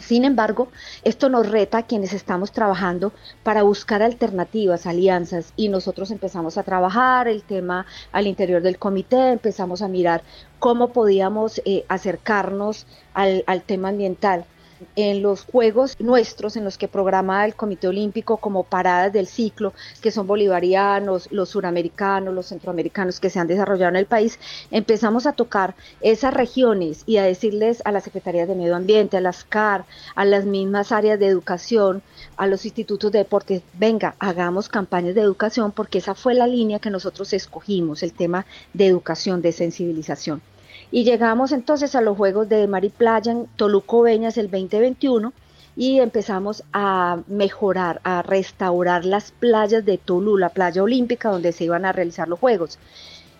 Sin 0.00 0.24
embargo, 0.24 0.68
esto 1.04 1.28
nos 1.28 1.48
reta 1.48 1.78
a 1.78 1.86
quienes 1.86 2.12
estamos 2.12 2.52
trabajando 2.52 3.12
para 3.42 3.62
buscar 3.62 4.02
alternativas, 4.02 4.86
alianzas, 4.86 5.52
y 5.56 5.68
nosotros 5.68 6.10
empezamos 6.10 6.56
a 6.58 6.62
trabajar 6.62 7.28
el 7.28 7.42
tema 7.42 7.86
al 8.10 8.26
interior 8.26 8.62
del 8.62 8.78
comité, 8.78 9.32
empezamos 9.32 9.82
a 9.82 9.88
mirar 9.88 10.22
cómo 10.58 10.92
podíamos 10.92 11.60
eh, 11.64 11.84
acercarnos 11.88 12.86
al, 13.14 13.44
al 13.46 13.62
tema 13.62 13.90
ambiental 13.90 14.46
en 14.96 15.22
los 15.22 15.44
juegos 15.44 15.96
nuestros, 15.98 16.56
en 16.56 16.64
los 16.64 16.78
que 16.78 16.88
programa 16.88 17.44
el 17.44 17.54
Comité 17.54 17.88
Olímpico 17.88 18.36
como 18.36 18.64
paradas 18.64 19.12
del 19.12 19.26
ciclo, 19.26 19.72
que 20.00 20.10
son 20.10 20.26
bolivarianos, 20.26 21.28
los 21.30 21.50
suramericanos, 21.50 22.34
los 22.34 22.46
centroamericanos 22.46 23.20
que 23.20 23.30
se 23.30 23.38
han 23.38 23.46
desarrollado 23.46 23.90
en 23.90 23.96
el 23.96 24.06
país, 24.06 24.38
empezamos 24.70 25.26
a 25.26 25.32
tocar 25.32 25.74
esas 26.00 26.34
regiones 26.34 27.02
y 27.06 27.16
a 27.16 27.24
decirles 27.24 27.82
a 27.84 27.92
las 27.92 28.04
secretarías 28.04 28.48
de 28.48 28.54
Medio 28.54 28.76
Ambiente, 28.76 29.16
a 29.16 29.20
las 29.20 29.44
CAR, 29.44 29.84
a 30.14 30.24
las 30.24 30.44
mismas 30.44 30.92
áreas 30.92 31.18
de 31.18 31.26
educación, 31.26 32.02
a 32.36 32.46
los 32.46 32.64
institutos 32.64 33.12
de 33.12 33.20
deporte, 33.20 33.62
venga, 33.74 34.14
hagamos 34.18 34.68
campañas 34.68 35.14
de 35.14 35.20
educación 35.20 35.72
porque 35.72 35.98
esa 35.98 36.14
fue 36.14 36.34
la 36.34 36.46
línea 36.46 36.78
que 36.78 36.90
nosotros 36.90 37.32
escogimos, 37.32 38.02
el 38.02 38.12
tema 38.12 38.46
de 38.72 38.86
educación, 38.86 39.42
de 39.42 39.52
sensibilización. 39.52 40.42
Y 40.90 41.04
llegamos 41.04 41.52
entonces 41.52 41.94
a 41.94 42.00
los 42.00 42.16
Juegos 42.16 42.48
de 42.48 42.66
Mar 42.66 42.84
y 42.84 42.90
Playa 42.90 43.32
en 43.32 43.46
Toluco 43.56 44.02
Beñas 44.02 44.36
el 44.36 44.50
2021 44.50 45.32
y 45.76 46.00
empezamos 46.00 46.64
a 46.72 47.20
mejorar, 47.26 48.00
a 48.04 48.22
restaurar 48.22 49.04
las 49.04 49.32
playas 49.32 49.84
de 49.84 49.98
Tolu, 49.98 50.36
la 50.36 50.50
playa 50.50 50.82
olímpica 50.82 51.30
donde 51.30 51.52
se 51.52 51.64
iban 51.64 51.84
a 51.84 51.92
realizar 51.92 52.28
los 52.28 52.38
Juegos. 52.38 52.78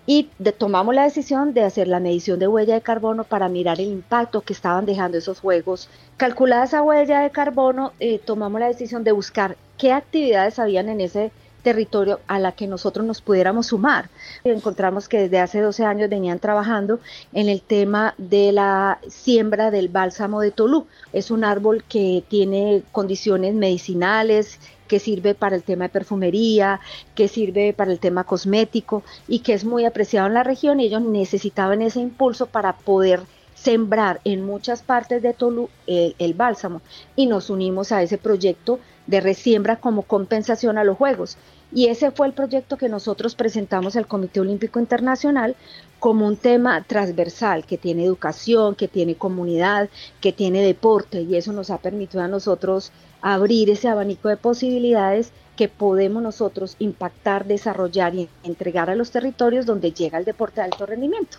Y 0.05 0.31
tomamos 0.59 0.95
la 0.97 1.05
decisión 1.05 1.55
de 1.55 1.63
hacer 1.63 1.87
la 1.87 2.01
medición 2.01 2.41
de 2.41 2.49
huella 2.49 2.75
de 2.75 2.81
carbono 2.81 3.23
para 3.23 3.49
mirar 3.49 3.81
el 3.81 3.87
impacto 3.87 4.41
que 4.41 4.53
estaban 4.53 4.85
dejando 4.85 5.19
esos 5.19 5.39
juegos. 5.39 5.89
Calculada 6.17 6.65
esa 6.65 6.83
huella 6.83 7.21
de 7.21 7.31
carbono, 7.31 7.93
eh, 8.01 8.19
tomamos 8.19 8.61
la 8.61 8.67
decisión 8.67 9.05
de 9.05 9.13
buscar 9.13 9.57
qué 9.79 9.93
actividades 9.93 10.59
habían 10.59 10.89
en 10.89 11.03
ese 11.03 11.31
territorio 11.63 12.21
a 12.27 12.39
la 12.39 12.53
que 12.53 12.67
nosotros 12.67 13.07
nos 13.07 13.21
pudiéramos 13.21 13.69
sumar. 13.69 14.11
Encontramos 14.45 15.09
que 15.09 15.21
desde 15.21 15.41
hace 15.41 15.61
12 15.61 15.85
años 15.85 16.11
venían 16.11 16.39
trabajando 16.39 17.01
en 17.33 17.49
el 17.49 17.63
tema 17.63 18.15
de 18.19 18.53
la 18.53 18.99
siembra 19.09 19.71
del 19.71 19.89
bálsamo 19.89 20.41
de 20.41 20.51
Tolú. 20.51 20.87
Es 21.13 21.31
un 21.31 21.45
árbol 21.45 21.85
que 21.89 22.25
tiene 22.29 22.83
condiciones 22.93 23.55
medicinales, 23.55 24.59
que 24.89 24.99
sirve 24.99 25.35
para 25.35 25.57
el 25.57 25.63
tema 25.63 25.85
de 25.85 25.89
perfumería, 25.89 26.81
que 27.15 27.27
sirve 27.29 27.73
para 27.73 27.93
el 27.93 27.99
tema 27.99 28.25
cosmético 28.25 29.03
y 29.27 29.39
que 29.39 29.55
es 29.55 29.65
muy 29.65 29.87
apreciado 29.87 30.27
en 30.27 30.35
la 30.35 30.43
región 30.43 30.81
y 30.81 30.85
ellos 30.85 31.01
necesitaban 31.01 31.81
ese 31.81 32.01
impulso 32.01 32.47
para 32.47 32.75
poder 32.77 33.23
sembrar 33.63 34.21
en 34.25 34.45
muchas 34.45 34.83
partes 34.83 35.23
de 35.23 35.35
Tolú 35.35 35.69
el, 35.87 36.17
el 36.19 36.35
bálsamo 36.35 36.83
y 37.15 37.27
nos 37.27 37.49
unimos 37.49 37.93
a 37.93 38.03
ese 38.03 38.19
proyecto 38.19 38.81
de 39.07 39.21
resiembra 39.21 39.77
como 39.77 40.03
compensación 40.03 40.79
a 40.79 40.85
los 40.85 40.97
Juegos. 40.97 41.37
Y 41.75 41.87
ese 41.87 42.11
fue 42.11 42.27
el 42.27 42.35
proyecto 42.35 42.77
que 42.77 42.89
nosotros 42.89 43.35
presentamos 43.35 43.97
al 43.97 44.07
Comité 44.07 44.41
Olímpico 44.41 44.79
Internacional 44.79 45.57
como 46.01 46.27
un 46.27 46.37
tema 46.37 46.83
transversal 46.83 47.65
que 47.65 47.79
tiene 47.79 48.05
educación, 48.05 48.75
que 48.75 48.89
tiene 48.89 49.15
comunidad, 49.15 49.89
que 50.21 50.33
tiene 50.33 50.61
deporte 50.63 51.23
y 51.23 51.37
eso 51.37 51.53
nos 51.53 51.71
ha 51.71 51.79
permitido 51.79 52.23
a 52.23 52.29
nosotros 52.29 52.93
abrir 53.23 53.71
ese 53.71 53.89
abanico 53.89 54.29
de 54.29 54.37
posibilidades 54.37 55.33
que 55.57 55.69
podemos 55.69 56.23
nosotros 56.23 56.77
impactar, 56.79 57.47
desarrollar 57.47 58.15
y 58.15 58.29
entregar 58.43 58.91
a 58.91 58.97
los 58.97 59.11
territorios 59.11 59.65
donde 59.65 59.93
llega 59.93 60.19
el 60.19 60.25
deporte 60.25 60.61
de 60.61 60.67
alto 60.67 60.85
rendimiento. 60.85 61.39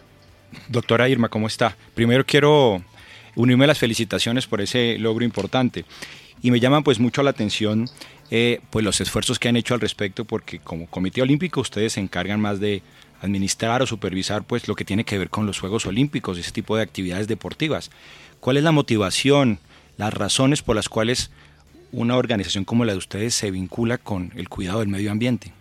Doctora 0.70 1.10
Irma, 1.10 1.30
¿cómo 1.30 1.48
está? 1.48 1.76
Primero 1.94 2.26
quiero 2.26 2.84
unirme 3.36 3.66
a 3.66 3.68
las 3.68 3.80
felicitaciones 3.80 4.48
por 4.48 4.62
ese 4.62 4.98
logro 5.00 5.26
importante 5.26 5.86
y 6.42 6.52
me 6.52 6.60
llaman 6.60 6.84
pues 6.84 7.00
mucho 7.00 7.24
la 7.24 7.32
atención 7.32 7.90
eh, 8.30 8.62
pues 8.70 8.86
los 8.86 9.02
esfuerzos 9.02 9.40
que 9.40 9.50
han 9.50 9.56
hecho 9.56 9.74
al 9.74 9.82
respecto 9.82 10.26
porque 10.26 10.60
como 10.60 10.88
Comité 10.88 11.22
Olímpico 11.22 11.62
ustedes 11.62 11.94
se 11.94 12.00
encargan 12.00 12.40
más 12.40 12.60
de 12.60 12.82
administrar 13.22 13.82
o 13.82 13.88
supervisar 13.88 14.44
pues 14.44 14.68
lo 14.68 14.76
que 14.76 14.86
tiene 14.86 15.06
que 15.06 15.18
ver 15.18 15.30
con 15.30 15.46
los 15.46 15.60
Juegos 15.60 15.86
Olímpicos, 15.86 16.38
ese 16.38 16.52
tipo 16.52 16.76
de 16.76 16.84
actividades 16.84 17.28
deportivas. 17.28 17.90
¿Cuál 18.40 18.58
es 18.58 18.64
la 18.64 18.72
motivación, 18.72 19.60
las 19.98 20.14
razones 20.14 20.62
por 20.62 20.76
las 20.76 20.90
cuales 20.90 21.32
una 21.94 22.18
organización 22.18 22.66
como 22.66 22.84
la 22.84 22.92
de 22.92 22.98
ustedes 22.98 23.34
se 23.34 23.52
vincula 23.52 23.98
con 23.98 24.34
el 24.36 24.50
cuidado 24.50 24.80
del 24.80 24.90
medio 24.90 25.12
ambiente? 25.12 25.54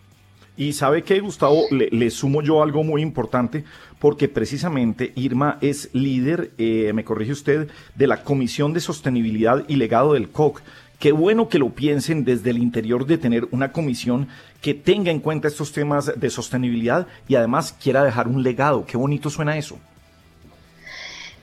Y 0.56 0.74
sabe 0.74 1.02
que, 1.02 1.20
Gustavo, 1.20 1.64
le, 1.70 2.10
sumo 2.10 2.42
yo 2.42 2.62
algo 2.62 2.84
muy 2.84 3.00
importante, 3.00 3.64
porque 4.02 4.28
precisamente 4.28 5.12
Irma 5.14 5.58
es 5.60 5.88
líder, 5.92 6.50
eh, 6.58 6.90
me 6.92 7.04
corrige 7.04 7.30
usted, 7.30 7.68
de 7.94 8.08
la 8.08 8.24
Comisión 8.24 8.72
de 8.72 8.80
Sostenibilidad 8.80 9.62
y 9.68 9.76
Legado 9.76 10.14
del 10.14 10.30
COC. 10.30 10.60
Qué 10.98 11.12
bueno 11.12 11.48
que 11.48 11.60
lo 11.60 11.70
piensen 11.70 12.24
desde 12.24 12.50
el 12.50 12.58
interior 12.58 13.06
de 13.06 13.16
tener 13.16 13.46
una 13.52 13.70
comisión 13.70 14.26
que 14.60 14.74
tenga 14.74 15.12
en 15.12 15.20
cuenta 15.20 15.46
estos 15.46 15.70
temas 15.70 16.12
de 16.16 16.30
sostenibilidad 16.30 17.06
y 17.28 17.36
además 17.36 17.76
quiera 17.80 18.02
dejar 18.02 18.26
un 18.26 18.42
legado. 18.42 18.84
Qué 18.86 18.96
bonito 18.96 19.30
suena 19.30 19.56
eso. 19.56 19.78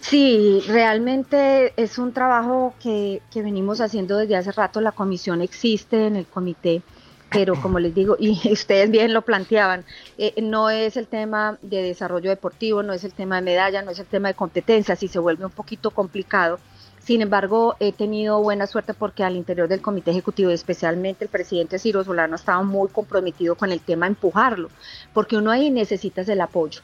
Sí, 0.02 0.62
realmente 0.68 1.72
es 1.78 1.98
un 1.98 2.12
trabajo 2.12 2.74
que, 2.84 3.22
que 3.32 3.42
venimos 3.42 3.80
haciendo 3.80 4.18
desde 4.18 4.36
hace 4.36 4.52
rato. 4.52 4.82
La 4.82 4.92
comisión 4.92 5.42
existe 5.42 6.08
en 6.08 6.18
el 6.18 6.26
comité 6.26 6.82
pero 7.32 7.60
como 7.62 7.80
les 7.80 7.94
digo, 7.94 8.16
y 8.20 8.40
ustedes 8.52 8.90
bien 8.90 9.14
lo 9.14 9.22
planteaban, 9.22 9.86
eh, 10.18 10.34
no 10.42 10.70
es 10.70 10.98
el 10.98 11.08
tema 11.08 11.58
de 11.62 11.82
desarrollo 11.82 12.30
deportivo, 12.30 12.84
no 12.84 12.94
es 12.94 13.04
el 13.04 13.14
tema 13.14 13.36
de 13.36 13.42
medalla, 13.44 13.82
no 13.82 13.92
es 13.92 14.00
el 14.00 14.06
tema 14.06 14.30
de 14.30 14.34
competencias 14.34 15.02
y 15.04 15.08
se 15.08 15.20
vuelve 15.20 15.46
un 15.46 15.52
poquito 15.52 15.92
complicado. 15.92 16.60
Sin 17.00 17.22
embargo, 17.22 17.76
he 17.80 17.92
tenido 17.92 18.42
buena 18.42 18.68
suerte 18.68 18.94
porque 18.94 19.24
al 19.24 19.36
interior 19.36 19.68
del 19.68 19.82
comité 19.82 20.12
ejecutivo, 20.12 20.52
especialmente 20.52 21.24
el 21.24 21.30
presidente 21.30 21.80
Ciro 21.80 22.04
Solano, 22.04 22.36
estaba 22.36 22.62
muy 22.62 22.90
comprometido 22.90 23.56
con 23.56 23.72
el 23.72 23.80
tema 23.80 24.06
empujarlo, 24.06 24.70
porque 25.14 25.38
uno 25.38 25.50
ahí 25.50 25.72
necesita 25.72 26.22
el 26.22 26.42
apoyo. 26.42 26.82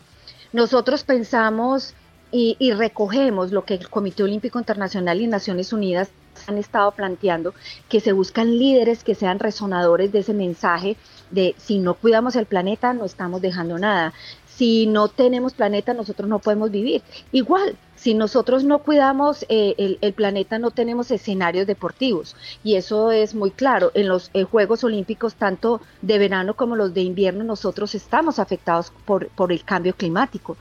Nosotros 0.53 1.03
pensamos 1.03 1.93
y, 2.31 2.55
y 2.59 2.71
recogemos 2.71 3.51
lo 3.51 3.65
que 3.65 3.75
el 3.75 3.89
Comité 3.89 4.23
Olímpico 4.23 4.57
Internacional 4.57 5.21
y 5.21 5.27
Naciones 5.27 5.73
Unidas 5.73 6.09
han 6.47 6.57
estado 6.57 6.91
planteando, 6.91 7.53
que 7.89 7.99
se 7.99 8.11
buscan 8.11 8.57
líderes 8.57 9.03
que 9.03 9.15
sean 9.15 9.39
resonadores 9.39 10.11
de 10.11 10.19
ese 10.19 10.33
mensaje 10.33 10.97
de 11.31 11.55
si 11.57 11.79
no 11.79 11.95
cuidamos 11.95 12.35
el 12.35 12.45
planeta 12.45 12.93
no 12.93 13.05
estamos 13.05 13.41
dejando 13.41 13.77
nada. 13.77 14.13
Si 14.45 14.87
no 14.87 15.09
tenemos 15.09 15.53
planeta, 15.53 15.93
nosotros 15.93 16.29
no 16.29 16.39
podemos 16.39 16.71
vivir. 16.71 17.01
Igual, 17.33 17.75
si 17.95 18.13
nosotros 18.13 18.63
no 18.63 18.79
cuidamos 18.79 19.45
eh, 19.49 19.97
el, 19.99 20.13
planeta, 20.13 20.59
no 20.59 20.71
tenemos 20.71 21.11
escenarios 21.11 21.67
deportivos. 21.67 22.37
Y 22.63 22.75
eso 22.75 23.11
es 23.11 23.35
muy 23.35 23.51
claro. 23.51 23.91
En 23.95 24.07
los 24.07 24.31
eh, 24.33 24.43
Juegos 24.43 24.85
Olímpicos, 24.85 25.35
tanto 25.35 25.81
de 26.01 26.17
verano 26.19 26.55
como 26.55 26.77
los 26.77 26.93
de 26.93 27.01
invierno, 27.01 27.43
nosotros 27.43 27.95
estamos 27.95 28.39
afectados 28.39 28.93
por, 29.03 29.27
por 29.29 29.51
el 29.51 29.65
cambio 29.65 29.93
climático. 29.93 30.55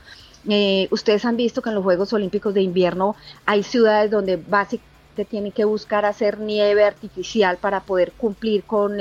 Eh, 0.49 0.89
ustedes 0.91 1.23
han 1.23 1.37
visto 1.37 1.61
que 1.61 1.69
en 1.69 1.75
los 1.75 1.83
Juegos 1.85 2.11
Olímpicos 2.11 2.53
de 2.53 2.61
invierno 2.61 3.15
hay 3.45 3.63
ciudades 3.63 4.11
donde 4.11 4.35
básicamente 4.35 4.94
tienen 5.23 5.53
que 5.53 5.63
buscar 5.63 6.03
hacer 6.05 6.39
nieve 6.39 6.83
artificial 6.83 7.57
para 7.57 7.79
poder 7.79 8.11
cumplir 8.11 8.65
con, 8.65 8.97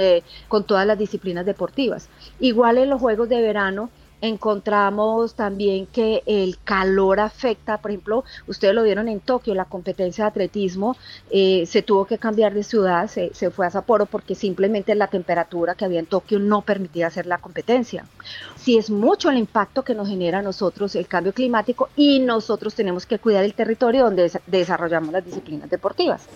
con 0.47 0.65
todas 0.65 0.87
las 0.87 0.99
disciplinas 0.99 1.45
deportivas. 1.45 2.09
Igual 2.39 2.79
en 2.79 2.91
los 2.91 3.01
Juegos 3.01 3.29
de 3.29 3.41
verano, 3.41 3.91
encontramos 4.21 5.35
también 5.35 5.87
que 5.87 6.23
el 6.27 6.59
calor 6.63 7.21
afecta, 7.21 7.79
por 7.79 7.91
ejemplo, 7.91 8.25
ustedes 8.47 8.75
lo 8.75 8.83
vieron 8.83 9.09
en 9.09 9.21
Tokio, 9.21 9.55
la 9.55 9.67
competencia 9.67 10.25
de 10.25 10.29
atletismo 10.29 10.97
eh, 11.31 11.65
se 11.67 11.83
tuvo 11.83 12.07
que 12.07 12.19
cambiar 12.19 12.55
de 12.55 12.63
ciudad, 12.63 13.09
se, 13.09 13.31
fue 13.51 13.67
a 13.67 13.71
Sapporo 13.71 14.07
porque 14.07 14.35
simplemente 14.35 14.95
la 14.95 15.09
temperatura 15.09 15.75
que 15.75 15.85
había 15.85 16.01
en 16.01 16.07
Tokio 16.07 16.39
no 16.39 16.63
permitía 16.63 17.07
hacer 17.07 17.27
la 17.27 17.39
competencia. 17.39 18.07
Si 18.57 18.79
es 18.79 18.91
mucho 18.91 19.31
el 19.31 19.39
impacto 19.39 19.85
que 19.85 19.95
nos 19.95 20.09
genera 20.09 20.39
a 20.39 20.43
nosotros 20.43 20.95
el 20.97 21.07
cambio 21.07 21.33
climático 21.33 21.89
y 21.97 22.21
nosotros 22.21 22.75
tenemos 22.75 23.07
que 23.07 23.19
cuidar 23.19 23.45
el 23.45 23.55
territorio 23.55 24.05
donde 24.05 24.31
desarrollamos 24.47 25.13
las 25.13 25.25
disciplinas 25.25 25.69
deportivas. 25.71 26.29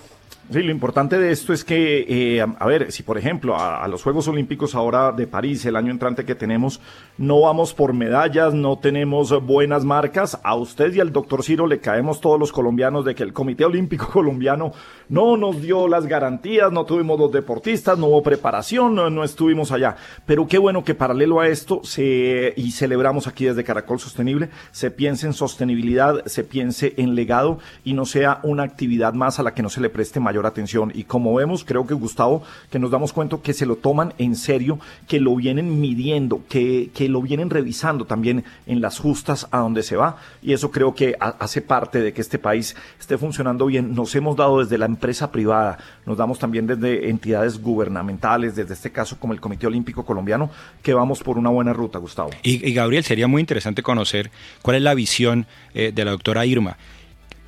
Sí, 0.51 0.63
lo 0.63 0.71
importante 0.71 1.19
de 1.19 1.31
esto 1.31 1.53
es 1.53 1.63
que, 1.63 2.07
eh, 2.09 2.41
a 2.41 2.67
ver, 2.67 2.91
si 2.91 3.03
por 3.03 3.19
ejemplo 3.19 3.55
a, 3.59 3.87
los 3.87 4.03
Juegos 4.03 4.29
Olímpicos 4.29 4.75
ahora 4.75 5.13
de 5.13 5.27
París, 5.27 5.67
el 5.67 5.77
año 5.77 5.91
entrante 5.91 6.25
que 6.25 6.35
tenemos, 6.35 6.81
no 7.19 7.43
vamos 7.43 7.75
por 7.75 7.93
medallas, 7.93 8.55
no 8.55 8.79
tenemos 8.79 9.45
buenas 9.45 9.85
marcas, 9.85 10.41
a 10.43 10.55
usted 10.55 10.95
y 10.95 11.01
al 11.01 11.13
doctor 11.13 11.45
Ciro 11.45 11.67
le 11.67 11.81
caemos 11.81 12.23
todos 12.23 12.41
los 12.41 12.51
colombianos 12.51 13.05
de 13.05 13.15
que 13.15 13.25
el 13.25 13.35
Comité 13.35 13.67
Olímpico 13.67 14.09
Colombiano 14.11 14.73
no 15.11 15.37
nos 15.37 15.61
dio 15.61 15.87
las 15.87 16.07
garantías, 16.07 16.73
no 16.73 16.87
tuvimos 16.87 17.21
los 17.21 17.31
deportistas, 17.31 17.99
no 17.99 18.07
hubo 18.07 18.23
preparación, 18.23 18.95
no, 18.95 19.25
estuvimos 19.25 19.71
allá. 19.71 19.97
Pero 20.25 20.47
qué 20.47 20.57
bueno 20.57 20.83
que 20.83 20.95
paralelo 20.95 21.41
a 21.41 21.49
esto, 21.49 21.83
se, 21.85 22.55
y 22.57 22.71
celebramos 22.71 23.27
aquí 23.27 23.45
desde 23.45 23.65
Caracol 23.65 24.01
Sostenible, 24.01 24.49
se 24.71 24.91
piense 24.91 25.27
en 25.27 25.35
sostenibilidad, 25.35 26.25
se 26.25 26.43
piense 26.43 26.95
en 26.97 27.15
legado 27.15 27.59
y 27.85 27.93
no 27.93 28.07
sea 28.07 28.41
una 28.45 28.63
actividad 28.63 29.13
más 29.13 29.39
a 29.39 29.43
la 29.43 29.53
que 29.53 29.63
no 29.63 29.69
se 29.69 29.83
le 29.83 29.91
preste 29.91 30.21
mayor 30.21 30.38
atención. 30.47 30.93
Y 30.95 31.05
como 31.05 31.35
vemos, 31.35 31.65
creo 31.65 31.87
que 31.87 31.95
Gustavo, 31.95 32.43
que 32.71 32.79
nos 32.79 32.91
damos 32.91 33.13
cuenta 33.13 33.39
que 33.43 33.53
se 33.53 33.67
lo 33.67 33.77
toman 33.77 34.15
en 34.19 34.37
serio, 34.37 34.79
que 35.07 35.21
lo 35.21 35.35
vienen 35.37 35.81
midiendo, 35.81 36.43
que, 36.49 36.91
que 36.95 37.09
lo 37.09 37.23
vienen 37.23 37.51
revisando 37.51 38.05
también 38.05 38.45
en 38.67 38.81
las 38.81 38.99
justas 38.99 39.49
a 39.51 39.59
donde 39.59 39.83
se 39.83 39.97
va. 39.97 40.17
Y 40.43 40.53
eso 40.53 40.71
creo 40.71 40.95
que 40.95 41.17
hace 41.19 41.63
parte 41.63 42.01
de 42.01 42.13
que 42.13 42.21
este 42.21 42.39
país 42.39 42.77
esté 42.99 43.19
funcionando 43.19 43.67
bien. 43.67 43.95
Nos 43.95 44.15
hemos 44.15 44.37
dado 44.37 44.61
desde 44.61 44.79
la 44.79 44.87
empresa 44.87 45.31
privada, 45.33 45.79
nos 46.07 46.17
damos 46.17 46.39
también 46.39 46.67
desde 46.67 47.09
entidades 47.11 47.61
gubernamentales, 47.61 48.57
desde 48.57 48.75
este 48.75 48.91
caso 48.91 49.19
como 49.19 49.33
el 49.33 49.41
Comité 49.41 49.67
Olímpico 49.67 50.05
Colombiano, 50.05 50.51
que 50.83 50.95
vamos 50.95 51.23
por 51.23 51.39
una 51.39 51.51
buena 51.51 51.73
ruta, 51.73 51.99
Gustavo. 51.99 52.31
Y, 52.43 52.73
Gabriel, 52.73 53.05
sería 53.05 53.29
muy 53.29 53.41
interesante 53.41 53.83
conocer 53.83 54.31
cuál 54.63 54.77
es 54.77 54.83
la 54.83 54.95
visión 54.95 55.47
eh, 55.75 55.93
de 55.95 56.05
la 56.05 56.13
doctora 56.13 56.47
Irma. 56.47 56.77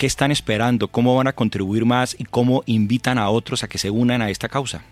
¿Qué 0.01 0.07
están 0.07 0.31
esperando? 0.31 0.89
¿Cómo 0.89 1.15
van 1.15 1.27
a 1.27 1.35
contribuir 1.35 1.85
más? 1.85 2.19
¿Y 2.19 2.25
cómo 2.25 2.63
invitan 2.65 3.19
a 3.19 3.29
otros 3.29 3.63
a 3.65 3.69
que 3.69 3.77
se 3.77 3.91
unan 3.91 4.23
a 4.23 4.31
esta 4.31 4.49
causa? 4.49 4.83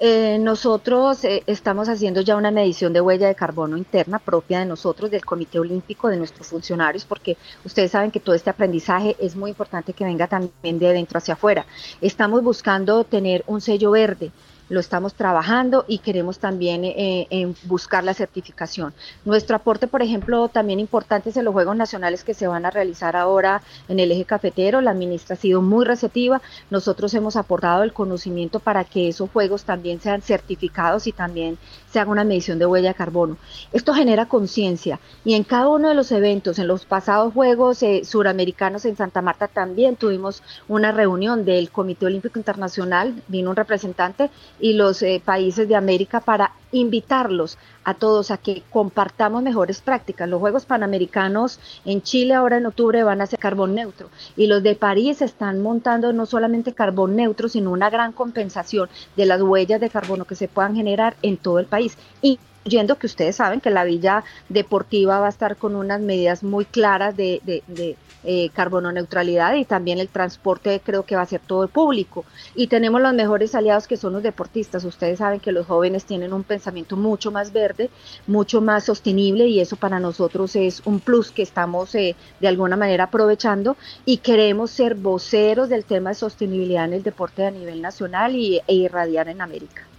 Eh, 0.00 0.36
nosotros 0.40 1.22
eh, 1.22 1.44
estamos 1.46 1.88
haciendo 1.88 2.20
ya 2.20 2.34
una 2.34 2.50
medición 2.50 2.92
de 2.92 3.00
huella 3.00 3.28
de 3.28 3.36
carbono 3.36 3.76
interna 3.76 4.18
propia 4.18 4.58
de 4.58 4.66
nosotros, 4.66 5.12
del 5.12 5.24
Comité 5.24 5.60
Olímpico, 5.60 6.08
de 6.08 6.16
nuestros 6.16 6.48
funcionarios, 6.48 7.04
porque 7.04 7.36
ustedes 7.64 7.92
saben 7.92 8.10
que 8.10 8.18
todo 8.18 8.34
este 8.34 8.50
aprendizaje 8.50 9.14
es 9.20 9.36
muy 9.36 9.50
importante 9.50 9.92
que 9.92 10.02
venga 10.02 10.26
también 10.26 10.80
de 10.80 10.92
dentro 10.92 11.18
hacia 11.18 11.34
afuera. 11.34 11.64
Estamos 12.00 12.42
buscando 12.42 13.04
tener 13.04 13.44
un 13.46 13.60
sello 13.60 13.92
verde 13.92 14.32
lo 14.70 14.80
estamos 14.80 15.14
trabajando 15.14 15.84
y 15.86 15.98
queremos 15.98 16.38
también 16.38 16.84
eh, 16.84 17.52
buscar 17.64 18.02
la 18.04 18.14
certificación. 18.14 18.94
Nuestro 19.26 19.56
aporte, 19.56 19.86
por 19.86 20.00
ejemplo, 20.00 20.48
también 20.48 20.80
importante 20.80 21.28
es 21.28 21.36
en 21.36 21.44
los 21.44 21.52
Juegos 21.52 21.76
Nacionales 21.76 22.24
que 22.24 22.32
se 22.32 22.46
van 22.46 22.64
a 22.64 22.70
realizar 22.70 23.16
ahora 23.16 23.62
en 23.88 24.00
el 24.00 24.12
eje 24.12 24.24
cafetero. 24.24 24.80
La 24.80 24.94
ministra 24.94 25.34
ha 25.34 25.38
sido 25.38 25.60
muy 25.60 25.84
receptiva. 25.84 26.40
Nosotros 26.70 27.12
hemos 27.14 27.36
aportado 27.36 27.82
el 27.82 27.92
conocimiento 27.92 28.60
para 28.60 28.84
que 28.84 29.08
esos 29.08 29.28
Juegos 29.30 29.64
también 29.64 30.00
sean 30.00 30.22
certificados 30.22 31.06
y 31.06 31.12
también 31.12 31.58
se 31.90 31.98
haga 31.98 32.10
una 32.10 32.24
medición 32.24 32.58
de 32.58 32.66
huella 32.66 32.90
de 32.90 32.94
carbono. 32.94 33.36
Esto 33.72 33.94
genera 33.94 34.26
conciencia 34.26 35.00
y 35.24 35.34
en 35.34 35.44
cada 35.44 35.68
uno 35.68 35.88
de 35.88 35.94
los 35.94 36.12
eventos, 36.12 36.58
en 36.58 36.68
los 36.68 36.84
pasados 36.84 37.34
Juegos 37.34 37.82
eh, 37.82 38.02
Suramericanos 38.04 38.84
en 38.84 38.96
Santa 38.96 39.22
Marta 39.22 39.48
también 39.48 39.96
tuvimos 39.96 40.42
una 40.68 40.92
reunión 40.92 41.44
del 41.44 41.70
Comité 41.70 42.06
Olímpico 42.06 42.38
Internacional, 42.38 43.22
vino 43.28 43.50
un 43.50 43.56
representante 43.56 44.30
y 44.58 44.74
los 44.74 45.02
eh, 45.02 45.20
países 45.24 45.68
de 45.68 45.76
América 45.76 46.20
para 46.20 46.52
invitarlos 46.72 47.58
a 47.84 47.94
todos 47.94 48.30
a 48.30 48.36
que 48.36 48.62
compartamos 48.70 49.42
mejores 49.42 49.80
prácticas. 49.80 50.28
Los 50.28 50.40
Juegos 50.40 50.66
Panamericanos 50.66 51.58
en 51.84 52.02
Chile 52.02 52.34
ahora 52.34 52.58
en 52.58 52.66
octubre 52.66 53.02
van 53.02 53.20
a 53.20 53.26
ser 53.26 53.38
carbón 53.38 53.74
neutro 53.74 54.08
y 54.36 54.46
los 54.46 54.62
de 54.62 54.74
París 54.74 55.22
están 55.22 55.60
montando 55.62 56.12
no 56.12 56.26
solamente 56.26 56.74
carbón 56.74 57.16
neutro, 57.16 57.48
sino 57.48 57.70
una 57.70 57.90
gran 57.90 58.12
compensación 58.12 58.88
de 59.16 59.26
las 59.26 59.42
huellas 59.42 59.80
de 59.80 59.90
carbono 59.90 60.24
que 60.24 60.34
se 60.34 60.48
puedan 60.48 60.74
generar 60.74 61.16
en 61.22 61.36
todo 61.36 61.58
el 61.58 61.66
país. 61.66 61.96
Y 62.22 62.38
Yendo 62.64 62.98
que 62.98 63.06
ustedes 63.06 63.36
saben 63.36 63.60
que 63.60 63.70
la 63.70 63.84
villa 63.84 64.22
deportiva 64.50 65.18
va 65.18 65.26
a 65.26 65.30
estar 65.30 65.56
con 65.56 65.74
unas 65.74 66.00
medidas 66.00 66.42
muy 66.42 66.66
claras 66.66 67.16
de, 67.16 67.40
de, 67.44 67.96
eh, 68.22 68.50
carbono 68.52 68.92
neutralidad 68.92 69.54
y 69.54 69.64
también 69.64 69.98
el 69.98 70.08
transporte 70.10 70.82
creo 70.84 71.04
que 71.04 71.16
va 71.16 71.22
a 71.22 71.26
ser 71.26 71.40
todo 71.40 71.68
público. 71.68 72.26
Y 72.54 72.66
tenemos 72.66 73.00
los 73.00 73.14
mejores 73.14 73.54
aliados 73.54 73.86
que 73.86 73.96
son 73.96 74.12
los 74.12 74.22
deportistas. 74.22 74.84
Ustedes 74.84 75.20
saben 75.20 75.40
que 75.40 75.52
los 75.52 75.66
jóvenes 75.66 76.04
tienen 76.04 76.34
un 76.34 76.44
pensamiento 76.44 76.96
mucho 76.96 77.30
más 77.30 77.50
verde, 77.50 77.88
mucho 78.26 78.60
más 78.60 78.84
sostenible 78.84 79.46
y 79.46 79.60
eso 79.60 79.76
para 79.76 79.98
nosotros 79.98 80.54
es 80.54 80.82
un 80.84 81.00
plus 81.00 81.30
que 81.30 81.42
estamos 81.42 81.94
eh, 81.94 82.14
de 82.40 82.48
alguna 82.48 82.76
manera 82.76 83.04
aprovechando 83.04 83.78
y 84.04 84.18
queremos 84.18 84.70
ser 84.70 84.96
voceros 84.96 85.70
del 85.70 85.86
tema 85.86 86.10
de 86.10 86.16
sostenibilidad 86.16 86.84
en 86.84 86.92
el 86.92 87.02
deporte 87.02 87.46
a 87.46 87.50
nivel 87.50 87.80
nacional 87.80 88.36
y, 88.36 88.60
e 88.66 88.74
irradiar 88.74 89.28
en 89.28 89.40
América. 89.40 89.89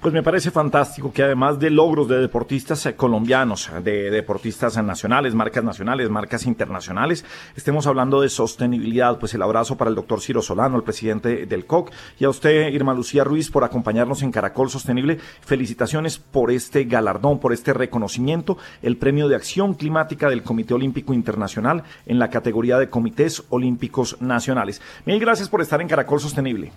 Pues 0.00 0.14
me 0.14 0.22
parece 0.22 0.50
fantástico 0.50 1.12
que 1.12 1.22
además 1.22 1.58
de 1.58 1.68
logros 1.68 2.08
de 2.08 2.20
deportistas 2.20 2.88
colombianos, 2.96 3.70
de 3.84 4.10
deportistas 4.10 4.82
nacionales, 4.82 5.34
marcas 5.34 5.62
nacionales, 5.62 6.08
marcas 6.08 6.46
internacionales, 6.46 7.22
estemos 7.54 7.86
hablando 7.86 8.22
de 8.22 8.30
sostenibilidad. 8.30 9.18
Pues 9.18 9.34
el 9.34 9.42
abrazo 9.42 9.76
para 9.76 9.90
el 9.90 9.94
doctor 9.94 10.22
Ciro 10.22 10.40
Solano, 10.40 10.78
el 10.78 10.84
presidente 10.84 11.44
del 11.44 11.66
COC, 11.66 11.90
y 12.18 12.24
a 12.24 12.30
usted, 12.30 12.72
Irma 12.72 12.94
Lucía 12.94 13.24
Ruiz, 13.24 13.50
por 13.50 13.62
acompañarnos 13.62 14.22
en 14.22 14.32
Caracol 14.32 14.70
Sostenible. 14.70 15.18
Felicitaciones 15.42 16.16
por 16.16 16.50
este 16.50 16.84
galardón, 16.84 17.38
por 17.38 17.52
este 17.52 17.74
reconocimiento, 17.74 18.56
el 18.80 18.96
premio 18.96 19.28
de 19.28 19.36
acción 19.36 19.74
climática 19.74 20.30
del 20.30 20.42
Comité 20.42 20.72
Olímpico 20.72 21.12
Internacional 21.12 21.84
en 22.06 22.18
la 22.18 22.30
categoría 22.30 22.78
de 22.78 22.88
comités 22.88 23.44
olímpicos 23.50 24.16
nacionales. 24.22 24.80
Mil 25.04 25.20
gracias 25.20 25.50
por 25.50 25.60
estar 25.60 25.82
en 25.82 25.88
Caracol 25.88 26.20
Sostenible. 26.20 26.72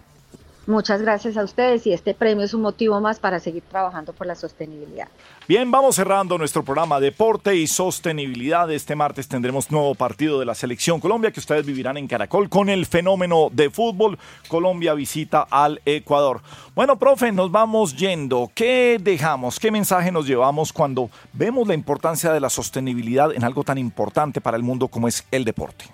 Muchas 0.65 1.01
gracias 1.01 1.35
a 1.35 1.43
ustedes 1.43 1.85
y 1.87 1.91
este 1.91 2.13
premio 2.13 2.45
es 2.45 2.53
un 2.53 2.61
motivo 2.61 3.01
más 3.01 3.19
para 3.19 3.41
seguir 3.41 3.63
trabajando 3.63 4.13
por 4.13 4.27
la 4.27 4.35
sostenibilidad. 4.35 5.09
Bien, 5.45 5.69
vamos 5.69 5.97
cerrando 5.97 6.37
nuestro 6.37 6.63
programa 6.63 7.01
Deporte 7.01 7.53
y 7.53 7.67
Sostenibilidad. 7.67 8.71
Este 8.71 8.95
martes 8.95 9.27
tendremos 9.27 9.69
nuevo 9.71 9.93
partido 9.93 10.39
de 10.39 10.45
la 10.45 10.55
Selección 10.55 11.01
Colombia 11.01 11.31
que 11.31 11.41
ustedes 11.41 11.65
vivirán 11.65 11.97
en 11.97 12.07
Caracol 12.07 12.47
con 12.47 12.69
el 12.69 12.85
fenómeno 12.85 13.49
de 13.51 13.69
fútbol. 13.69 14.17
Colombia 14.47 14.93
visita 14.93 15.45
al 15.51 15.81
Ecuador. 15.83 16.41
Bueno, 16.73 16.97
profe, 16.97 17.33
nos 17.33 17.51
vamos 17.51 17.97
yendo. 17.97 18.49
¿Qué 18.55 18.99
dejamos? 19.01 19.59
¿Qué 19.59 19.69
mensaje 19.69 20.13
nos 20.13 20.25
llevamos 20.25 20.71
cuando 20.71 21.09
vemos 21.33 21.67
la 21.67 21.73
importancia 21.73 22.31
de 22.31 22.39
la 22.39 22.49
sostenibilidad 22.49 23.33
en 23.33 23.43
algo 23.43 23.65
tan 23.65 23.77
importante 23.77 24.39
para 24.39 24.55
el 24.55 24.63
mundo 24.63 24.87
como 24.87 25.09
es 25.09 25.25
el 25.29 25.43
deporte? 25.43 25.85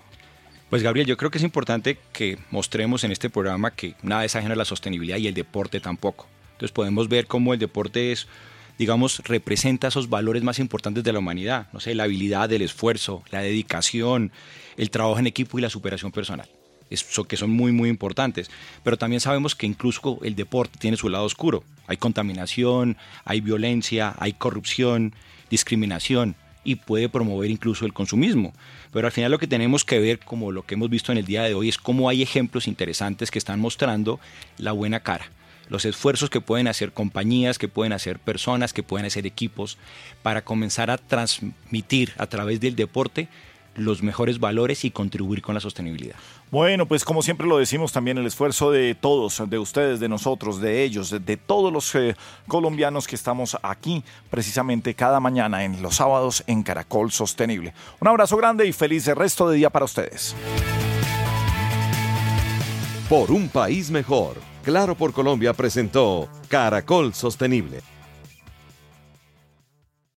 Pues 0.70 0.84
Gabriel, 0.84 1.08
yo 1.08 1.16
creo 1.16 1.32
que 1.32 1.38
es 1.38 1.44
importante 1.44 1.98
que 2.12 2.38
mostremos 2.52 3.02
en 3.02 3.10
este 3.10 3.28
programa 3.28 3.72
que 3.72 3.96
nada 4.02 4.24
es 4.24 4.36
ajeno 4.36 4.52
a 4.52 4.56
la 4.56 4.64
sostenibilidad 4.64 5.18
y 5.18 5.26
el 5.26 5.34
deporte 5.34 5.80
tampoco. 5.80 6.28
Entonces 6.52 6.70
podemos 6.70 7.08
ver 7.08 7.26
cómo 7.26 7.52
el 7.52 7.58
deporte 7.58 8.12
es 8.12 8.28
digamos, 8.78 9.20
representa 9.26 9.88
esos 9.88 10.08
valores 10.08 10.42
más 10.42 10.58
importantes 10.58 11.04
de 11.04 11.12
la 11.12 11.18
humanidad, 11.18 11.66
no 11.74 11.80
sé, 11.80 11.94
la 11.94 12.04
habilidad, 12.04 12.50
el 12.50 12.62
esfuerzo, 12.62 13.22
la 13.30 13.42
dedicación, 13.42 14.32
el 14.78 14.90
trabajo 14.90 15.18
en 15.18 15.26
equipo 15.26 15.58
y 15.58 15.62
la 15.62 15.68
superación 15.68 16.12
personal. 16.12 16.48
Eso 16.88 17.24
que 17.24 17.36
son 17.36 17.50
muy, 17.50 17.72
muy 17.72 17.90
importantes. 17.90 18.50
Pero 18.82 18.96
también 18.96 19.20
sabemos 19.20 19.54
que 19.54 19.66
incluso 19.66 20.18
el 20.22 20.34
deporte 20.34 20.78
tiene 20.78 20.96
su 20.96 21.10
lado 21.10 21.24
oscuro. 21.24 21.62
Hay 21.88 21.98
contaminación, 21.98 22.96
hay 23.26 23.42
violencia, 23.42 24.14
hay 24.18 24.32
corrupción, 24.32 25.14
discriminación 25.50 26.36
y 26.64 26.76
puede 26.76 27.08
promover 27.08 27.50
incluso 27.50 27.86
el 27.86 27.92
consumismo. 27.92 28.52
Pero 28.92 29.06
al 29.06 29.12
final 29.12 29.30
lo 29.30 29.38
que 29.38 29.46
tenemos 29.46 29.84
que 29.84 29.98
ver, 29.98 30.18
como 30.18 30.52
lo 30.52 30.64
que 30.64 30.74
hemos 30.74 30.90
visto 30.90 31.12
en 31.12 31.18
el 31.18 31.24
día 31.24 31.42
de 31.42 31.54
hoy, 31.54 31.68
es 31.68 31.78
cómo 31.78 32.08
hay 32.08 32.22
ejemplos 32.22 32.68
interesantes 32.68 33.30
que 33.30 33.38
están 33.38 33.60
mostrando 33.60 34.20
la 34.58 34.72
buena 34.72 35.00
cara 35.00 35.30
los 35.70 35.84
esfuerzos 35.84 36.28
que 36.30 36.40
pueden 36.40 36.66
hacer 36.66 36.92
compañías, 36.92 37.56
que 37.56 37.68
pueden 37.68 37.92
hacer 37.92 38.18
personas, 38.18 38.72
que 38.72 38.82
pueden 38.82 39.06
hacer 39.06 39.24
equipos 39.24 39.78
para 40.20 40.42
comenzar 40.42 40.90
a 40.90 40.98
transmitir 40.98 42.12
a 42.18 42.26
través 42.26 42.60
del 42.60 42.74
deporte 42.74 43.28
los 43.74 44.02
mejores 44.02 44.40
valores 44.40 44.84
y 44.84 44.90
contribuir 44.90 45.42
con 45.42 45.54
la 45.54 45.60
sostenibilidad. 45.60 46.16
Bueno, 46.50 46.86
pues 46.86 47.04
como 47.04 47.22
siempre 47.22 47.46
lo 47.46 47.58
decimos 47.58 47.92
también, 47.92 48.18
el 48.18 48.26
esfuerzo 48.26 48.70
de 48.70 48.94
todos, 48.94 49.42
de 49.48 49.58
ustedes, 49.58 50.00
de 50.00 50.08
nosotros, 50.08 50.60
de 50.60 50.82
ellos, 50.82 51.10
de, 51.10 51.36
todos 51.36 51.72
los 51.72 51.94
eh, 51.94 52.16
colombianos 52.48 53.06
que 53.06 53.16
estamos 53.16 53.56
aquí 53.62 54.02
precisamente 54.30 54.94
cada 54.94 55.20
mañana 55.20 55.64
en 55.64 55.82
los 55.82 55.96
sábados 55.96 56.42
en 56.46 56.62
Caracol 56.62 57.12
Sostenible. 57.12 57.72
Un 58.00 58.08
abrazo 58.08 58.36
grande 58.36 58.66
y 58.66 58.72
feliz 58.72 59.06
resto 59.06 59.48
de 59.48 59.56
día 59.56 59.70
para 59.70 59.84
ustedes. 59.84 60.34
Por 63.08 63.30
un 63.30 63.48
país 63.48 63.90
mejor 63.90 64.50
Claro 64.62 64.94
por 64.94 65.12
Colombia 65.12 65.54
presentó 65.54 66.28
Caracol 66.48 67.14
Sostenible. 67.14 67.80